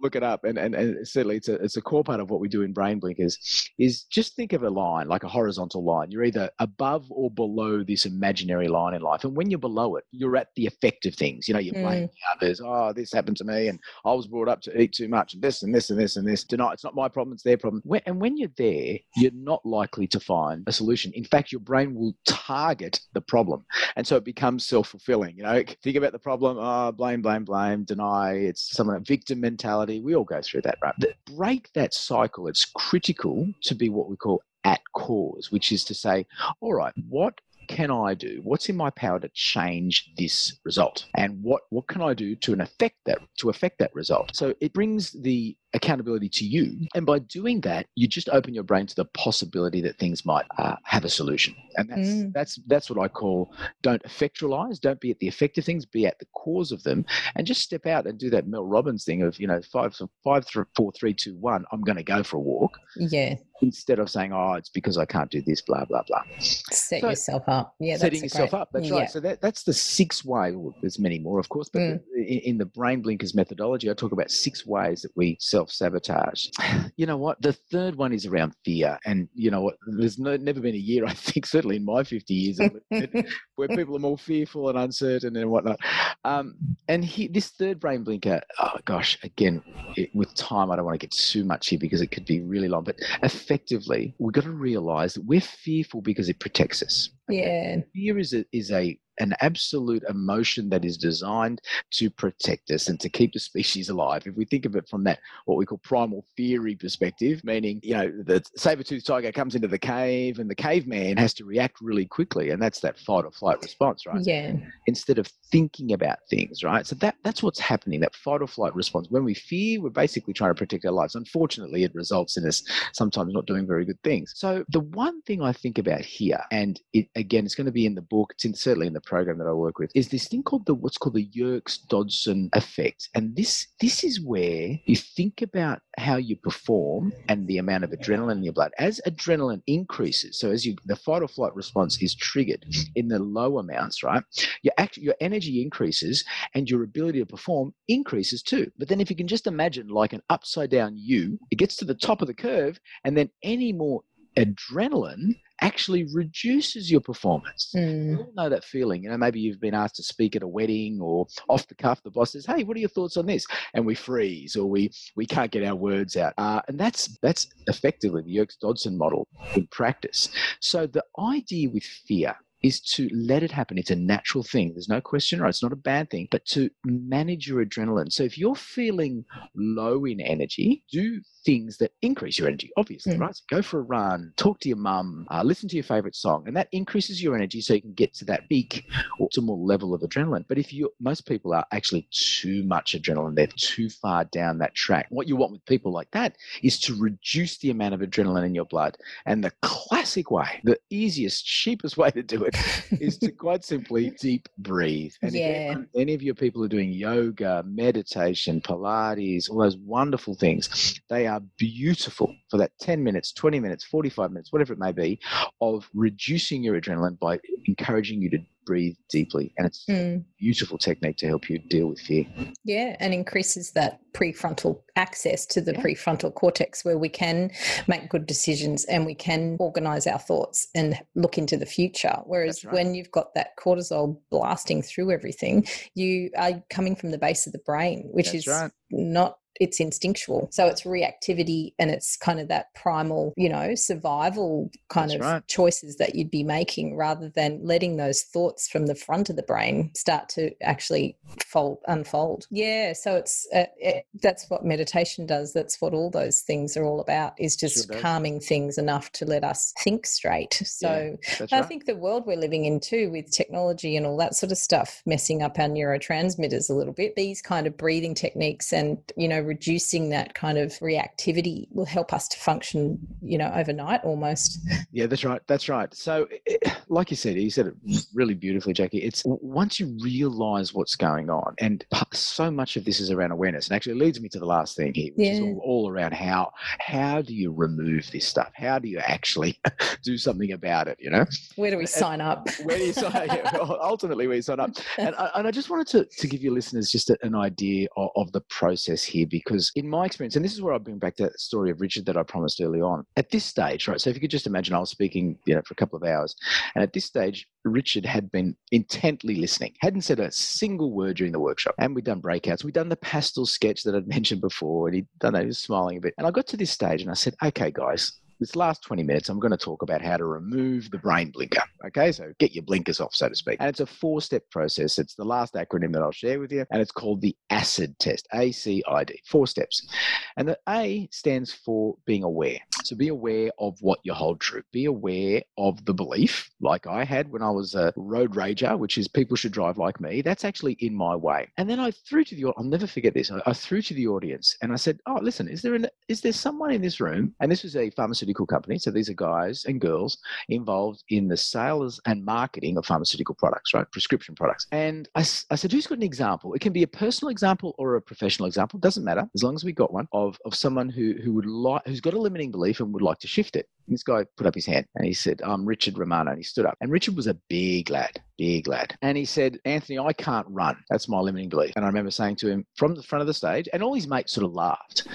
look 0.02 0.16
it 0.16 0.22
up, 0.22 0.44
and, 0.44 0.58
and 0.58 0.74
and 0.74 1.06
certainly 1.06 1.36
it's 1.36 1.48
a 1.48 1.54
it's 1.54 1.76
a 1.76 1.82
core 1.82 2.04
part 2.04 2.20
of 2.20 2.30
what 2.30 2.40
we 2.40 2.48
do 2.48 2.62
in 2.62 2.72
Brain 2.72 2.98
Blinkers. 2.98 3.70
Is 3.78 4.04
just 4.04 4.34
think 4.34 4.52
of 4.52 4.62
a 4.62 4.70
line 4.70 5.08
like 5.08 5.24
a 5.24 5.28
horizontal 5.28 5.84
line 5.84 6.07
line. 6.08 6.12
You're 6.12 6.24
either 6.24 6.50
above 6.58 7.06
or 7.10 7.30
below 7.30 7.82
this 7.82 8.06
imaginary 8.06 8.68
line 8.68 8.94
in 8.94 9.02
life. 9.02 9.24
And 9.24 9.36
when 9.36 9.50
you're 9.50 9.58
below 9.58 9.96
it, 9.96 10.04
you're 10.10 10.36
at 10.36 10.48
the 10.56 10.66
effect 10.66 11.06
of 11.06 11.14
things. 11.14 11.48
You 11.48 11.54
know, 11.54 11.60
you're 11.60 11.74
mm. 11.74 11.82
blaming 11.82 12.10
others. 12.34 12.60
Oh, 12.64 12.92
this 12.92 13.12
happened 13.12 13.36
to 13.38 13.44
me, 13.44 13.68
and 13.68 13.78
I 14.04 14.12
was 14.12 14.26
brought 14.26 14.48
up 14.48 14.60
to 14.62 14.80
eat 14.80 14.92
too 14.92 15.08
much, 15.08 15.34
and 15.34 15.42
this 15.42 15.62
and 15.62 15.74
this 15.74 15.90
and 15.90 15.98
this 15.98 16.16
and 16.16 16.26
this. 16.26 16.44
Tonight, 16.44 16.74
it's 16.74 16.84
not 16.84 16.94
my 16.94 17.08
problem, 17.08 17.34
it's 17.34 17.42
their 17.42 17.58
problem. 17.58 17.82
When, 17.84 18.00
and 18.06 18.20
when 18.20 18.36
you're 18.36 18.50
there, 18.56 18.98
you're 19.16 19.30
not 19.32 19.64
likely 19.64 20.06
to 20.08 20.20
find 20.20 20.64
a 20.66 20.72
solution. 20.72 21.12
In 21.14 21.24
fact, 21.24 21.52
your 21.52 21.60
brain 21.60 21.94
will 21.94 22.14
target 22.26 23.00
the 23.12 23.20
problem. 23.20 23.64
And 23.96 24.06
so 24.06 24.16
it 24.16 24.24
becomes 24.24 24.66
self 24.66 24.88
fulfilling. 24.88 25.36
You 25.36 25.42
know, 25.42 25.62
think 25.82 25.96
about 25.96 26.12
the 26.12 26.18
problem, 26.18 26.58
oh, 26.58 26.92
blame, 26.92 27.22
blame, 27.22 27.44
blame, 27.44 27.84
deny. 27.84 28.32
It's 28.34 28.74
some 28.74 28.88
of 28.88 29.06
victim 29.06 29.40
mentality. 29.40 30.00
We 30.00 30.14
all 30.14 30.24
go 30.24 30.40
through 30.42 30.62
that, 30.62 30.78
right? 30.82 30.94
Break 31.36 31.70
that 31.74 31.94
cycle. 31.94 32.48
It's 32.48 32.64
critical 32.64 33.48
to 33.62 33.74
be 33.74 33.88
what 33.88 34.08
we 34.08 34.16
call 34.16 34.42
at 34.64 34.80
cause, 34.94 35.50
which 35.50 35.72
is 35.72 35.84
to 35.84 35.94
say, 35.94 36.26
all 36.60 36.74
right, 36.74 36.94
what 37.08 37.40
can 37.68 37.90
I 37.90 38.14
do? 38.14 38.40
What's 38.42 38.68
in 38.68 38.76
my 38.76 38.90
power 38.90 39.20
to 39.20 39.28
change 39.34 40.10
this 40.16 40.58
result? 40.64 41.06
And 41.14 41.42
what, 41.42 41.62
what 41.70 41.86
can 41.86 42.02
I 42.02 42.14
do 42.14 42.34
to 42.36 42.54
affect 42.54 42.96
that 43.06 43.18
to 43.38 43.50
affect 43.50 43.78
that 43.78 43.94
result? 43.94 44.34
So 44.34 44.54
it 44.60 44.72
brings 44.72 45.12
the 45.12 45.56
accountability 45.74 46.28
to 46.28 46.44
you. 46.44 46.86
And 46.94 47.04
by 47.04 47.18
doing 47.18 47.60
that, 47.62 47.86
you 47.94 48.08
just 48.08 48.28
open 48.30 48.54
your 48.54 48.64
brain 48.64 48.86
to 48.86 48.96
the 48.96 49.04
possibility 49.04 49.80
that 49.82 49.98
things 49.98 50.24
might 50.24 50.46
uh, 50.56 50.76
have 50.84 51.04
a 51.04 51.08
solution. 51.08 51.54
And 51.76 51.88
that's 51.88 52.08
mm. 52.08 52.32
that's 52.32 52.58
that's 52.66 52.90
what 52.90 52.98
I 53.02 53.08
call 53.08 53.52
don't 53.82 54.02
effectualize. 54.02 54.80
Don't 54.80 55.00
be 55.00 55.10
at 55.10 55.18
the 55.18 55.28
effect 55.28 55.58
of 55.58 55.64
things. 55.64 55.84
Be 55.84 56.06
at 56.06 56.18
the 56.18 56.26
cause 56.34 56.72
of 56.72 56.82
them, 56.82 57.04
and 57.36 57.46
just 57.46 57.62
step 57.62 57.86
out 57.86 58.06
and 58.06 58.18
do 58.18 58.30
that 58.30 58.46
Mel 58.46 58.64
Robbins 58.64 59.04
thing 59.04 59.22
of 59.22 59.38
you 59.38 59.46
know 59.46 59.60
five 59.72 59.96
five 60.24 60.46
four 60.74 60.92
three 60.92 61.14
two 61.14 61.36
one. 61.36 61.64
I'm 61.72 61.82
going 61.82 61.96
to 61.96 62.02
go 62.02 62.22
for 62.22 62.36
a 62.36 62.40
walk. 62.40 62.78
Yeah. 62.96 63.36
Instead 63.60 63.98
of 63.98 64.08
saying, 64.08 64.32
"Oh, 64.32 64.54
it's 64.54 64.68
because 64.68 64.98
I 64.98 65.04
can't 65.04 65.30
do 65.30 65.42
this," 65.42 65.60
blah 65.60 65.84
blah 65.84 66.02
blah. 66.06 66.22
Set 66.38 67.00
so, 67.00 67.10
yourself 67.10 67.42
up. 67.48 67.74
Yeah, 67.80 67.96
setting 67.96 68.22
yourself 68.22 68.50
great, 68.50 68.60
up. 68.60 68.68
That's 68.72 68.88
yeah. 68.88 68.94
right. 68.94 69.10
So 69.10 69.18
that, 69.20 69.40
that's 69.40 69.64
the 69.64 69.72
six 69.72 70.24
way. 70.24 70.52
Well, 70.52 70.74
there's 70.80 71.00
many 71.00 71.18
more, 71.18 71.40
of 71.40 71.48
course, 71.48 71.68
but 71.68 71.80
mm. 71.80 72.00
in, 72.14 72.22
in, 72.22 72.58
the 72.58 72.66
Brain 72.66 73.02
Blinkers 73.02 73.34
methodology, 73.34 73.90
I 73.90 73.94
talk 73.94 74.12
about 74.12 74.30
six 74.30 74.64
ways 74.64 75.02
that 75.02 75.10
we 75.16 75.36
self 75.58 75.70
sabotage. 75.70 76.48
You 76.96 77.06
know 77.06 77.16
what? 77.16 77.40
The 77.40 77.52
third 77.52 77.94
one 77.94 78.12
is 78.12 78.26
around 78.26 78.54
fear. 78.64 78.98
And 79.06 79.28
you 79.34 79.52
know 79.52 79.60
what? 79.60 79.76
There's 79.86 80.18
no, 80.18 80.36
never 80.36 80.60
been 80.60 80.74
a 80.74 80.78
year, 80.78 81.04
I 81.06 81.12
think, 81.12 81.46
certainly 81.46 81.76
in 81.76 81.84
my 81.84 82.02
50 82.02 82.34
years, 82.34 82.58
where 83.54 83.68
people 83.68 83.94
are 83.94 84.00
more 84.00 84.18
fearful 84.18 84.68
and 84.68 84.76
uncertain 84.76 85.36
and 85.36 85.48
whatnot. 85.48 85.78
Um, 86.24 86.56
and 86.88 87.04
he, 87.04 87.28
this 87.28 87.50
third 87.50 87.78
brain 87.78 88.02
blinker, 88.02 88.40
oh 88.58 88.78
gosh, 88.84 89.16
again, 89.22 89.62
it, 89.96 90.10
with 90.12 90.34
time, 90.34 90.72
I 90.72 90.76
don't 90.76 90.86
want 90.86 90.98
to 90.98 91.06
get 91.06 91.12
too 91.12 91.44
much 91.44 91.68
here 91.68 91.78
because 91.78 92.00
it 92.00 92.08
could 92.08 92.24
be 92.24 92.40
really 92.40 92.68
long, 92.68 92.82
but 92.82 92.96
effectively, 93.22 94.14
we've 94.18 94.32
got 94.32 94.44
to 94.44 94.50
realize 94.50 95.14
that 95.14 95.24
we're 95.24 95.40
fearful 95.40 96.00
because 96.00 96.28
it 96.28 96.40
protects 96.40 96.82
us. 96.82 97.10
Yeah. 97.28 97.76
Fear 97.94 98.18
is 98.18 98.32
a, 98.34 98.44
is 98.52 98.72
a 98.72 98.98
an 99.20 99.34
absolute 99.40 100.02
emotion 100.08 100.68
that 100.70 100.84
is 100.84 100.96
designed 100.96 101.60
to 101.90 102.10
protect 102.10 102.70
us 102.70 102.88
and 102.88 103.00
to 103.00 103.08
keep 103.08 103.32
the 103.32 103.40
species 103.40 103.88
alive. 103.88 104.26
If 104.26 104.36
we 104.36 104.44
think 104.44 104.64
of 104.64 104.76
it 104.76 104.88
from 104.88 105.04
that, 105.04 105.18
what 105.44 105.58
we 105.58 105.66
call 105.66 105.78
primal 105.78 106.24
theory 106.36 106.74
perspective, 106.74 107.42
meaning, 107.44 107.80
you 107.82 107.94
know, 107.94 108.12
the 108.24 108.42
saber-toothed 108.56 109.06
tiger 109.06 109.32
comes 109.32 109.54
into 109.54 109.68
the 109.68 109.78
cave 109.78 110.38
and 110.38 110.50
the 110.50 110.54
caveman 110.54 111.16
has 111.16 111.34
to 111.34 111.44
react 111.44 111.80
really 111.80 112.06
quickly. 112.06 112.50
And 112.50 112.62
that's 112.62 112.80
that 112.80 112.98
fight 112.98 113.24
or 113.24 113.30
flight 113.30 113.60
response, 113.62 114.06
right? 114.06 114.24
Yeah. 114.24 114.54
Instead 114.86 115.18
of 115.18 115.26
thinking 115.50 115.92
about 115.92 116.18
things, 116.30 116.62
right? 116.62 116.86
So 116.86 116.94
that, 116.96 117.16
that's 117.24 117.42
what's 117.42 117.60
happening, 117.60 118.00
that 118.00 118.14
fight 118.14 118.42
or 118.42 118.46
flight 118.46 118.74
response. 118.74 119.08
When 119.10 119.24
we 119.24 119.34
fear, 119.34 119.80
we're 119.80 119.90
basically 119.90 120.34
trying 120.34 120.50
to 120.50 120.58
protect 120.58 120.84
our 120.84 120.92
lives. 120.92 121.14
Unfortunately, 121.14 121.84
it 121.84 121.94
results 121.94 122.36
in 122.36 122.46
us 122.46 122.62
sometimes 122.92 123.32
not 123.32 123.46
doing 123.46 123.66
very 123.66 123.84
good 123.84 124.02
things. 124.02 124.32
So 124.36 124.64
the 124.68 124.80
one 124.80 125.22
thing 125.22 125.42
I 125.42 125.52
think 125.52 125.78
about 125.78 126.00
here, 126.00 126.40
and 126.50 126.80
it, 126.92 127.08
again, 127.14 127.44
it's 127.44 127.54
going 127.54 127.66
to 127.66 127.72
be 127.72 127.86
in 127.86 127.94
the 127.94 128.02
book, 128.02 128.32
it's 128.34 128.44
in, 128.44 128.54
certainly 128.54 128.86
in 128.86 128.92
the 128.92 129.00
program 129.08 129.38
that 129.38 129.46
I 129.46 129.52
work 129.52 129.78
with, 129.78 129.90
is 129.94 130.08
this 130.08 130.28
thing 130.28 130.42
called 130.42 130.66
the 130.66 130.74
what's 130.74 130.98
called 130.98 131.14
the 131.14 131.28
Yerkes 131.32 131.78
Dodson 131.78 132.50
effect. 132.52 133.08
And 133.14 133.34
this 133.34 133.66
this 133.80 134.04
is 134.04 134.20
where 134.22 134.78
you 134.84 134.96
think 134.96 135.40
about 135.42 135.80
how 135.96 136.16
you 136.16 136.36
perform 136.36 137.12
and 137.28 137.48
the 137.48 137.58
amount 137.58 137.84
of 137.84 137.90
adrenaline 137.90 138.38
in 138.38 138.42
your 138.44 138.52
blood. 138.52 138.72
As 138.78 139.00
adrenaline 139.06 139.62
increases, 139.66 140.38
so 140.38 140.50
as 140.50 140.66
you 140.66 140.76
the 140.84 140.96
fight 140.96 141.22
or 141.22 141.28
flight 141.28 141.54
response 141.54 142.00
is 142.02 142.14
triggered 142.14 142.64
in 142.94 143.08
the 143.08 143.18
low 143.18 143.58
amounts, 143.58 144.02
right? 144.02 144.22
Your 144.62 144.74
act, 144.76 144.98
your 144.98 145.14
energy 145.20 145.62
increases 145.62 146.24
and 146.54 146.68
your 146.68 146.82
ability 146.82 147.20
to 147.20 147.26
perform 147.26 147.72
increases 147.88 148.42
too. 148.42 148.70
But 148.78 148.88
then 148.88 149.00
if 149.00 149.08
you 149.10 149.16
can 149.16 149.28
just 149.28 149.46
imagine 149.46 149.88
like 149.88 150.12
an 150.12 150.22
upside 150.28 150.70
down 150.70 150.92
U, 150.96 151.38
it 151.50 151.56
gets 151.56 151.76
to 151.76 151.84
the 151.84 151.94
top 151.94 152.20
of 152.20 152.28
the 152.28 152.34
curve, 152.34 152.78
and 153.04 153.16
then 153.16 153.30
any 153.42 153.72
more 153.72 154.02
adrenaline 154.36 155.34
actually 155.60 156.06
reduces 156.12 156.90
your 156.90 157.00
performance. 157.00 157.72
Mm. 157.76 158.08
We 158.08 158.16
all 158.16 158.32
know 158.36 158.48
that 158.48 158.64
feeling. 158.64 159.02
You 159.02 159.10
know, 159.10 159.16
maybe 159.16 159.40
you've 159.40 159.60
been 159.60 159.74
asked 159.74 159.96
to 159.96 160.02
speak 160.02 160.36
at 160.36 160.42
a 160.42 160.48
wedding 160.48 161.00
or 161.00 161.26
off 161.48 161.66
the 161.66 161.74
cuff, 161.74 162.02
the 162.02 162.10
boss 162.10 162.32
says, 162.32 162.46
Hey, 162.46 162.64
what 162.64 162.76
are 162.76 162.80
your 162.80 162.88
thoughts 162.88 163.16
on 163.16 163.26
this? 163.26 163.46
And 163.74 163.86
we 163.86 163.94
freeze 163.94 164.56
or 164.56 164.66
we 164.66 164.90
we 165.16 165.26
can't 165.26 165.50
get 165.50 165.64
our 165.64 165.74
words 165.74 166.16
out. 166.16 166.34
Uh, 166.38 166.60
and 166.68 166.78
that's 166.78 167.16
that's 167.22 167.48
effectively 167.66 168.22
the 168.22 168.32
Yerkes 168.32 168.56
Dodson 168.56 168.96
model 168.96 169.26
in 169.54 169.66
practice. 169.68 170.28
So 170.60 170.86
the 170.86 171.04
idea 171.18 171.70
with 171.70 171.84
fear 171.84 172.36
is 172.62 172.80
to 172.80 173.08
let 173.12 173.42
it 173.42 173.52
happen. 173.52 173.78
It's 173.78 173.90
a 173.90 173.96
natural 173.96 174.42
thing. 174.42 174.72
There's 174.72 174.88
no 174.88 175.00
question, 175.00 175.40
right? 175.40 175.48
It's 175.48 175.62
not 175.62 175.72
a 175.72 175.76
bad 175.76 176.10
thing, 176.10 176.28
but 176.30 176.44
to 176.46 176.70
manage 176.84 177.46
your 177.46 177.64
adrenaline. 177.64 178.12
So 178.12 178.22
if 178.24 178.36
you're 178.36 178.54
feeling 178.54 179.24
low 179.54 180.04
in 180.04 180.20
energy, 180.20 180.82
do 180.90 181.20
things 181.44 181.78
that 181.78 181.92
increase 182.02 182.38
your 182.38 182.48
energy, 182.48 182.70
obviously, 182.76 183.14
mm. 183.14 183.20
right? 183.20 183.34
So 183.34 183.42
go 183.48 183.62
for 183.62 183.78
a 183.78 183.82
run, 183.82 184.32
talk 184.36 184.60
to 184.60 184.68
your 184.68 184.76
mum, 184.76 185.26
uh, 185.30 185.42
listen 185.42 185.68
to 185.68 185.76
your 185.76 185.84
favorite 185.84 186.16
song, 186.16 186.44
and 186.46 186.56
that 186.56 186.68
increases 186.72 187.22
your 187.22 187.34
energy 187.34 187.60
so 187.60 187.74
you 187.74 187.80
can 187.80 187.94
get 187.94 188.12
to 188.14 188.24
that 188.26 188.48
peak 188.48 188.84
optimal 189.20 189.66
level 189.66 189.94
of 189.94 190.02
adrenaline. 190.02 190.44
But 190.48 190.58
if 190.58 190.72
you, 190.72 190.90
most 191.00 191.26
people 191.26 191.54
are 191.54 191.64
actually 191.72 192.08
too 192.10 192.64
much 192.64 192.94
adrenaline, 192.94 193.34
they're 193.34 193.46
too 193.56 193.88
far 193.88 194.24
down 194.24 194.58
that 194.58 194.74
track. 194.74 195.06
What 195.10 195.28
you 195.28 195.36
want 195.36 195.52
with 195.52 195.64
people 195.66 195.92
like 195.92 196.10
that 196.10 196.36
is 196.62 196.80
to 196.80 196.94
reduce 196.94 197.58
the 197.58 197.70
amount 197.70 197.94
of 197.94 198.00
adrenaline 198.00 198.46
in 198.46 198.54
your 198.54 198.66
blood. 198.66 198.96
And 199.26 199.42
the 199.44 199.52
classic 199.62 200.30
way, 200.30 200.60
the 200.64 200.78
easiest, 200.90 201.44
cheapest 201.46 201.96
way 201.96 202.10
to 202.10 202.22
do 202.22 202.44
it 202.44 202.47
is 203.00 203.18
to 203.18 203.30
quite 203.30 203.64
simply 203.64 204.10
deep 204.20 204.48
breathe. 204.58 205.12
And 205.22 205.32
yeah. 205.32 205.78
if 205.78 205.78
any 205.96 206.14
of 206.14 206.22
your 206.22 206.34
people 206.34 206.64
are 206.64 206.68
doing 206.68 206.92
yoga, 206.92 207.62
meditation, 207.66 208.60
Pilates, 208.60 209.50
all 209.50 209.58
those 209.58 209.76
wonderful 209.76 210.34
things, 210.34 211.00
they 211.08 211.26
are 211.26 211.40
beautiful 211.56 212.34
for 212.50 212.56
that 212.58 212.72
10 212.80 213.02
minutes, 213.02 213.32
20 213.32 213.60
minutes, 213.60 213.84
45 213.84 214.30
minutes, 214.30 214.52
whatever 214.52 214.72
it 214.72 214.78
may 214.78 214.92
be, 214.92 215.20
of 215.60 215.88
reducing 215.94 216.62
your 216.62 216.80
adrenaline 216.80 217.18
by 217.18 217.38
encouraging 217.66 218.20
you 218.22 218.30
to 218.30 218.38
breathe 218.68 218.96
deeply. 219.08 219.54
And 219.56 219.66
it's 219.66 219.86
mm. 219.86 220.18
a 220.18 220.24
beautiful 220.38 220.76
technique 220.76 221.16
to 221.18 221.26
help 221.26 221.48
you 221.48 221.58
deal 221.58 221.86
with 221.86 222.00
fear. 222.00 222.26
Yeah, 222.64 222.96
and 223.00 223.14
increases 223.14 223.70
that 223.72 224.00
prefrontal 224.12 224.82
access 224.94 225.46
to 225.46 225.62
the 225.62 225.72
yeah. 225.72 225.80
prefrontal 225.80 226.34
cortex 226.34 226.84
where 226.84 226.98
we 226.98 227.08
can 227.08 227.50
make 227.86 228.10
good 228.10 228.26
decisions 228.26 228.84
and 228.84 229.06
we 229.06 229.14
can 229.14 229.56
organize 229.58 230.06
our 230.06 230.18
thoughts 230.18 230.68
and 230.74 231.00
look 231.14 231.38
into 231.38 231.56
the 231.56 231.66
future. 231.66 232.18
Whereas 232.26 232.62
right. 232.62 232.74
when 232.74 232.94
you've 232.94 233.10
got 233.10 233.34
that 233.34 233.56
cortisol 233.58 234.20
blasting 234.30 234.82
through 234.82 235.12
everything, 235.12 235.66
you 235.94 236.30
are 236.36 236.62
coming 236.68 236.94
from 236.94 237.10
the 237.10 237.18
base 237.18 237.46
of 237.46 237.54
the 237.54 237.60
brain, 237.60 238.08
which 238.12 238.32
That's 238.32 238.46
is 238.46 238.48
right. 238.48 238.70
not 238.90 239.38
it's 239.60 239.80
instinctual. 239.80 240.48
So 240.52 240.66
it's 240.66 240.82
reactivity 240.82 241.74
and 241.78 241.90
it's 241.90 242.16
kind 242.16 242.40
of 242.40 242.48
that 242.48 242.74
primal, 242.74 243.34
you 243.36 243.48
know, 243.48 243.74
survival 243.74 244.70
kind 244.88 245.10
That's 245.10 245.20
of 245.20 245.26
right. 245.26 245.48
choices 245.48 245.96
that 245.96 246.14
you'd 246.14 246.30
be 246.30 246.44
making 246.44 246.96
rather 246.96 247.28
than 247.28 247.60
letting 247.62 247.96
those 247.96 248.22
thoughts 248.22 248.68
from 248.68 248.86
the 248.86 248.94
front 248.94 249.30
of 249.30 249.36
the 249.36 249.42
brain 249.42 249.90
start 249.94 250.28
to 250.30 250.50
actually 250.62 251.16
fold 251.44 251.78
unfold. 251.86 252.46
Yeah, 252.50 252.92
so 252.92 253.16
it's 253.16 253.46
uh, 253.54 253.64
it, 253.78 254.06
that's 254.22 254.48
what 254.48 254.64
meditation 254.64 255.26
does. 255.26 255.52
That's 255.52 255.80
what 255.80 255.94
all 255.94 256.10
those 256.10 256.40
things 256.40 256.76
are 256.76 256.84
all 256.84 257.00
about 257.00 257.34
is 257.38 257.56
just 257.56 257.88
Sure 257.88 258.00
calming 258.00 258.40
things 258.40 258.78
enough 258.78 259.10
to 259.12 259.24
let 259.24 259.44
us 259.44 259.72
think 259.82 260.06
straight. 260.06 260.62
So 260.64 261.16
That's 261.38 261.52
I 261.52 261.60
right. 261.60 261.68
think 261.68 261.86
the 261.86 261.96
world 261.96 262.24
we're 262.26 262.36
living 262.36 262.64
in 262.64 262.80
too, 262.80 263.10
with 263.10 263.30
technology 263.30 263.96
and 263.96 264.06
all 264.06 264.16
that 264.18 264.34
sort 264.34 264.52
of 264.52 264.58
stuff, 264.58 265.02
messing 265.06 265.42
up 265.42 265.58
our 265.58 265.66
neurotransmitters 265.66 266.70
a 266.70 266.74
little 266.74 266.92
bit. 266.92 267.16
These 267.16 267.42
kind 267.42 267.66
of 267.66 267.76
breathing 267.76 268.14
techniques 268.14 268.72
and 268.72 268.98
you 269.16 269.28
know 269.28 269.40
reducing 269.48 270.10
that 270.10 270.34
kind 270.34 270.58
of 270.58 270.70
reactivity 270.74 271.66
will 271.72 271.86
help 271.86 272.12
us 272.12 272.28
to 272.28 272.38
function, 272.38 272.98
you 273.22 273.38
know, 273.38 273.50
overnight 273.54 274.04
almost. 274.04 274.60
Yeah, 274.92 275.06
that's 275.06 275.24
right. 275.24 275.40
That's 275.46 275.68
right. 275.68 275.92
So, 275.94 276.28
eh, 276.46 276.56
like 276.88 277.10
you 277.10 277.16
said, 277.16 277.36
you 277.36 277.50
said 277.50 277.66
it 277.68 277.74
really 278.14 278.34
beautifully, 278.34 278.72
Jackie. 278.74 278.98
It's 278.98 279.22
once 279.26 279.80
you 279.80 279.96
realize 280.02 280.72
what's 280.74 280.94
going 280.96 281.30
on, 281.30 281.54
and 281.58 281.84
so 282.12 282.50
much 282.50 282.76
of 282.76 282.84
this 282.84 283.00
is 283.00 283.10
around 283.10 283.32
awareness, 283.32 283.68
and 283.68 283.74
actually 283.76 283.92
it 283.92 284.04
leads 284.04 284.20
me 284.20 284.28
to 284.30 284.38
the 284.38 284.46
last 284.46 284.76
thing 284.76 284.92
here, 284.94 285.10
which 285.16 285.28
is 285.28 285.38
Yeah. 285.40 285.46
all, 285.46 285.62
all 285.64 285.88
around 285.88 286.12
how 286.14 286.52
how 286.78 287.22
do 287.22 287.34
you 287.34 287.52
remove 287.52 288.10
this 288.12 288.26
stuff? 288.26 288.50
How 288.54 288.78
do 288.78 288.88
you 288.88 288.98
actually 288.98 289.58
do 290.04 290.18
something 290.18 290.52
about 290.52 290.88
it? 290.88 290.98
You 291.00 291.10
know, 291.10 291.24
Where 291.56 291.70
do 291.70 291.78
we 291.78 291.86
sign 291.86 292.20
up? 292.20 292.48
where 292.62 292.78
do 292.78 292.84
you 292.84 292.92
sign? 292.92 293.28
yeah, 293.28 293.50
ultimately, 293.60 294.26
where 294.26 294.36
you 294.36 294.42
sign 294.42 294.60
up. 294.60 294.70
And 294.98 295.14
I, 295.16 295.30
and 295.36 295.46
I 295.48 295.50
just 295.50 295.70
wanted 295.70 295.86
to, 295.88 296.04
to 296.04 296.26
give 296.28 296.42
your 296.42 296.52
listeners 296.52 296.90
just 296.90 297.10
an 297.22 297.34
idea 297.34 297.88
of, 297.96 298.10
of 298.16 298.32
the 298.32 298.40
process 298.42 299.02
here, 299.02 299.26
because 299.44 299.70
in 299.74 299.88
my 299.88 300.04
experience, 300.04 300.36
and 300.36 300.44
this 300.44 300.52
is 300.52 300.62
where 300.62 300.74
I 300.74 300.78
bring 300.78 300.98
back 300.98 301.16
that 301.16 301.38
story 301.40 301.70
of 301.70 301.80
Richard 301.80 302.06
that 302.06 302.16
I 302.16 302.22
promised 302.22 302.60
early 302.60 302.80
on. 302.80 303.04
At 303.16 303.30
this 303.30 303.44
stage, 303.44 303.88
right? 303.88 304.00
So 304.00 304.10
if 304.10 304.16
you 304.16 304.20
could 304.20 304.30
just 304.30 304.46
imagine, 304.46 304.74
I 304.74 304.78
was 304.78 304.90
speaking, 304.90 305.38
you 305.46 305.54
know, 305.54 305.62
for 305.66 305.72
a 305.72 305.76
couple 305.76 305.96
of 305.96 306.04
hours, 306.04 306.34
and 306.74 306.82
at 306.82 306.92
this 306.92 307.04
stage, 307.04 307.46
Richard 307.64 308.06
had 308.06 308.30
been 308.30 308.56
intently 308.72 309.36
listening, 309.36 309.74
hadn't 309.80 310.02
said 310.02 310.20
a 310.20 310.30
single 310.32 310.92
word 310.92 311.16
during 311.16 311.32
the 311.32 311.40
workshop. 311.40 311.74
And 311.78 311.94
we'd 311.94 312.04
done 312.04 312.22
breakouts. 312.22 312.64
We'd 312.64 312.74
done 312.74 312.88
the 312.88 312.96
pastel 312.96 313.46
sketch 313.46 313.82
that 313.82 313.94
I'd 313.94 314.08
mentioned 314.18 314.40
before, 314.40 314.88
and 314.88 314.94
he'd 314.96 315.08
done 315.18 315.34
that. 315.34 315.42
He 315.42 315.46
was 315.48 315.58
smiling 315.58 315.98
a 315.98 316.00
bit. 316.00 316.14
And 316.18 316.26
I 316.26 316.30
got 316.30 316.46
to 316.48 316.56
this 316.56 316.70
stage, 316.70 317.02
and 317.02 317.10
I 317.10 317.14
said, 317.14 317.34
"Okay, 317.42 317.70
guys." 317.70 318.12
This 318.40 318.54
last 318.54 318.82
20 318.82 319.02
minutes, 319.02 319.28
I'm 319.28 319.40
going 319.40 319.50
to 319.50 319.56
talk 319.56 319.82
about 319.82 320.00
how 320.00 320.16
to 320.16 320.24
remove 320.24 320.92
the 320.92 320.98
brain 320.98 321.32
blinker. 321.32 321.62
Okay, 321.86 322.12
so 322.12 322.32
get 322.38 322.54
your 322.54 322.62
blinkers 322.62 323.00
off, 323.00 323.12
so 323.12 323.28
to 323.28 323.34
speak. 323.34 323.56
And 323.58 323.68
it's 323.68 323.80
a 323.80 323.86
four 323.86 324.20
step 324.20 324.44
process. 324.52 324.96
It's 324.98 325.16
the 325.16 325.24
last 325.24 325.54
acronym 325.54 325.92
that 325.94 326.02
I'll 326.02 326.12
share 326.12 326.38
with 326.38 326.52
you, 326.52 326.64
and 326.70 326.80
it's 326.80 326.92
called 326.92 327.20
the 327.20 327.36
ACID 327.50 327.98
test 327.98 328.28
A 328.32 328.52
C 328.52 328.80
I 328.88 329.02
D. 329.02 329.20
Four 329.26 329.48
steps. 329.48 329.88
And 330.36 330.46
the 330.46 330.58
A 330.68 331.08
stands 331.10 331.52
for 331.52 331.96
being 332.06 332.22
aware. 332.22 332.58
So 332.84 332.94
be 332.94 333.08
aware 333.08 333.50
of 333.58 333.76
what 333.80 333.98
you 334.04 334.12
hold 334.12 334.40
true. 334.40 334.62
Be 334.72 334.84
aware 334.84 335.42
of 335.56 335.84
the 335.84 335.94
belief, 335.94 336.48
like 336.60 336.86
I 336.86 337.02
had 337.02 337.32
when 337.32 337.42
I 337.42 337.50
was 337.50 337.74
a 337.74 337.92
road 337.96 338.34
rager, 338.34 338.78
which 338.78 338.98
is 338.98 339.08
people 339.08 339.36
should 339.36 339.52
drive 339.52 339.78
like 339.78 340.00
me. 340.00 340.22
That's 340.22 340.44
actually 340.44 340.74
in 340.74 340.94
my 340.94 341.16
way. 341.16 341.48
And 341.56 341.68
then 341.68 341.80
I 341.80 341.90
threw 341.90 342.22
to 342.22 342.36
the, 342.36 342.44
audience, 342.44 342.56
I'll 342.58 342.64
never 342.64 342.86
forget 342.86 343.14
this. 343.14 343.32
I, 343.32 343.40
I 343.46 343.52
threw 343.52 343.82
to 343.82 343.94
the 343.94 344.06
audience 344.06 344.56
and 344.62 344.72
I 344.72 344.76
said, 344.76 345.00
"Oh, 345.06 345.18
listen, 345.20 345.48
is 345.48 345.62
there 345.62 345.74
an, 345.74 345.88
is 346.06 346.20
there 346.20 346.32
someone 346.32 346.70
in 346.70 346.82
this 346.82 347.00
room?" 347.00 347.34
And 347.40 347.50
this 347.50 347.64
was 347.64 347.74
a 347.74 347.90
pharmaceutical 347.90 348.27
company, 348.34 348.78
so 348.78 348.90
these 348.90 349.08
are 349.08 349.14
guys 349.14 349.64
and 349.66 349.80
girls 349.80 350.18
involved 350.48 351.02
in 351.08 351.28
the 351.28 351.36
sales 351.36 352.00
and 352.06 352.24
marketing 352.24 352.76
of 352.76 352.86
pharmaceutical 352.86 353.34
products, 353.34 353.74
right? 353.74 353.90
Prescription 353.90 354.34
products. 354.34 354.66
And 354.72 355.08
I 355.14 355.22
said, 355.22 355.72
"Who's 355.72 355.86
got 355.86 355.98
an 355.98 356.04
example? 356.04 356.54
It 356.54 356.60
can 356.60 356.72
be 356.72 356.82
a 356.82 356.88
personal 356.88 357.30
example 357.30 357.74
or 357.78 357.96
a 357.96 358.02
professional 358.02 358.46
example. 358.46 358.78
Doesn't 358.78 359.04
matter 359.04 359.28
as 359.34 359.42
long 359.42 359.54
as 359.54 359.64
we 359.64 359.72
got 359.72 359.92
one 359.92 360.08
of 360.12 360.38
of 360.44 360.54
someone 360.54 360.88
who 360.88 361.14
who 361.22 361.32
would 361.32 361.46
like 361.46 361.86
who's 361.86 362.00
got 362.00 362.14
a 362.14 362.18
limiting 362.18 362.50
belief 362.50 362.80
and 362.80 362.92
would 362.92 363.02
like 363.02 363.18
to 363.20 363.28
shift 363.28 363.56
it." 363.56 363.68
This 363.86 364.02
guy 364.02 364.24
put 364.36 364.46
up 364.46 364.54
his 364.54 364.66
hand 364.66 364.86
and 364.94 365.06
he 365.06 365.14
said, 365.14 365.40
"I'm 365.42 365.64
Richard 365.64 365.96
Romano," 365.98 366.30
and 366.30 366.38
he 366.38 366.44
stood 366.44 366.66
up. 366.66 366.76
And 366.80 366.90
Richard 366.90 367.16
was 367.16 367.26
a 367.26 367.34
big 367.48 367.90
lad, 367.90 368.22
big 368.38 368.68
lad. 368.68 368.96
And 369.02 369.18
he 369.18 369.24
said, 369.24 369.58
Anthony, 369.64 369.98
I 369.98 370.12
can't 370.12 370.46
run. 370.48 370.76
That's 370.88 371.08
my 371.08 371.18
limiting 371.18 371.48
belief. 371.50 371.72
And 371.76 371.84
I 371.84 371.88
remember 371.88 372.10
saying 372.10 372.36
to 372.36 372.48
him 372.48 372.64
from 372.76 372.94
the 372.94 373.02
front 373.02 373.20
of 373.20 373.26
the 373.26 373.34
stage, 373.34 373.68
and 373.72 373.82
all 373.82 373.94
his 373.94 374.06
mates 374.06 374.32
sort 374.32 374.46
of 374.46 374.54
laughed. 374.54 375.06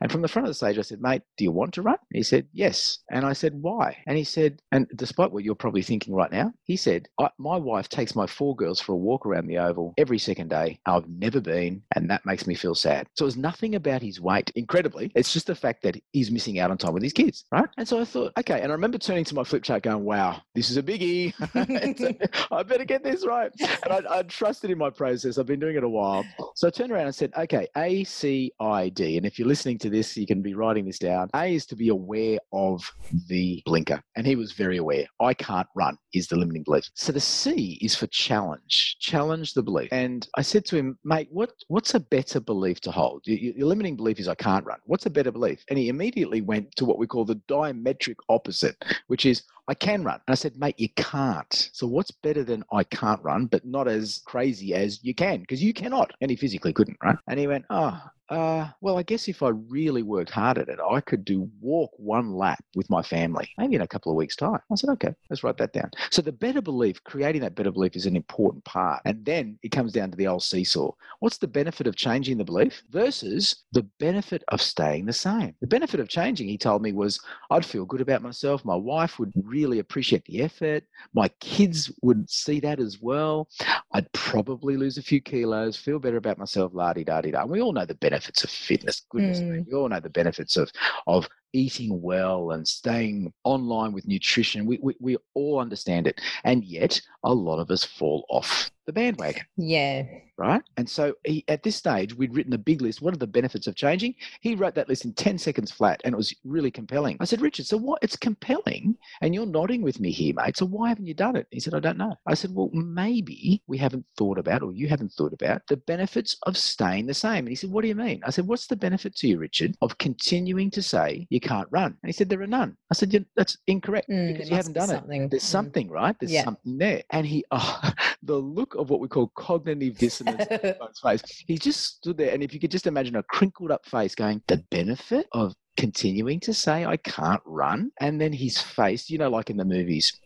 And 0.00 0.10
from 0.10 0.20
the 0.20 0.28
front 0.28 0.46
of 0.46 0.50
the 0.50 0.54
stage, 0.54 0.78
I 0.78 0.82
said, 0.82 1.00
mate, 1.00 1.22
do 1.36 1.44
you 1.44 1.52
want 1.52 1.72
to 1.74 1.82
run? 1.82 1.96
he 2.12 2.22
said, 2.22 2.46
yes. 2.52 2.98
And 3.10 3.24
I 3.24 3.32
said, 3.32 3.54
why? 3.54 3.96
And 4.06 4.18
he 4.18 4.24
said, 4.24 4.60
and 4.72 4.86
despite 4.96 5.30
what 5.30 5.44
you're 5.44 5.54
probably 5.54 5.82
thinking 5.82 6.14
right 6.14 6.30
now, 6.32 6.52
he 6.64 6.76
said, 6.76 7.08
my 7.38 7.56
wife 7.56 7.88
takes 7.88 8.16
my 8.16 8.26
four 8.26 8.56
girls 8.56 8.80
for 8.80 8.92
a 8.92 8.96
walk 8.96 9.24
around 9.24 9.46
the 9.46 9.58
oval 9.58 9.94
every 9.96 10.18
second 10.18 10.48
day. 10.50 10.78
I've 10.86 11.08
never 11.08 11.40
been, 11.40 11.82
and 11.94 12.10
that 12.10 12.26
makes 12.26 12.46
me 12.46 12.54
feel 12.54 12.74
sad. 12.74 13.06
So 13.14 13.24
it 13.24 13.26
was 13.26 13.36
nothing 13.36 13.76
about 13.76 14.02
his 14.02 14.20
weight, 14.20 14.50
incredibly. 14.56 15.12
It's 15.14 15.32
just 15.32 15.46
the 15.46 15.54
fact 15.54 15.82
that 15.84 15.96
he's 16.12 16.30
missing 16.30 16.58
out 16.58 16.70
on 16.70 16.78
time 16.78 16.94
with 16.94 17.02
his 17.02 17.12
kids, 17.12 17.44
right? 17.52 17.68
And 17.78 17.86
so 17.86 18.00
I 18.00 18.04
thought, 18.04 18.32
okay. 18.38 18.60
And 18.60 18.72
I 18.72 18.74
remember 18.74 18.98
turning 18.98 19.24
to 19.24 19.34
my 19.34 19.44
flip 19.44 19.62
chart 19.62 19.84
going, 19.84 20.04
wow, 20.04 20.42
this 20.54 20.70
is 20.70 20.76
a 20.76 20.82
biggie. 20.82 21.32
Better 22.72 22.84
get 22.86 23.04
this 23.04 23.26
right. 23.26 23.52
And 23.84 23.92
I, 23.92 24.18
I 24.18 24.22
trusted 24.22 24.70
in 24.70 24.78
my 24.78 24.90
process. 24.90 25.36
I've 25.36 25.46
been 25.46 25.58
doing 25.58 25.76
it 25.76 25.82
a 25.82 25.88
while. 25.88 26.24
So 26.54 26.68
I 26.68 26.70
turned 26.70 26.92
around 26.92 27.06
and 27.06 27.14
said, 27.14 27.32
okay, 27.36 27.66
A, 27.76 28.04
C, 28.04 28.52
I, 28.60 28.90
D. 28.90 29.16
And 29.16 29.26
if 29.26 29.38
you're 29.38 29.48
listening 29.48 29.76
to 29.78 29.90
this, 29.90 30.16
you 30.16 30.26
can 30.26 30.40
be 30.40 30.54
writing 30.54 30.84
this 30.84 31.00
down. 31.00 31.28
A 31.34 31.54
is 31.54 31.66
to 31.66 31.76
be 31.76 31.88
aware 31.88 32.38
of 32.52 32.88
the 33.26 33.60
blinker. 33.66 34.00
And 34.14 34.24
he 34.24 34.36
was 34.36 34.52
very 34.52 34.76
aware. 34.76 35.04
I 35.20 35.34
can't 35.34 35.66
run 35.74 35.98
is 36.14 36.28
the 36.28 36.36
limiting 36.36 36.62
belief. 36.62 36.88
So 36.94 37.12
the 37.12 37.20
C 37.20 37.78
is 37.82 37.96
for 37.96 38.06
challenge. 38.06 38.96
Challenge 39.00 39.52
the 39.52 39.62
belief. 39.62 39.88
And 39.90 40.28
I 40.36 40.42
said 40.42 40.64
to 40.66 40.76
him, 40.76 40.96
mate, 41.04 41.28
what, 41.30 41.50
what's 41.66 41.94
a 41.94 42.00
better 42.00 42.38
belief 42.38 42.80
to 42.82 42.92
hold? 42.92 43.22
Your, 43.26 43.38
your 43.38 43.66
limiting 43.66 43.96
belief 43.96 44.20
is 44.20 44.28
I 44.28 44.36
can't 44.36 44.64
run. 44.64 44.78
What's 44.84 45.06
a 45.06 45.10
better 45.10 45.32
belief? 45.32 45.64
And 45.68 45.78
he 45.78 45.88
immediately 45.88 46.40
went 46.40 46.74
to 46.76 46.84
what 46.84 46.98
we 46.98 47.08
call 47.08 47.24
the 47.24 47.40
diametric 47.48 48.16
opposite, 48.28 48.76
which 49.08 49.26
is 49.26 49.42
I 49.68 49.74
can 49.74 50.02
run. 50.02 50.20
And 50.26 50.32
I 50.32 50.34
said, 50.34 50.56
mate, 50.56 50.74
you 50.78 50.88
can't. 50.96 51.70
So 51.72 51.86
what's 51.86 52.10
better 52.10 52.42
than 52.42 52.64
I 52.72 52.84
can't 52.84 53.22
run, 53.22 53.46
but 53.46 53.64
not 53.64 53.88
as 53.88 54.22
crazy 54.24 54.74
as 54.74 55.02
you 55.02 55.14
can? 55.14 55.40
Because 55.40 55.62
you 55.62 55.72
cannot. 55.72 56.12
And 56.20 56.30
he 56.30 56.36
physically 56.36 56.72
couldn't, 56.72 56.98
right? 57.02 57.16
And 57.28 57.38
he 57.38 57.46
went, 57.46 57.64
oh, 57.70 58.00
uh, 58.28 58.68
well, 58.80 58.98
I 58.98 59.02
guess 59.02 59.28
if 59.28 59.42
I 59.42 59.48
really 59.48 60.02
worked 60.02 60.30
hard 60.30 60.58
at 60.58 60.68
it, 60.68 60.78
I 60.80 61.00
could 61.00 61.24
do 61.24 61.50
walk 61.60 61.90
one 61.96 62.32
lap 62.32 62.64
with 62.74 62.88
my 62.88 63.02
family, 63.02 63.50
maybe 63.58 63.74
in 63.74 63.82
a 63.82 63.86
couple 63.86 64.10
of 64.10 64.16
weeks' 64.16 64.36
time. 64.36 64.60
I 64.70 64.74
said, 64.74 64.90
okay, 64.90 65.14
let's 65.28 65.44
write 65.44 65.58
that 65.58 65.72
down. 65.72 65.90
So 66.10 66.22
the 66.22 66.32
better 66.32 66.62
belief, 66.62 67.02
creating 67.04 67.42
that 67.42 67.54
better 67.54 67.70
belief 67.70 67.96
is 67.96 68.06
an 68.06 68.16
important 68.16 68.64
part. 68.64 69.02
And 69.04 69.24
then 69.24 69.58
it 69.62 69.70
comes 69.70 69.92
down 69.92 70.10
to 70.10 70.16
the 70.16 70.28
old 70.28 70.42
seesaw. 70.42 70.92
What's 71.20 71.38
the 71.38 71.48
benefit 71.48 71.86
of 71.86 71.96
changing 71.96 72.38
the 72.38 72.44
belief 72.44 72.82
versus 72.90 73.64
the 73.72 73.82
benefit 73.98 74.44
of 74.48 74.62
staying 74.62 75.06
the 75.06 75.12
same? 75.12 75.54
The 75.60 75.66
benefit 75.66 76.00
of 76.00 76.08
changing, 76.08 76.48
he 76.48 76.58
told 76.58 76.82
me, 76.82 76.92
was 76.92 77.20
I'd 77.50 77.66
feel 77.66 77.84
good 77.84 78.00
about 78.00 78.22
myself. 78.22 78.64
My 78.64 78.74
wife 78.74 79.18
would 79.18 79.32
really 79.36 79.78
appreciate 79.78 80.24
the 80.24 80.42
effort. 80.42 80.84
My 81.12 81.28
kids 81.40 81.92
would 82.02 82.30
see 82.30 82.60
that 82.60 82.80
as 82.80 83.00
well. 83.00 83.48
I'd 83.92 84.10
probably 84.12 84.76
lose 84.76 84.96
a 84.96 85.02
few 85.02 85.20
kilos, 85.20 85.76
feel 85.76 85.98
better 85.98 86.16
about 86.16 86.38
myself, 86.38 86.72
la 86.74 86.92
di 86.92 87.04
da 87.04 87.20
di 87.20 87.30
da. 87.30 87.42
And 87.42 87.50
we 87.50 87.60
all 87.60 87.72
know 87.72 87.84
the 87.84 87.94
benefits 88.12 88.44
of 88.44 88.50
fitness. 88.50 89.06
Goodness, 89.08 89.40
mm. 89.40 89.66
we 89.66 89.72
all 89.72 89.88
know 89.88 90.00
the 90.00 90.10
benefits 90.10 90.56
of 90.56 90.70
of 91.06 91.28
eating 91.52 92.00
well 92.02 92.52
and 92.52 92.66
staying 92.66 93.32
online 93.44 93.92
with 93.92 94.06
nutrition. 94.06 94.66
We, 94.66 94.78
we, 94.82 94.94
we 95.00 95.16
all 95.34 95.60
understand 95.60 96.06
it. 96.06 96.20
And 96.44 96.64
yet, 96.64 97.00
a 97.24 97.32
lot 97.32 97.58
of 97.58 97.70
us 97.70 97.84
fall 97.84 98.24
off 98.28 98.70
the 98.86 98.92
bandwagon. 98.92 99.44
Yeah. 99.56 100.04
Right. 100.38 100.62
And 100.76 100.88
so 100.88 101.14
he, 101.24 101.44
at 101.46 101.62
this 101.62 101.76
stage, 101.76 102.14
we'd 102.14 102.34
written 102.34 102.52
a 102.52 102.58
big 102.58 102.82
list. 102.82 103.00
What 103.00 103.14
are 103.14 103.18
the 103.18 103.26
benefits 103.26 103.66
of 103.66 103.76
changing? 103.76 104.14
He 104.40 104.56
wrote 104.56 104.74
that 104.74 104.88
list 104.88 105.04
in 105.04 105.12
10 105.12 105.38
seconds 105.38 105.70
flat 105.70 106.00
and 106.04 106.14
it 106.14 106.16
was 106.16 106.34
really 106.44 106.70
compelling. 106.70 107.16
I 107.20 107.26
said, 107.26 107.40
Richard, 107.40 107.66
so 107.66 107.76
what? 107.76 108.02
It's 108.02 108.16
compelling 108.16 108.96
and 109.20 109.34
you're 109.34 109.46
nodding 109.46 109.82
with 109.82 110.00
me 110.00 110.10
here, 110.10 110.34
mate. 110.34 110.56
So 110.56 110.66
why 110.66 110.88
haven't 110.88 111.06
you 111.06 111.14
done 111.14 111.36
it? 111.36 111.46
He 111.50 111.60
said, 111.60 111.74
I 111.74 111.80
don't 111.80 111.98
know. 111.98 112.16
I 112.26 112.34
said, 112.34 112.52
well, 112.52 112.70
maybe 112.72 113.62
we 113.68 113.78
haven't 113.78 114.04
thought 114.16 114.38
about 114.38 114.62
or 114.62 114.72
you 114.72 114.88
haven't 114.88 115.12
thought 115.12 115.32
about 115.32 115.62
the 115.68 115.76
benefits 115.76 116.36
of 116.44 116.56
staying 116.56 117.06
the 117.06 117.14
same. 117.14 117.40
And 117.40 117.48
he 117.48 117.54
said, 117.54 117.70
what 117.70 117.82
do 117.82 117.88
you 117.88 117.94
mean? 117.94 118.20
I 118.24 118.30
said, 118.30 118.48
what's 118.48 118.66
the 118.66 118.76
benefit 118.76 119.14
to 119.16 119.28
you, 119.28 119.38
Richard, 119.38 119.76
of 119.80 119.98
continuing 119.98 120.70
to 120.72 120.82
say 120.82 121.26
you 121.30 121.38
can't 121.42 121.68
run? 121.70 121.96
And 122.02 122.08
he 122.08 122.12
said, 122.12 122.28
there 122.28 122.40
are 122.40 122.46
none. 122.46 122.76
I 122.90 122.94
said, 122.94 123.12
yeah, 123.12 123.20
that's 123.36 123.58
incorrect 123.66 124.08
mm, 124.08 124.32
because 124.32 124.48
you 124.48 124.56
haven't 124.56 124.72
done 124.72 124.88
something. 124.88 125.24
it. 125.24 125.30
There's 125.30 125.42
mm. 125.42 125.46
something, 125.46 125.90
right? 125.90 126.16
There's 126.18 126.32
yeah. 126.32 126.44
something 126.44 126.78
there. 126.78 127.02
And 127.10 127.26
he, 127.26 127.44
oh, 127.50 127.92
the 128.22 128.36
look 128.36 128.74
of 128.74 128.88
what 128.88 129.00
we 129.00 129.08
call 129.08 129.30
cognitive 129.36 129.98
dissonance 129.98 130.46
on 130.50 130.88
his 130.88 131.00
face. 131.02 131.22
He 131.46 131.58
just 131.58 131.82
stood 131.96 132.16
there, 132.16 132.32
and 132.32 132.42
if 132.42 132.54
you 132.54 132.60
could 132.60 132.70
just 132.70 132.86
imagine 132.86 133.16
a 133.16 133.22
crinkled 133.24 133.70
up 133.70 133.84
face 133.84 134.14
going, 134.14 134.42
the 134.46 134.64
benefit 134.70 135.26
of 135.32 135.54
continuing 135.76 136.40
to 136.40 136.54
say 136.54 136.84
I 136.84 136.96
can't 136.96 137.42
run, 137.44 137.90
and 138.00 138.20
then 138.20 138.32
his 138.32 138.60
face, 138.60 139.10
you 139.10 139.18
know, 139.18 139.30
like 139.30 139.50
in 139.50 139.56
the 139.56 139.64
movies, 139.64 140.18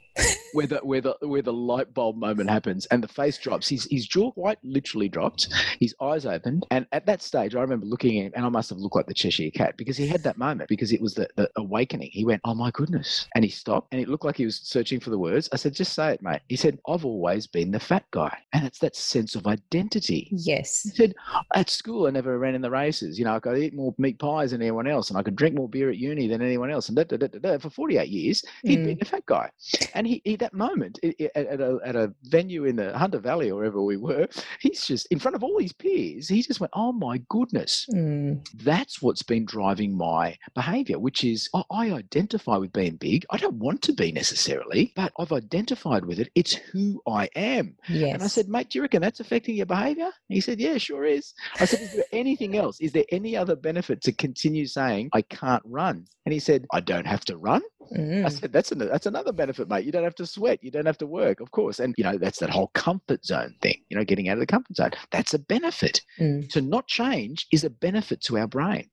where 0.52 0.66
the 0.66 0.78
where 0.78 1.00
the 1.00 1.16
where 1.20 1.42
the 1.42 1.52
light 1.52 1.92
bulb 1.92 2.16
moment 2.16 2.50
happens 2.50 2.86
and 2.86 3.02
the 3.02 3.08
face 3.08 3.38
drops. 3.38 3.68
His 3.68 3.86
his 3.90 4.06
jaw 4.06 4.32
quite 4.32 4.58
literally 4.62 5.08
dropped. 5.08 5.48
His 5.80 5.94
eyes 6.00 6.26
opened, 6.26 6.64
and 6.70 6.86
at 6.92 7.06
that 7.06 7.22
stage, 7.22 7.54
I 7.54 7.60
remember 7.60 7.86
looking 7.86 8.18
at 8.18 8.26
him, 8.26 8.32
and 8.34 8.46
I 8.46 8.48
must 8.48 8.70
have 8.70 8.78
looked 8.78 8.96
like 8.96 9.06
the 9.06 9.14
Cheshire 9.14 9.50
Cat 9.50 9.76
because 9.76 9.96
he 9.96 10.06
had 10.06 10.22
that 10.22 10.38
moment 10.38 10.68
because 10.68 10.92
it 10.92 11.00
was 11.00 11.14
the, 11.14 11.28
the 11.36 11.50
awakening. 11.56 12.10
He 12.12 12.24
went, 12.24 12.40
"Oh 12.44 12.54
my 12.54 12.70
goodness!" 12.70 13.26
and 13.34 13.44
he 13.44 13.50
stopped, 13.50 13.88
and 13.92 14.00
it 14.00 14.08
looked 14.08 14.24
like 14.24 14.36
he 14.36 14.44
was 14.44 14.56
searching 14.56 15.00
for 15.00 15.10
the 15.10 15.18
words. 15.18 15.48
I 15.52 15.56
said, 15.56 15.74
"Just 15.74 15.92
say 15.92 16.12
it, 16.12 16.22
mate." 16.22 16.40
He 16.48 16.56
said, 16.56 16.78
"I've 16.88 17.04
always 17.04 17.46
been 17.46 17.70
the 17.70 17.80
fat 17.80 18.04
guy," 18.10 18.36
and 18.52 18.64
it's 18.66 18.78
that 18.80 18.96
sense 18.96 19.34
of 19.34 19.46
identity. 19.46 20.28
Yes. 20.32 20.82
He 20.82 20.90
said, 20.90 21.14
"At 21.54 21.70
school, 21.70 22.06
I 22.06 22.10
never 22.10 22.38
ran 22.38 22.54
in 22.54 22.62
the 22.62 22.70
races. 22.70 23.18
You 23.18 23.24
know, 23.24 23.34
I 23.34 23.40
could 23.40 23.58
eat 23.58 23.74
more 23.74 23.94
meat 23.98 24.18
pies 24.18 24.52
than 24.52 24.62
anyone 24.62 24.86
else, 24.86 25.10
and 25.10 25.18
I 25.18 25.22
could 25.22 25.36
drink 25.36 25.54
more 25.54 25.68
beer 25.68 25.90
at 25.90 25.98
uni 25.98 26.28
than 26.28 26.42
anyone 26.42 26.70
else." 26.70 26.88
And 26.88 26.96
da, 26.96 27.04
da, 27.04 27.16
da, 27.16 27.26
da, 27.26 27.38
da. 27.38 27.58
for 27.58 27.70
48 27.70 28.08
years, 28.08 28.44
he'd 28.62 28.80
mm. 28.80 28.84
been 28.86 28.98
the 28.98 29.04
fat 29.04 29.26
guy, 29.26 29.50
and 29.94 30.05
he, 30.06 30.22
he 30.24 30.36
that 30.36 30.54
moment 30.54 30.98
at, 31.02 31.60
a, 31.60 31.78
at 31.84 31.96
a 31.96 32.12
venue 32.24 32.64
in 32.64 32.76
the 32.76 32.96
Hunter 32.96 33.18
Valley 33.18 33.50
or 33.50 33.56
wherever 33.56 33.82
we 33.82 33.96
were, 33.96 34.28
he's 34.60 34.86
just 34.86 35.06
in 35.06 35.18
front 35.18 35.34
of 35.34 35.42
all 35.42 35.58
his 35.58 35.72
peers. 35.72 36.28
He 36.28 36.42
just 36.42 36.60
went, 36.60 36.72
"Oh 36.74 36.92
my 36.92 37.18
goodness, 37.28 37.86
mm. 37.92 38.46
that's 38.54 39.02
what's 39.02 39.22
been 39.22 39.44
driving 39.44 39.96
my 39.96 40.36
behaviour, 40.54 40.98
Which 40.98 41.24
is, 41.24 41.48
I, 41.54 41.62
I 41.70 41.92
identify 41.92 42.56
with 42.56 42.72
being 42.72 42.96
big. 42.96 43.26
I 43.30 43.36
don't 43.36 43.56
want 43.56 43.82
to 43.82 43.92
be 43.92 44.12
necessarily, 44.12 44.92
but 44.96 45.12
I've 45.18 45.32
identified 45.32 46.04
with 46.04 46.18
it. 46.18 46.30
It's 46.34 46.54
who 46.54 47.02
I 47.06 47.28
am. 47.36 47.76
Yes. 47.88 48.14
And 48.14 48.22
I 48.22 48.26
said, 48.26 48.48
"Mate, 48.48 48.70
do 48.70 48.78
you 48.78 48.82
reckon 48.82 49.02
that's 49.02 49.20
affecting 49.20 49.56
your 49.56 49.66
behaviour?" 49.66 50.10
He 50.28 50.40
said, 50.40 50.60
"Yeah, 50.60 50.78
sure 50.78 51.04
is." 51.04 51.34
I 51.60 51.64
said, 51.64 51.80
"Is 51.80 51.94
there 51.94 52.04
anything 52.12 52.56
else? 52.56 52.80
Is 52.80 52.92
there 52.92 53.04
any 53.10 53.36
other 53.36 53.56
benefit 53.56 54.02
to 54.02 54.12
continue 54.12 54.66
saying 54.66 55.10
I 55.12 55.22
can't 55.22 55.62
run?" 55.64 56.06
And 56.24 56.32
he 56.32 56.40
said, 56.40 56.66
"I 56.72 56.80
don't 56.80 57.06
have 57.06 57.24
to 57.26 57.36
run." 57.36 57.62
Mm. 57.92 58.24
I 58.24 58.28
said, 58.28 58.52
"That's 58.52 58.72
an, 58.72 58.78
that's 58.78 59.06
another 59.06 59.32
benefit, 59.32 59.68
mate. 59.68 59.84
You 59.84 59.92
don't 59.96 60.04
have 60.04 60.14
to 60.16 60.26
sweat. 60.26 60.62
You 60.62 60.70
don't 60.70 60.86
have 60.86 60.98
to 60.98 61.06
work, 61.06 61.40
of 61.40 61.50
course. 61.50 61.80
And, 61.80 61.94
you 61.96 62.04
know, 62.04 62.18
that's 62.18 62.38
that 62.40 62.50
whole 62.50 62.68
comfort 62.68 63.24
zone 63.24 63.54
thing, 63.62 63.82
you 63.88 63.96
know, 63.96 64.04
getting 64.04 64.28
out 64.28 64.34
of 64.34 64.40
the 64.40 64.46
comfort 64.46 64.76
zone. 64.76 64.90
That's 65.10 65.34
a 65.34 65.38
benefit. 65.38 66.02
Mm. 66.20 66.48
To 66.50 66.60
not 66.60 66.86
change 66.86 67.46
is 67.52 67.64
a 67.64 67.70
benefit 67.70 68.20
to 68.22 68.38
our 68.38 68.46
brain. 68.46 68.88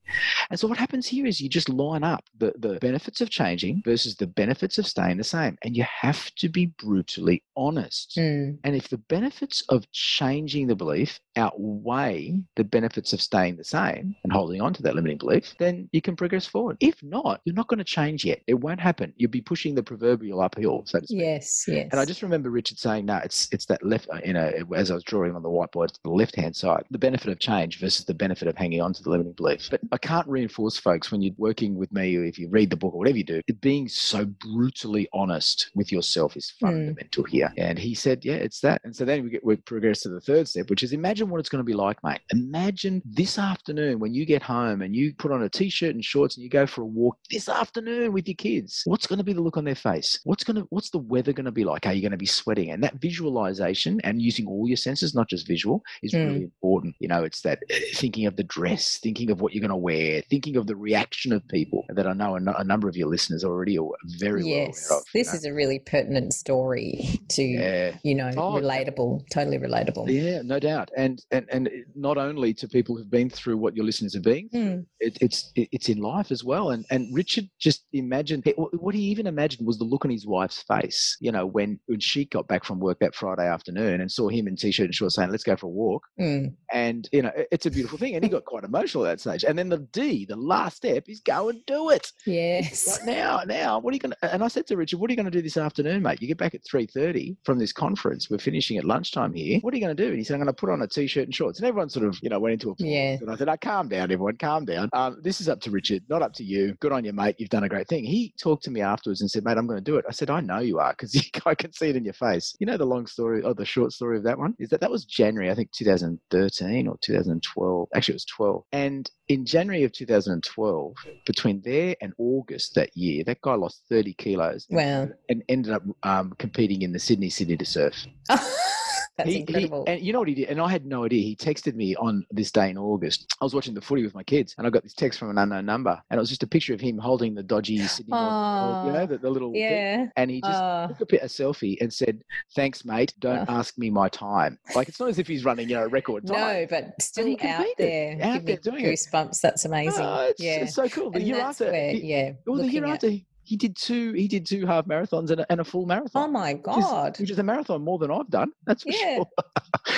And 0.50 0.58
so 0.58 0.66
what 0.66 0.78
happens 0.78 1.06
here 1.06 1.26
is 1.26 1.40
you 1.40 1.48
just 1.48 1.68
line 1.68 2.04
up 2.04 2.24
the, 2.38 2.52
the 2.58 2.78
benefits 2.80 3.20
of 3.20 3.30
changing 3.30 3.82
versus 3.84 4.16
the 4.16 4.26
benefits 4.26 4.78
of 4.78 4.86
staying 4.86 5.18
the 5.18 5.24
same. 5.24 5.58
And 5.62 5.76
you 5.76 5.84
have 5.84 6.34
to 6.36 6.48
be 6.48 6.66
brutally 6.66 7.42
honest. 7.56 8.16
Mm. 8.16 8.58
And 8.64 8.74
if 8.74 8.88
the 8.88 8.98
benefits 8.98 9.62
of 9.68 9.90
changing 9.92 10.66
the 10.66 10.76
belief 10.76 11.20
outweigh 11.36 12.40
the 12.56 12.64
benefits 12.64 13.12
of 13.12 13.20
staying 13.20 13.56
the 13.56 13.64
same 13.64 14.14
and 14.22 14.32
holding 14.32 14.60
on 14.60 14.72
to 14.74 14.82
that 14.82 14.94
limiting 14.94 15.18
belief, 15.18 15.54
then 15.58 15.88
you 15.92 16.00
can 16.00 16.16
progress 16.16 16.46
forward. 16.46 16.76
If 16.80 17.02
not, 17.02 17.40
you're 17.44 17.54
not 17.54 17.68
going 17.68 17.78
to 17.78 17.84
change 17.84 18.24
yet. 18.24 18.40
It 18.46 18.54
won't 18.54 18.80
happen. 18.80 19.12
You'll 19.16 19.30
be 19.30 19.40
pushing 19.40 19.74
the 19.74 19.82
proverbial 19.82 20.40
uphill, 20.40 20.84
so 20.94 21.00
to 21.00 21.06
speak. 21.06 21.20
Yes, 21.20 21.64
yes. 21.68 21.88
And 21.90 22.00
I 22.00 22.04
just 22.04 22.22
remember 22.22 22.50
Richard 22.50 22.78
saying, 22.78 23.06
"No, 23.06 23.16
it's 23.24 23.48
it's 23.52 23.66
that 23.66 23.84
left." 23.84 24.08
You 24.24 24.32
know, 24.32 24.52
as 24.74 24.90
I 24.90 24.94
was 24.94 25.04
drawing 25.04 25.34
on 25.34 25.42
the 25.42 25.48
whiteboard, 25.48 25.90
it's 25.90 25.98
the 25.98 26.10
left 26.10 26.36
hand 26.36 26.54
side, 26.54 26.84
the 26.90 26.98
benefit 26.98 27.30
of 27.30 27.38
change 27.38 27.78
versus 27.78 28.04
the 28.04 28.14
benefit 28.14 28.48
of 28.48 28.56
hanging 28.56 28.80
on 28.80 28.92
to 28.94 29.02
the 29.02 29.10
limiting 29.10 29.32
belief. 29.32 29.68
But 29.70 29.80
I 29.92 29.98
can't 29.98 30.26
reinforce, 30.28 30.78
folks, 30.78 31.10
when 31.10 31.22
you're 31.22 31.34
working 31.36 31.74
with 31.76 31.92
me, 31.92 32.16
or 32.16 32.24
if 32.24 32.38
you 32.38 32.48
read 32.48 32.70
the 32.70 32.76
book 32.76 32.94
or 32.94 32.98
whatever 32.98 33.18
you 33.18 33.24
do, 33.24 33.42
being 33.60 33.88
so 33.88 34.24
brutally 34.24 35.08
honest 35.12 35.70
with 35.74 35.90
yourself 35.92 36.36
is 36.36 36.52
hmm. 36.60 36.66
fundamental 36.66 37.24
mm. 37.24 37.28
here. 37.28 37.52
And 37.56 37.78
he 37.78 37.94
said, 37.94 38.24
"Yeah, 38.24 38.34
it's 38.34 38.60
that." 38.60 38.80
And 38.84 38.94
so 38.94 39.04
then 39.04 39.24
we 39.24 39.30
get 39.30 39.44
we 39.44 39.56
progress 39.56 40.00
to 40.00 40.08
the 40.08 40.20
third 40.20 40.48
step, 40.48 40.70
which 40.70 40.82
is 40.82 40.92
imagine 40.92 41.28
what 41.28 41.40
it's 41.40 41.48
going 41.48 41.60
to 41.60 41.64
be 41.64 41.74
like, 41.74 42.02
mate. 42.04 42.20
Imagine 42.32 43.02
this 43.04 43.38
afternoon 43.38 43.98
when 43.98 44.14
you 44.14 44.24
get 44.24 44.42
home 44.42 44.82
and 44.82 44.94
you 44.94 45.14
put 45.14 45.32
on 45.32 45.42
a 45.42 45.48
t-shirt 45.48 45.94
and 45.94 46.04
shorts 46.04 46.36
and 46.36 46.44
you 46.44 46.50
go 46.50 46.66
for 46.66 46.82
a 46.82 46.86
walk 46.86 47.16
this 47.30 47.48
afternoon 47.48 48.12
with 48.12 48.28
your 48.28 48.34
kids. 48.34 48.82
What's 48.84 49.06
going 49.06 49.18
to 49.18 49.24
be 49.24 49.32
the 49.32 49.40
look 49.40 49.56
on 49.56 49.64
their 49.64 49.74
face? 49.74 50.20
What's 50.24 50.44
going 50.44 50.56
to 50.56 50.66
what's 50.70 50.83
the 50.90 50.98
weather 50.98 51.32
going 51.32 51.44
to 51.44 51.52
be 51.52 51.64
like? 51.64 51.86
Are 51.86 51.92
you 51.92 52.00
going 52.00 52.12
to 52.12 52.16
be 52.18 52.26
sweating? 52.26 52.70
And 52.70 52.82
that 52.82 53.00
visualization 53.00 54.00
and 54.04 54.20
using 54.20 54.46
all 54.46 54.66
your 54.66 54.76
senses, 54.76 55.14
not 55.14 55.28
just 55.28 55.46
visual, 55.46 55.82
is 56.02 56.12
mm. 56.12 56.26
really 56.26 56.42
important. 56.42 56.94
You 56.98 57.08
know, 57.08 57.22
it's 57.24 57.42
that 57.42 57.60
thinking 57.94 58.26
of 58.26 58.36
the 58.36 58.44
dress, 58.44 58.98
thinking 59.02 59.30
of 59.30 59.40
what 59.40 59.52
you're 59.52 59.60
going 59.60 59.70
to 59.70 59.76
wear, 59.76 60.22
thinking 60.30 60.56
of 60.56 60.66
the 60.66 60.76
reaction 60.76 61.32
of 61.32 61.46
people 61.48 61.84
that 61.88 62.06
I 62.06 62.12
know 62.12 62.36
a, 62.36 62.40
a 62.58 62.64
number 62.64 62.88
of 62.88 62.96
your 62.96 63.08
listeners 63.08 63.44
already 63.44 63.78
are 63.78 63.86
very 64.18 64.44
yes. 64.44 64.88
well 64.88 64.98
aware 64.98 65.00
of. 65.00 65.06
This 65.14 65.32
know? 65.32 65.36
is 65.36 65.44
a 65.44 65.52
really 65.52 65.78
pertinent 65.78 66.32
story 66.32 67.20
to, 67.30 67.42
yeah. 67.42 67.96
you 68.02 68.14
know, 68.14 68.30
oh, 68.36 68.54
relatable, 68.54 69.22
totally 69.30 69.58
relatable. 69.58 70.08
Yeah, 70.08 70.42
no 70.42 70.58
doubt. 70.58 70.90
And, 70.96 71.22
and, 71.30 71.46
and 71.50 71.70
not 71.94 72.18
only 72.18 72.54
to 72.54 72.68
people 72.68 72.96
who've 72.96 73.10
been 73.10 73.30
through 73.30 73.56
what 73.58 73.76
your 73.76 73.84
listeners 73.84 74.16
are 74.16 74.20
being 74.20 74.48
mm. 74.50 74.84
it, 75.00 75.18
it's, 75.20 75.52
it, 75.54 75.68
it's 75.72 75.88
in 75.88 75.98
life 75.98 76.30
as 76.30 76.42
well. 76.44 76.70
And, 76.70 76.84
and 76.90 77.14
Richard 77.14 77.48
just 77.58 77.84
imagined, 77.92 78.52
what 78.56 78.94
he 78.94 79.02
even 79.02 79.26
imagined 79.26 79.66
was 79.66 79.78
the 79.78 79.84
look 79.84 80.04
on 80.04 80.10
his 80.10 80.26
wife's 80.26 80.63
face, 80.66 81.16
you 81.20 81.32
know, 81.32 81.46
when, 81.46 81.78
when 81.86 82.00
she 82.00 82.24
got 82.26 82.48
back 82.48 82.64
from 82.64 82.80
work 82.80 82.98
that 83.00 83.14
Friday 83.14 83.46
afternoon 83.46 84.00
and 84.00 84.10
saw 84.10 84.28
him 84.28 84.48
in 84.48 84.56
t-shirt 84.56 84.86
and 84.86 84.94
shorts 84.94 85.16
saying, 85.16 85.30
let's 85.30 85.44
go 85.44 85.56
for 85.56 85.66
a 85.66 85.70
walk. 85.70 86.02
Mm. 86.20 86.54
And, 86.72 87.08
you 87.12 87.22
know, 87.22 87.32
it's 87.50 87.66
a 87.66 87.70
beautiful 87.70 87.98
thing. 87.98 88.14
And 88.14 88.24
he 88.24 88.30
got 88.30 88.44
quite 88.44 88.64
emotional 88.64 89.06
at 89.06 89.10
that 89.10 89.20
stage. 89.20 89.44
And 89.44 89.58
then 89.58 89.68
the 89.68 89.78
D, 89.78 90.24
the 90.24 90.36
last 90.36 90.76
step 90.78 91.04
is 91.08 91.20
go 91.20 91.48
and 91.48 91.64
do 91.66 91.90
it. 91.90 92.12
Yes. 92.26 93.00
Right 93.00 93.16
now, 93.16 93.42
now, 93.46 93.78
what 93.78 93.92
are 93.92 93.96
you 93.96 94.00
going 94.00 94.14
to, 94.20 94.32
and 94.32 94.42
I 94.42 94.48
said 94.48 94.66
to 94.68 94.76
Richard, 94.76 95.00
what 95.00 95.10
are 95.10 95.12
you 95.12 95.16
going 95.16 95.30
to 95.30 95.30
do 95.30 95.42
this 95.42 95.56
afternoon, 95.56 96.02
mate? 96.02 96.20
You 96.20 96.28
get 96.28 96.38
back 96.38 96.54
at 96.54 96.64
3.30 96.64 97.36
from 97.44 97.58
this 97.58 97.72
conference. 97.72 98.30
We're 98.30 98.38
finishing 98.38 98.78
at 98.78 98.84
lunchtime 98.84 99.32
here. 99.34 99.60
What 99.60 99.74
are 99.74 99.76
you 99.76 99.82
going 99.84 99.96
to 99.96 100.02
do? 100.02 100.08
And 100.08 100.18
he 100.18 100.24
said, 100.24 100.34
I'm 100.34 100.40
going 100.40 100.46
to 100.46 100.52
put 100.52 100.70
on 100.70 100.82
a 100.82 100.86
t-shirt 100.86 101.24
and 101.24 101.34
shorts. 101.34 101.58
And 101.58 101.68
everyone 101.68 101.88
sort 101.88 102.06
of, 102.06 102.18
you 102.22 102.30
know, 102.30 102.38
went 102.38 102.54
into 102.54 102.70
a 102.70 102.74
Yeah. 102.78 103.16
And 103.20 103.30
I 103.30 103.36
said, 103.36 103.48
oh, 103.48 103.56
calm 103.60 103.88
down, 103.88 104.10
everyone, 104.10 104.36
calm 104.36 104.64
down. 104.64 104.88
Um, 104.92 105.18
this 105.22 105.40
is 105.40 105.48
up 105.48 105.60
to 105.62 105.70
Richard, 105.70 106.02
not 106.08 106.22
up 106.22 106.32
to 106.34 106.44
you. 106.44 106.74
Good 106.80 106.92
on 106.92 107.04
you, 107.04 107.12
mate. 107.12 107.36
You've 107.38 107.50
done 107.50 107.64
a 107.64 107.68
great 107.68 107.88
thing. 107.88 108.04
He 108.04 108.34
talked 108.40 108.64
to 108.64 108.70
me 108.70 108.80
afterwards 108.80 109.20
and 109.20 109.30
said, 109.30 109.44
mate, 109.44 109.58
I'm 109.58 109.66
going 109.66 109.82
to 109.82 109.90
do 109.90 109.96
it. 109.96 110.04
I 110.08 110.12
said, 110.12 110.30
I 110.30 110.40
know 110.40 110.53
you 110.60 110.78
are 110.78 110.92
because 110.92 111.14
I 111.46 111.54
can 111.54 111.72
see 111.72 111.88
it 111.88 111.96
in 111.96 112.04
your 112.04 112.14
face. 112.14 112.54
You 112.58 112.66
know 112.66 112.76
the 112.76 112.84
long 112.84 113.06
story 113.06 113.42
or 113.42 113.54
the 113.54 113.64
short 113.64 113.92
story 113.92 114.16
of 114.16 114.24
that 114.24 114.38
one 114.38 114.54
is 114.58 114.68
that 114.70 114.80
that 114.80 114.90
was 114.90 115.04
January, 115.04 115.50
I 115.50 115.54
think 115.54 115.72
2013 115.72 116.88
or 116.88 116.96
2012. 117.00 117.88
Actually, 117.94 118.12
it 118.12 118.16
was 118.16 118.24
12. 118.24 118.62
And 118.72 119.10
in 119.28 119.46
January 119.46 119.84
of 119.84 119.92
2012, 119.92 120.94
between 121.26 121.62
there 121.64 121.96
and 122.00 122.12
August 122.18 122.74
that 122.74 122.96
year, 122.96 123.24
that 123.24 123.40
guy 123.40 123.54
lost 123.54 123.82
30 123.88 124.14
kilos. 124.14 124.66
Wow. 124.70 125.08
And 125.28 125.42
ended 125.48 125.72
up 125.72 125.82
um, 126.02 126.34
competing 126.38 126.82
in 126.82 126.92
the 126.92 126.98
Sydney 126.98 127.30
City 127.30 127.56
to 127.56 127.64
Surf. 127.64 127.94
That's 129.16 129.30
he, 129.30 129.40
incredible. 129.40 129.84
He, 129.86 129.92
and 129.92 130.02
you 130.02 130.12
know 130.12 130.18
what 130.18 130.28
he 130.28 130.34
did? 130.34 130.48
And 130.48 130.60
I 130.60 130.68
had 130.68 130.86
no 130.86 131.04
idea. 131.04 131.22
He 131.22 131.36
texted 131.36 131.74
me 131.74 131.94
on 131.96 132.26
this 132.30 132.50
day 132.50 132.70
in 132.70 132.78
August. 132.78 133.26
I 133.40 133.44
was 133.44 133.54
watching 133.54 133.74
the 133.74 133.80
footy 133.80 134.02
with 134.02 134.14
my 134.14 134.22
kids, 134.22 134.54
and 134.58 134.66
I 134.66 134.70
got 134.70 134.82
this 134.82 134.94
text 134.94 135.18
from 135.18 135.30
an 135.30 135.38
unknown 135.38 135.66
number, 135.66 136.00
and 136.10 136.18
it 136.18 136.20
was 136.20 136.28
just 136.28 136.42
a 136.42 136.46
picture 136.46 136.74
of 136.74 136.80
him 136.80 136.98
holding 136.98 137.34
the 137.34 137.42
dodgy 137.42 137.78
Sydney, 137.78 138.12
oh, 138.12 138.86
you 138.86 138.92
know, 138.92 139.06
the, 139.06 139.18
the 139.18 139.30
little 139.30 139.52
yeah. 139.54 139.96
Thing. 139.96 140.10
And 140.16 140.30
he 140.30 140.40
just 140.40 140.62
oh. 140.62 140.88
took 140.98 141.12
a, 141.12 141.16
a, 141.16 141.26
selfie 141.26 141.76
and 141.80 141.92
said, 141.92 142.22
"Thanks, 142.54 142.84
mate. 142.84 143.14
Don't 143.18 143.48
oh. 143.48 143.52
ask 143.52 143.76
me 143.78 143.90
my 143.90 144.08
time." 144.08 144.58
Like 144.74 144.88
it's 144.88 145.00
not 145.00 145.08
as 145.08 145.18
if 145.18 145.26
he's 145.26 145.44
running, 145.44 145.68
you 145.68 145.76
know, 145.76 145.86
record 145.86 146.26
time. 146.26 146.36
No, 146.36 146.66
but 146.68 147.00
still 147.00 147.32
out 147.42 147.66
there, 147.78 148.18
out 148.22 148.44
there 148.44 148.56
doing 148.56 148.84
goosebumps. 148.84 149.38
It. 149.38 149.42
That's 149.42 149.64
amazing. 149.64 150.04
Oh, 150.04 150.28
it's, 150.28 150.42
yeah, 150.42 150.56
it's 150.56 150.74
so 150.74 150.88
cool. 150.88 151.10
The 151.10 151.18
and 151.18 151.28
year 151.28 151.40
after, 151.40 151.70
where, 151.70 151.92
he, 151.92 152.06
yeah, 152.06 152.32
well, 152.46 152.56
the 152.56 152.68
year 152.68 152.84
after. 152.84 153.10
He 153.44 153.56
did 153.56 153.76
two 153.76 154.12
he 154.12 154.26
did 154.26 154.46
two 154.46 154.66
half 154.66 154.86
marathons 154.86 155.30
and 155.30 155.40
a, 155.40 155.52
and 155.52 155.60
a 155.60 155.64
full 155.64 155.86
marathon. 155.86 156.28
Oh 156.28 156.32
my 156.32 156.54
god! 156.54 156.76
Which 156.76 157.14
is, 157.14 157.20
which 157.20 157.30
is, 157.30 157.38
a 157.38 157.42
marathon 157.42 157.82
more 157.82 157.98
than 157.98 158.10
I've 158.10 158.28
done. 158.30 158.52
That's 158.64 158.82
for 158.82 158.90
yeah, 158.90 159.16
sure. 159.16 159.26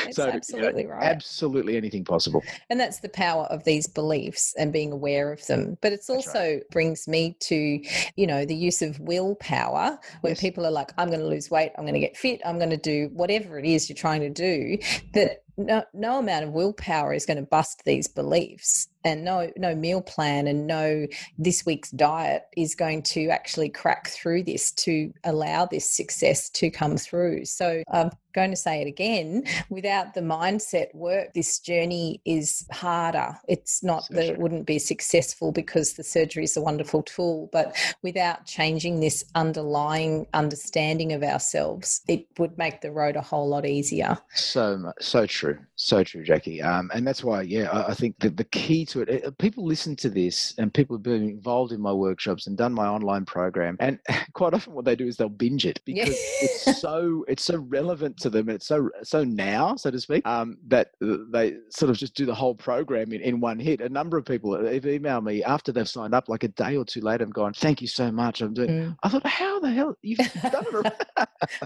It's 0.07 0.16
so, 0.16 0.28
absolutely 0.28 0.82
you 0.82 0.88
know, 0.88 0.94
right. 0.94 1.05
Absolutely 1.05 1.76
anything 1.76 2.05
possible. 2.05 2.42
And 2.70 2.80
that's 2.80 3.01
the 3.01 3.09
power 3.09 3.44
of 3.44 3.64
these 3.64 3.86
beliefs 3.86 4.55
and 4.59 4.72
being 4.72 4.90
aware 4.90 5.32
of 5.32 5.47
them. 5.47 5.76
But 5.80 5.92
it's 5.92 6.11
also 6.11 6.40
right. 6.40 6.70
brings 6.70 7.07
me 7.07 7.36
to, 7.40 7.80
you 8.16 8.26
know, 8.26 8.44
the 8.44 8.55
use 8.55 8.82
of 8.82 8.99
willpower 9.01 9.99
when 10.22 10.32
yes. 10.32 10.40
people 10.40 10.66
are 10.66 10.70
like, 10.70 10.92
I'm 10.99 11.09
going 11.09 11.20
to 11.20 11.26
lose 11.26 11.51
weight, 11.51 11.72
I'm 11.76 11.84
going 11.84 11.94
to 11.94 12.01
get 12.01 12.16
fit, 12.16 12.40
I'm 12.44 12.59
going 12.59 12.70
to 12.70 12.76
do 12.76 13.11
whatever 13.12 13.59
it 13.59 13.64
is 13.64 13.88
you're 13.88 13.97
trying 13.97 14.22
to 14.22 14.30
do. 14.30 14.78
That 15.12 15.42
no, 15.57 15.84
no 15.94 16.18
amount 16.18 16.44
of 16.44 16.53
willpower 16.53 17.14
is 17.14 17.26
going 17.26 17.38
to 17.38 17.42
bust 17.42 17.82
these 17.84 18.09
beliefs 18.09 18.88
and 19.07 19.25
no 19.25 19.51
no 19.57 19.75
meal 19.75 20.03
plan 20.03 20.49
and 20.49 20.67
no 20.67 21.07
this 21.39 21.65
week's 21.65 21.93
diet 21.93 22.43
is 22.57 22.75
going 22.75 23.03
to 23.03 23.29
actually 23.29 23.69
crack 23.69 24.09
through 24.09 24.43
this 24.43 24.73
to 24.73 25.13
allow 25.23 25.65
this 25.65 25.89
success 25.89 26.51
to 26.51 26.71
come 26.71 26.97
through. 26.97 27.45
So 27.45 27.83
i'm 27.93 28.11
going 28.37 28.51
to 28.51 28.57
say 28.57 28.83
it 28.83 28.87
again 28.87 29.43
without 29.71 30.13
the 30.13 30.21
mindset 30.21 30.95
work 30.95 31.33
this 31.35 31.59
journey 31.59 32.21
is 32.27 32.67
harder. 32.71 33.35
It's 33.49 33.83
not 33.83 34.05
so 34.05 34.15
that 34.15 34.27
sure. 34.27 34.35
it 34.35 34.39
wouldn't 34.39 34.67
be 34.67 34.79
successful 34.79 35.53
because 35.53 35.95
the 35.95 36.05
surgery 36.05 36.45
is 36.45 36.57
a 36.57 36.61
wonderful 36.61 37.03
tool 37.03 37.49
but 37.51 37.75
without 38.03 38.45
changing 38.45 39.01
this 39.01 39.25
underlying 39.35 40.27
understanding 40.35 41.15
of 41.15 41.23
ourselves 41.23 42.03
it 42.09 42.27
would 42.39 42.59
make 42.59 42.83
the 42.83 42.93
road 42.93 43.17
a 43.17 43.23
whole 43.23 43.49
lot 43.49 43.65
easier. 43.65 44.19
So 44.35 44.93
so 45.01 45.27
true. 45.27 45.59
So 45.77 46.05
true 46.05 46.23
jackie. 46.23 46.61
Um, 46.61 46.91
and 46.95 47.07
that's 47.07 47.25
why 47.25 47.41
yeah 47.43 47.71
I, 47.71 47.93
I 47.93 47.95
think 47.95 48.19
that 48.19 48.37
the 48.37 48.45
key 48.45 48.85
to 48.87 48.95
it, 49.01 49.09
it 49.09 49.38
people 49.38 49.64
listen 49.64 49.97
to 49.97 50.09
this 50.09 50.55
and 50.59 50.72
people 50.72 50.97
have 50.97 51.03
been 51.03 51.28
involved 51.28 51.72
in 51.72 51.80
my 51.80 51.92
workshops 51.92 52.47
and 52.47 52.57
done 52.57 52.72
my 52.72 52.86
online 52.86 53.24
program 53.24 53.76
and 53.80 53.99
quite 54.32 54.55
often 54.55 54.72
what 54.72 54.84
they 54.84 54.97
do 54.97 55.07
is 55.07 55.16
they'll 55.16 55.28
binge 55.28 55.66
it 55.66 55.80
because 55.84 56.16
it's 56.42 56.80
so 56.80 57.24
it's 57.28 57.44
so 57.44 57.59
relevant 57.59 58.16
to 58.18 58.30
them. 58.30 58.49
It's 58.49 58.66
so 58.66 58.90
so 59.03 59.24
now 59.24 59.76
so 59.76 59.90
to 59.90 60.01
speak 60.01 60.26
um, 60.26 60.59
that 60.68 60.92
they 61.01 61.57
sort 61.70 61.90
of 61.90 61.97
just 61.97 62.14
do 62.14 62.26
the 62.26 62.34
whole 62.34 62.55
program 62.55 63.12
in, 63.12 63.20
in 63.20 63.40
one 63.40 63.59
hit. 63.59 63.80
A 63.80 63.88
number 63.88 64.16
of 64.16 64.24
people 64.24 64.53
have 64.55 64.82
emailed 64.84 65.24
me 65.24 65.42
after 65.44 65.72
they've 65.72 65.88
signed 65.88 66.14
up 66.14 66.28
like 66.28 66.44
a 66.44 66.49
day 66.49 66.76
or 66.76 66.84
two 66.84 67.01
later 67.01 67.24
and 67.24 67.32
gone 67.32 67.53
thank 67.53 67.80
you 67.80 67.86
so 67.86 68.11
much 68.11 68.40
i'm 68.40 68.55
doing 68.55 68.68
mm. 68.68 68.97
i 69.03 69.09
thought 69.09 69.26
how 69.26 69.59
the 69.61 69.70
hell 69.70 69.97
you've 70.03 70.18
done 70.42 70.64
it 70.84 71.07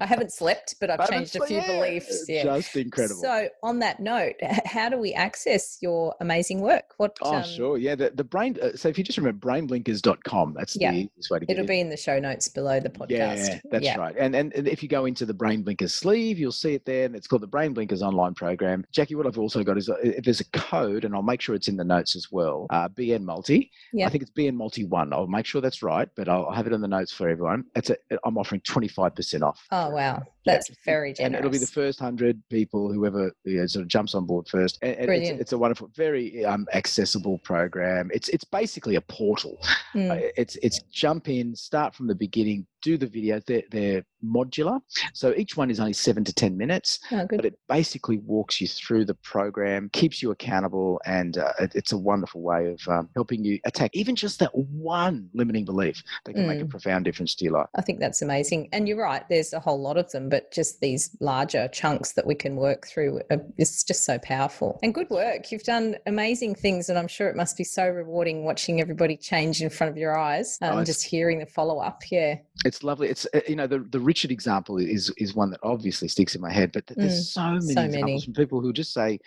i 0.00 0.06
haven't 0.06 0.32
slept 0.32 0.74
but 0.80 0.90
i've 0.90 1.08
changed 1.08 1.36
a 1.36 1.44
few 1.46 1.56
yeah, 1.56 1.66
beliefs 1.66 2.24
yeah. 2.28 2.44
just 2.44 2.76
incredible. 2.76 3.20
So 3.20 3.48
on 3.62 3.78
that 3.80 4.00
note 4.00 4.34
how 4.64 4.88
do 4.88 4.98
we 4.98 5.12
access 5.14 5.78
your 5.80 6.14
amazing 6.20 6.60
work? 6.60 6.94
What 6.96 7.16
oh 7.22 7.36
um, 7.36 7.44
sure. 7.44 7.78
Yeah 7.78 7.94
the, 7.94 8.10
the 8.14 8.24
brain 8.24 8.56
uh, 8.62 8.76
so 8.76 8.88
if 8.88 8.98
you 8.98 9.04
just 9.04 9.18
remember 9.18 9.46
brainblinkers.com 9.46 10.54
that's 10.56 10.76
yeah. 10.76 10.92
the 10.92 10.98
easiest 10.98 11.30
way 11.30 11.38
to 11.38 11.46
get 11.46 11.52
it'll 11.52 11.60
it. 11.60 11.62
Will 11.62 11.68
be 11.68 11.80
in 11.80 11.88
the 11.90 11.96
show 11.96 12.18
notes 12.18 12.48
below 12.48 12.80
the 12.80 12.90
podcast. 12.90 13.10
Yeah 13.10 13.60
that's 13.70 13.84
yeah. 13.84 13.96
right. 13.98 14.14
And, 14.18 14.34
and 14.34 14.52
and 14.54 14.68
if 14.68 14.82
you 14.82 14.88
go 14.88 15.04
into 15.06 15.26
the 15.26 15.34
brain 15.34 15.62
blinkers 15.62 15.94
sleeve 15.94 16.38
you'll 16.38 16.52
see 16.52 16.74
it 16.74 16.84
there 16.84 17.06
and 17.06 17.14
it's 17.14 17.26
called 17.26 17.42
the 17.42 17.46
brain 17.46 17.72
blinkers 17.72 18.02
online 18.02 18.34
program. 18.34 18.84
Jackie 18.92 19.14
what 19.14 19.26
i've 19.26 19.38
also 19.38 19.62
got 19.62 19.78
is 19.78 19.88
a, 19.88 19.94
if 20.18 20.24
there's 20.24 20.40
a 20.40 20.50
code 20.50 21.04
and 21.04 21.14
i'll 21.14 21.22
make 21.22 21.40
sure 21.40 21.54
it's 21.54 21.68
in 21.68 21.76
the 21.76 21.84
notes 21.84 22.16
as 22.16 22.28
well 22.30 22.66
uh, 22.70 22.88
bn 22.88 23.22
multi. 23.22 23.70
Yeah. 23.92 24.06
i 24.06 24.10
think 24.10 24.22
it's 24.22 24.32
bn 24.32 24.54
multi 24.54 24.84
one. 24.84 25.12
I'll 25.12 25.26
make 25.26 25.46
sure 25.46 25.60
that's 25.60 25.82
right 25.82 26.08
but 26.16 26.28
i'll 26.28 26.50
have 26.52 26.66
it 26.66 26.72
in 26.72 26.80
the 26.80 26.88
notes 26.88 27.12
for 27.12 27.28
everyone. 27.28 27.64
It's 27.74 27.90
a 27.90 27.96
i'm 28.24 28.38
offering 28.38 28.60
25% 28.62 29.42
off. 29.42 29.66
Oh 29.70 29.90
wow 29.90 30.22
that's 30.46 30.70
very 30.84 31.12
generous. 31.12 31.26
And 31.26 31.34
it'll 31.34 31.50
be 31.50 31.58
the 31.58 31.66
first 31.66 32.00
hundred 32.00 32.42
people, 32.48 32.92
whoever 32.92 33.32
you 33.44 33.60
know, 33.60 33.66
sort 33.66 33.82
of 33.82 33.88
jumps 33.88 34.14
on 34.14 34.24
board 34.26 34.48
first. 34.48 34.78
And, 34.82 34.96
and 34.96 35.06
Brilliant. 35.06 35.32
It's, 35.34 35.40
it's, 35.42 35.52
a 35.52 35.58
wonderful, 35.58 35.90
very 35.94 36.44
um, 36.44 36.66
accessible 36.72 37.38
program. 37.38 38.10
It's 38.12 38.28
it's 38.30 38.44
basically 38.44 38.96
a 38.96 39.00
portal. 39.02 39.58
Mm. 39.94 40.10
Uh, 40.10 40.28
it's 40.36 40.56
it's 40.62 40.80
jump 40.90 41.28
in, 41.28 41.54
start 41.54 41.94
from 41.94 42.06
the 42.06 42.14
beginning, 42.14 42.66
do 42.82 42.96
the 42.96 43.06
videos. 43.06 43.44
They're, 43.46 43.62
they're 43.70 44.04
modular. 44.24 44.80
So 45.12 45.34
each 45.36 45.56
one 45.56 45.70
is 45.70 45.80
only 45.80 45.92
seven 45.92 46.24
to 46.24 46.32
10 46.32 46.56
minutes, 46.56 47.00
oh, 47.12 47.26
but 47.28 47.44
it 47.44 47.58
basically 47.68 48.18
walks 48.18 48.60
you 48.60 48.66
through 48.66 49.06
the 49.06 49.14
program, 49.14 49.88
keeps 49.92 50.22
you 50.22 50.30
accountable, 50.30 51.00
and 51.06 51.38
uh, 51.38 51.52
it, 51.58 51.72
it's 51.74 51.92
a 51.92 51.98
wonderful 51.98 52.42
way 52.42 52.68
of 52.68 52.80
um, 52.88 53.08
helping 53.14 53.44
you 53.44 53.58
attack 53.64 53.90
even 53.94 54.16
just 54.16 54.38
that 54.38 54.54
one 54.54 55.28
limiting 55.34 55.64
belief 55.64 56.02
that 56.24 56.34
can 56.34 56.44
mm. 56.44 56.48
make 56.48 56.60
a 56.60 56.66
profound 56.66 57.04
difference 57.04 57.34
to 57.36 57.44
your 57.44 57.54
life. 57.54 57.68
I 57.76 57.82
think 57.82 58.00
that's 58.00 58.22
amazing. 58.22 58.68
And 58.72 58.88
you're 58.88 59.02
right, 59.02 59.26
there's 59.28 59.52
a 59.52 59.60
whole 59.60 59.80
lot 59.80 59.96
of 59.96 60.10
them, 60.10 60.28
but 60.28 60.52
just 60.52 60.80
these 60.80 61.16
larger 61.20 61.68
chunks 61.68 62.12
that 62.12 62.26
we 62.26 62.34
can 62.34 62.56
work 62.56 62.86
through, 62.86 63.20
uh, 63.30 63.38
it's 63.56 63.84
just 63.84 64.04
so 64.04 64.18
powerful. 64.18 64.78
And 64.82 64.94
good 64.94 65.10
work. 65.10 65.50
You've 65.50 65.62
done 65.62 65.96
amazing 66.06 66.54
things, 66.54 66.88
and 66.88 66.98
I'm 66.98 67.08
sure 67.08 67.28
it 67.28 67.36
must 67.36 67.56
be 67.56 67.64
so 67.64 67.88
rewarding 67.88 68.44
watching 68.44 68.80
everybody 68.80 69.16
change 69.16 69.62
in 69.62 69.70
front 69.70 69.90
of 69.90 69.96
your 69.96 70.16
eyes 70.16 70.58
and 70.60 70.78
um, 70.78 70.84
just 70.84 71.04
hearing 71.04 71.38
the 71.38 71.46
follow 71.46 71.78
up. 71.78 72.02
Yeah 72.10 72.36
it's 72.64 72.69
lovely. 72.82 73.08
It's 73.08 73.26
uh, 73.34 73.40
you 73.48 73.56
know 73.56 73.66
the 73.66 73.80
the 73.80 74.00
Richard 74.00 74.30
example 74.30 74.78
is 74.78 75.10
is 75.16 75.34
one 75.34 75.50
that 75.50 75.60
obviously 75.62 76.08
sticks 76.08 76.34
in 76.34 76.40
my 76.40 76.52
head, 76.52 76.72
but 76.72 76.86
there's 76.86 77.28
mm, 77.28 77.32
so 77.32 77.42
many 77.42 77.60
so 77.74 77.82
examples 77.82 77.92
many. 77.92 78.20
from 78.20 78.34
people 78.34 78.60
who 78.60 78.72
just 78.72 78.92
say, 78.92 79.18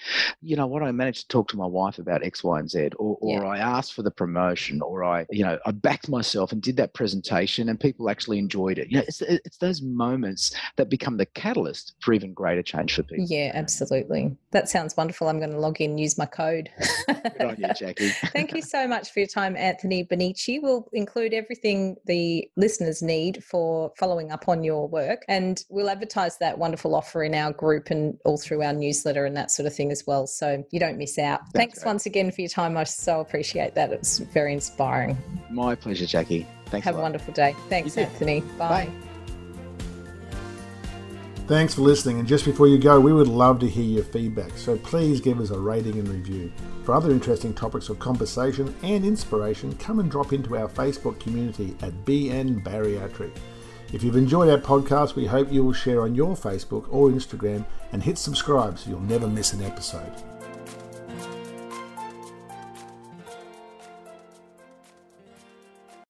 you 0.41 0.55
know 0.55 0.67
what, 0.67 0.83
I 0.83 0.91
managed 0.91 1.21
to 1.21 1.27
talk 1.27 1.47
to 1.49 1.57
my 1.57 1.65
wife 1.65 1.99
about 1.99 2.23
X, 2.23 2.43
Y, 2.43 2.59
and 2.59 2.69
Z, 2.69 2.89
or 2.97 3.17
or 3.21 3.41
yeah. 3.41 3.47
I 3.47 3.57
asked 3.57 3.93
for 3.93 4.03
the 4.03 4.11
promotion, 4.11 4.81
or 4.81 5.03
I 5.03 5.25
you 5.29 5.43
know 5.43 5.57
I 5.65 5.71
backed 5.71 6.09
myself 6.09 6.51
and 6.51 6.61
did 6.61 6.77
that 6.77 6.93
presentation, 6.93 7.69
and 7.69 7.79
people 7.79 8.09
actually 8.09 8.39
enjoyed 8.39 8.77
it. 8.77 8.89
You 8.89 8.97
know, 8.97 9.05
it's 9.07 9.21
it's 9.21 9.57
those 9.57 9.81
moments 9.81 10.55
that 10.75 10.89
become 10.89 11.17
the 11.17 11.25
catalyst 11.25 11.93
for 11.99 12.13
even 12.13 12.33
greater 12.33 12.63
change 12.63 12.95
for 12.95 13.03
people. 13.03 13.25
Yeah, 13.27 13.51
absolutely. 13.53 14.35
That 14.51 14.69
sounds 14.69 14.95
wonderful. 14.95 15.27
I'm 15.27 15.39
going 15.39 15.51
to 15.51 15.59
log 15.59 15.81
in, 15.81 15.97
use 15.97 16.17
my 16.17 16.25
code. 16.25 16.69
Good 17.07 17.41
on 17.41 17.55
you, 17.57 17.73
Jackie. 17.73 18.09
Thank 18.27 18.53
you 18.53 18.61
so 18.61 18.87
much 18.87 19.11
for 19.11 19.19
your 19.19 19.27
time, 19.27 19.55
Anthony 19.55 20.05
Bonici. 20.05 20.61
We'll 20.61 20.87
include 20.93 21.33
everything 21.33 21.95
the 22.05 22.47
listeners 22.55 23.01
need 23.01 23.32
need 23.33 23.43
for 23.43 23.91
following 23.97 24.31
up 24.31 24.47
on 24.47 24.63
your 24.63 24.87
work. 24.87 25.23
And 25.27 25.63
we'll 25.69 25.89
advertise 25.89 26.37
that 26.37 26.57
wonderful 26.57 26.95
offer 26.95 27.23
in 27.23 27.33
our 27.33 27.51
group 27.51 27.89
and 27.89 28.17
all 28.25 28.37
through 28.37 28.63
our 28.63 28.73
newsletter 28.73 29.25
and 29.25 29.35
that 29.37 29.51
sort 29.51 29.67
of 29.67 29.75
thing 29.75 29.91
as 29.91 30.03
well. 30.05 30.27
So 30.27 30.63
you 30.71 30.79
don't 30.79 30.97
miss 30.97 31.17
out. 31.17 31.41
That's 31.45 31.53
Thanks 31.53 31.85
once 31.85 32.05
again 32.05 32.31
for 32.31 32.41
your 32.41 32.49
time. 32.49 32.77
I 32.77 32.83
so 32.83 33.19
appreciate 33.19 33.75
that. 33.75 33.91
It's 33.91 34.19
very 34.19 34.53
inspiring. 34.53 35.17
My 35.49 35.75
pleasure, 35.75 36.05
Jackie. 36.05 36.47
Thanks. 36.67 36.85
Have 36.85 36.95
a, 36.95 36.99
a 36.99 37.01
wonderful 37.01 37.33
day. 37.33 37.55
Thanks, 37.69 37.97
Anthony. 37.97 38.41
Bye. 38.57 38.85
Bye. 38.85 39.12
Thanks 41.45 41.75
for 41.75 41.81
listening, 41.81 42.19
and 42.19 42.27
just 42.27 42.45
before 42.45 42.69
you 42.69 42.77
go, 42.77 43.01
we 43.01 43.11
would 43.11 43.27
love 43.27 43.59
to 43.59 43.67
hear 43.67 43.83
your 43.83 44.05
feedback, 44.05 44.57
so 44.57 44.77
please 44.77 45.19
give 45.19 45.41
us 45.41 45.49
a 45.49 45.59
rating 45.59 45.99
and 45.99 46.07
review. 46.07 46.49
For 46.85 46.95
other 46.95 47.11
interesting 47.11 47.53
topics 47.53 47.89
of 47.89 47.99
conversation 47.99 48.73
and 48.81 49.03
inspiration, 49.03 49.75
come 49.75 49.99
and 49.99 50.09
drop 50.09 50.31
into 50.31 50.55
our 50.55 50.69
Facebook 50.69 51.19
community 51.19 51.75
at 51.81 52.05
BN 52.05 52.63
Bariatric. 52.63 53.35
If 53.91 54.03
you've 54.03 54.15
enjoyed 54.15 54.49
our 54.49 54.57
podcast, 54.57 55.15
we 55.15 55.25
hope 55.25 55.51
you 55.51 55.65
will 55.65 55.73
share 55.73 56.03
on 56.03 56.15
your 56.15 56.33
Facebook 56.33 56.85
or 56.89 57.09
Instagram 57.09 57.65
and 57.91 58.01
hit 58.01 58.17
subscribe 58.17 58.79
so 58.79 58.91
you'll 58.91 59.01
never 59.01 59.27
miss 59.27 59.51
an 59.51 59.63
episode. 59.63 60.32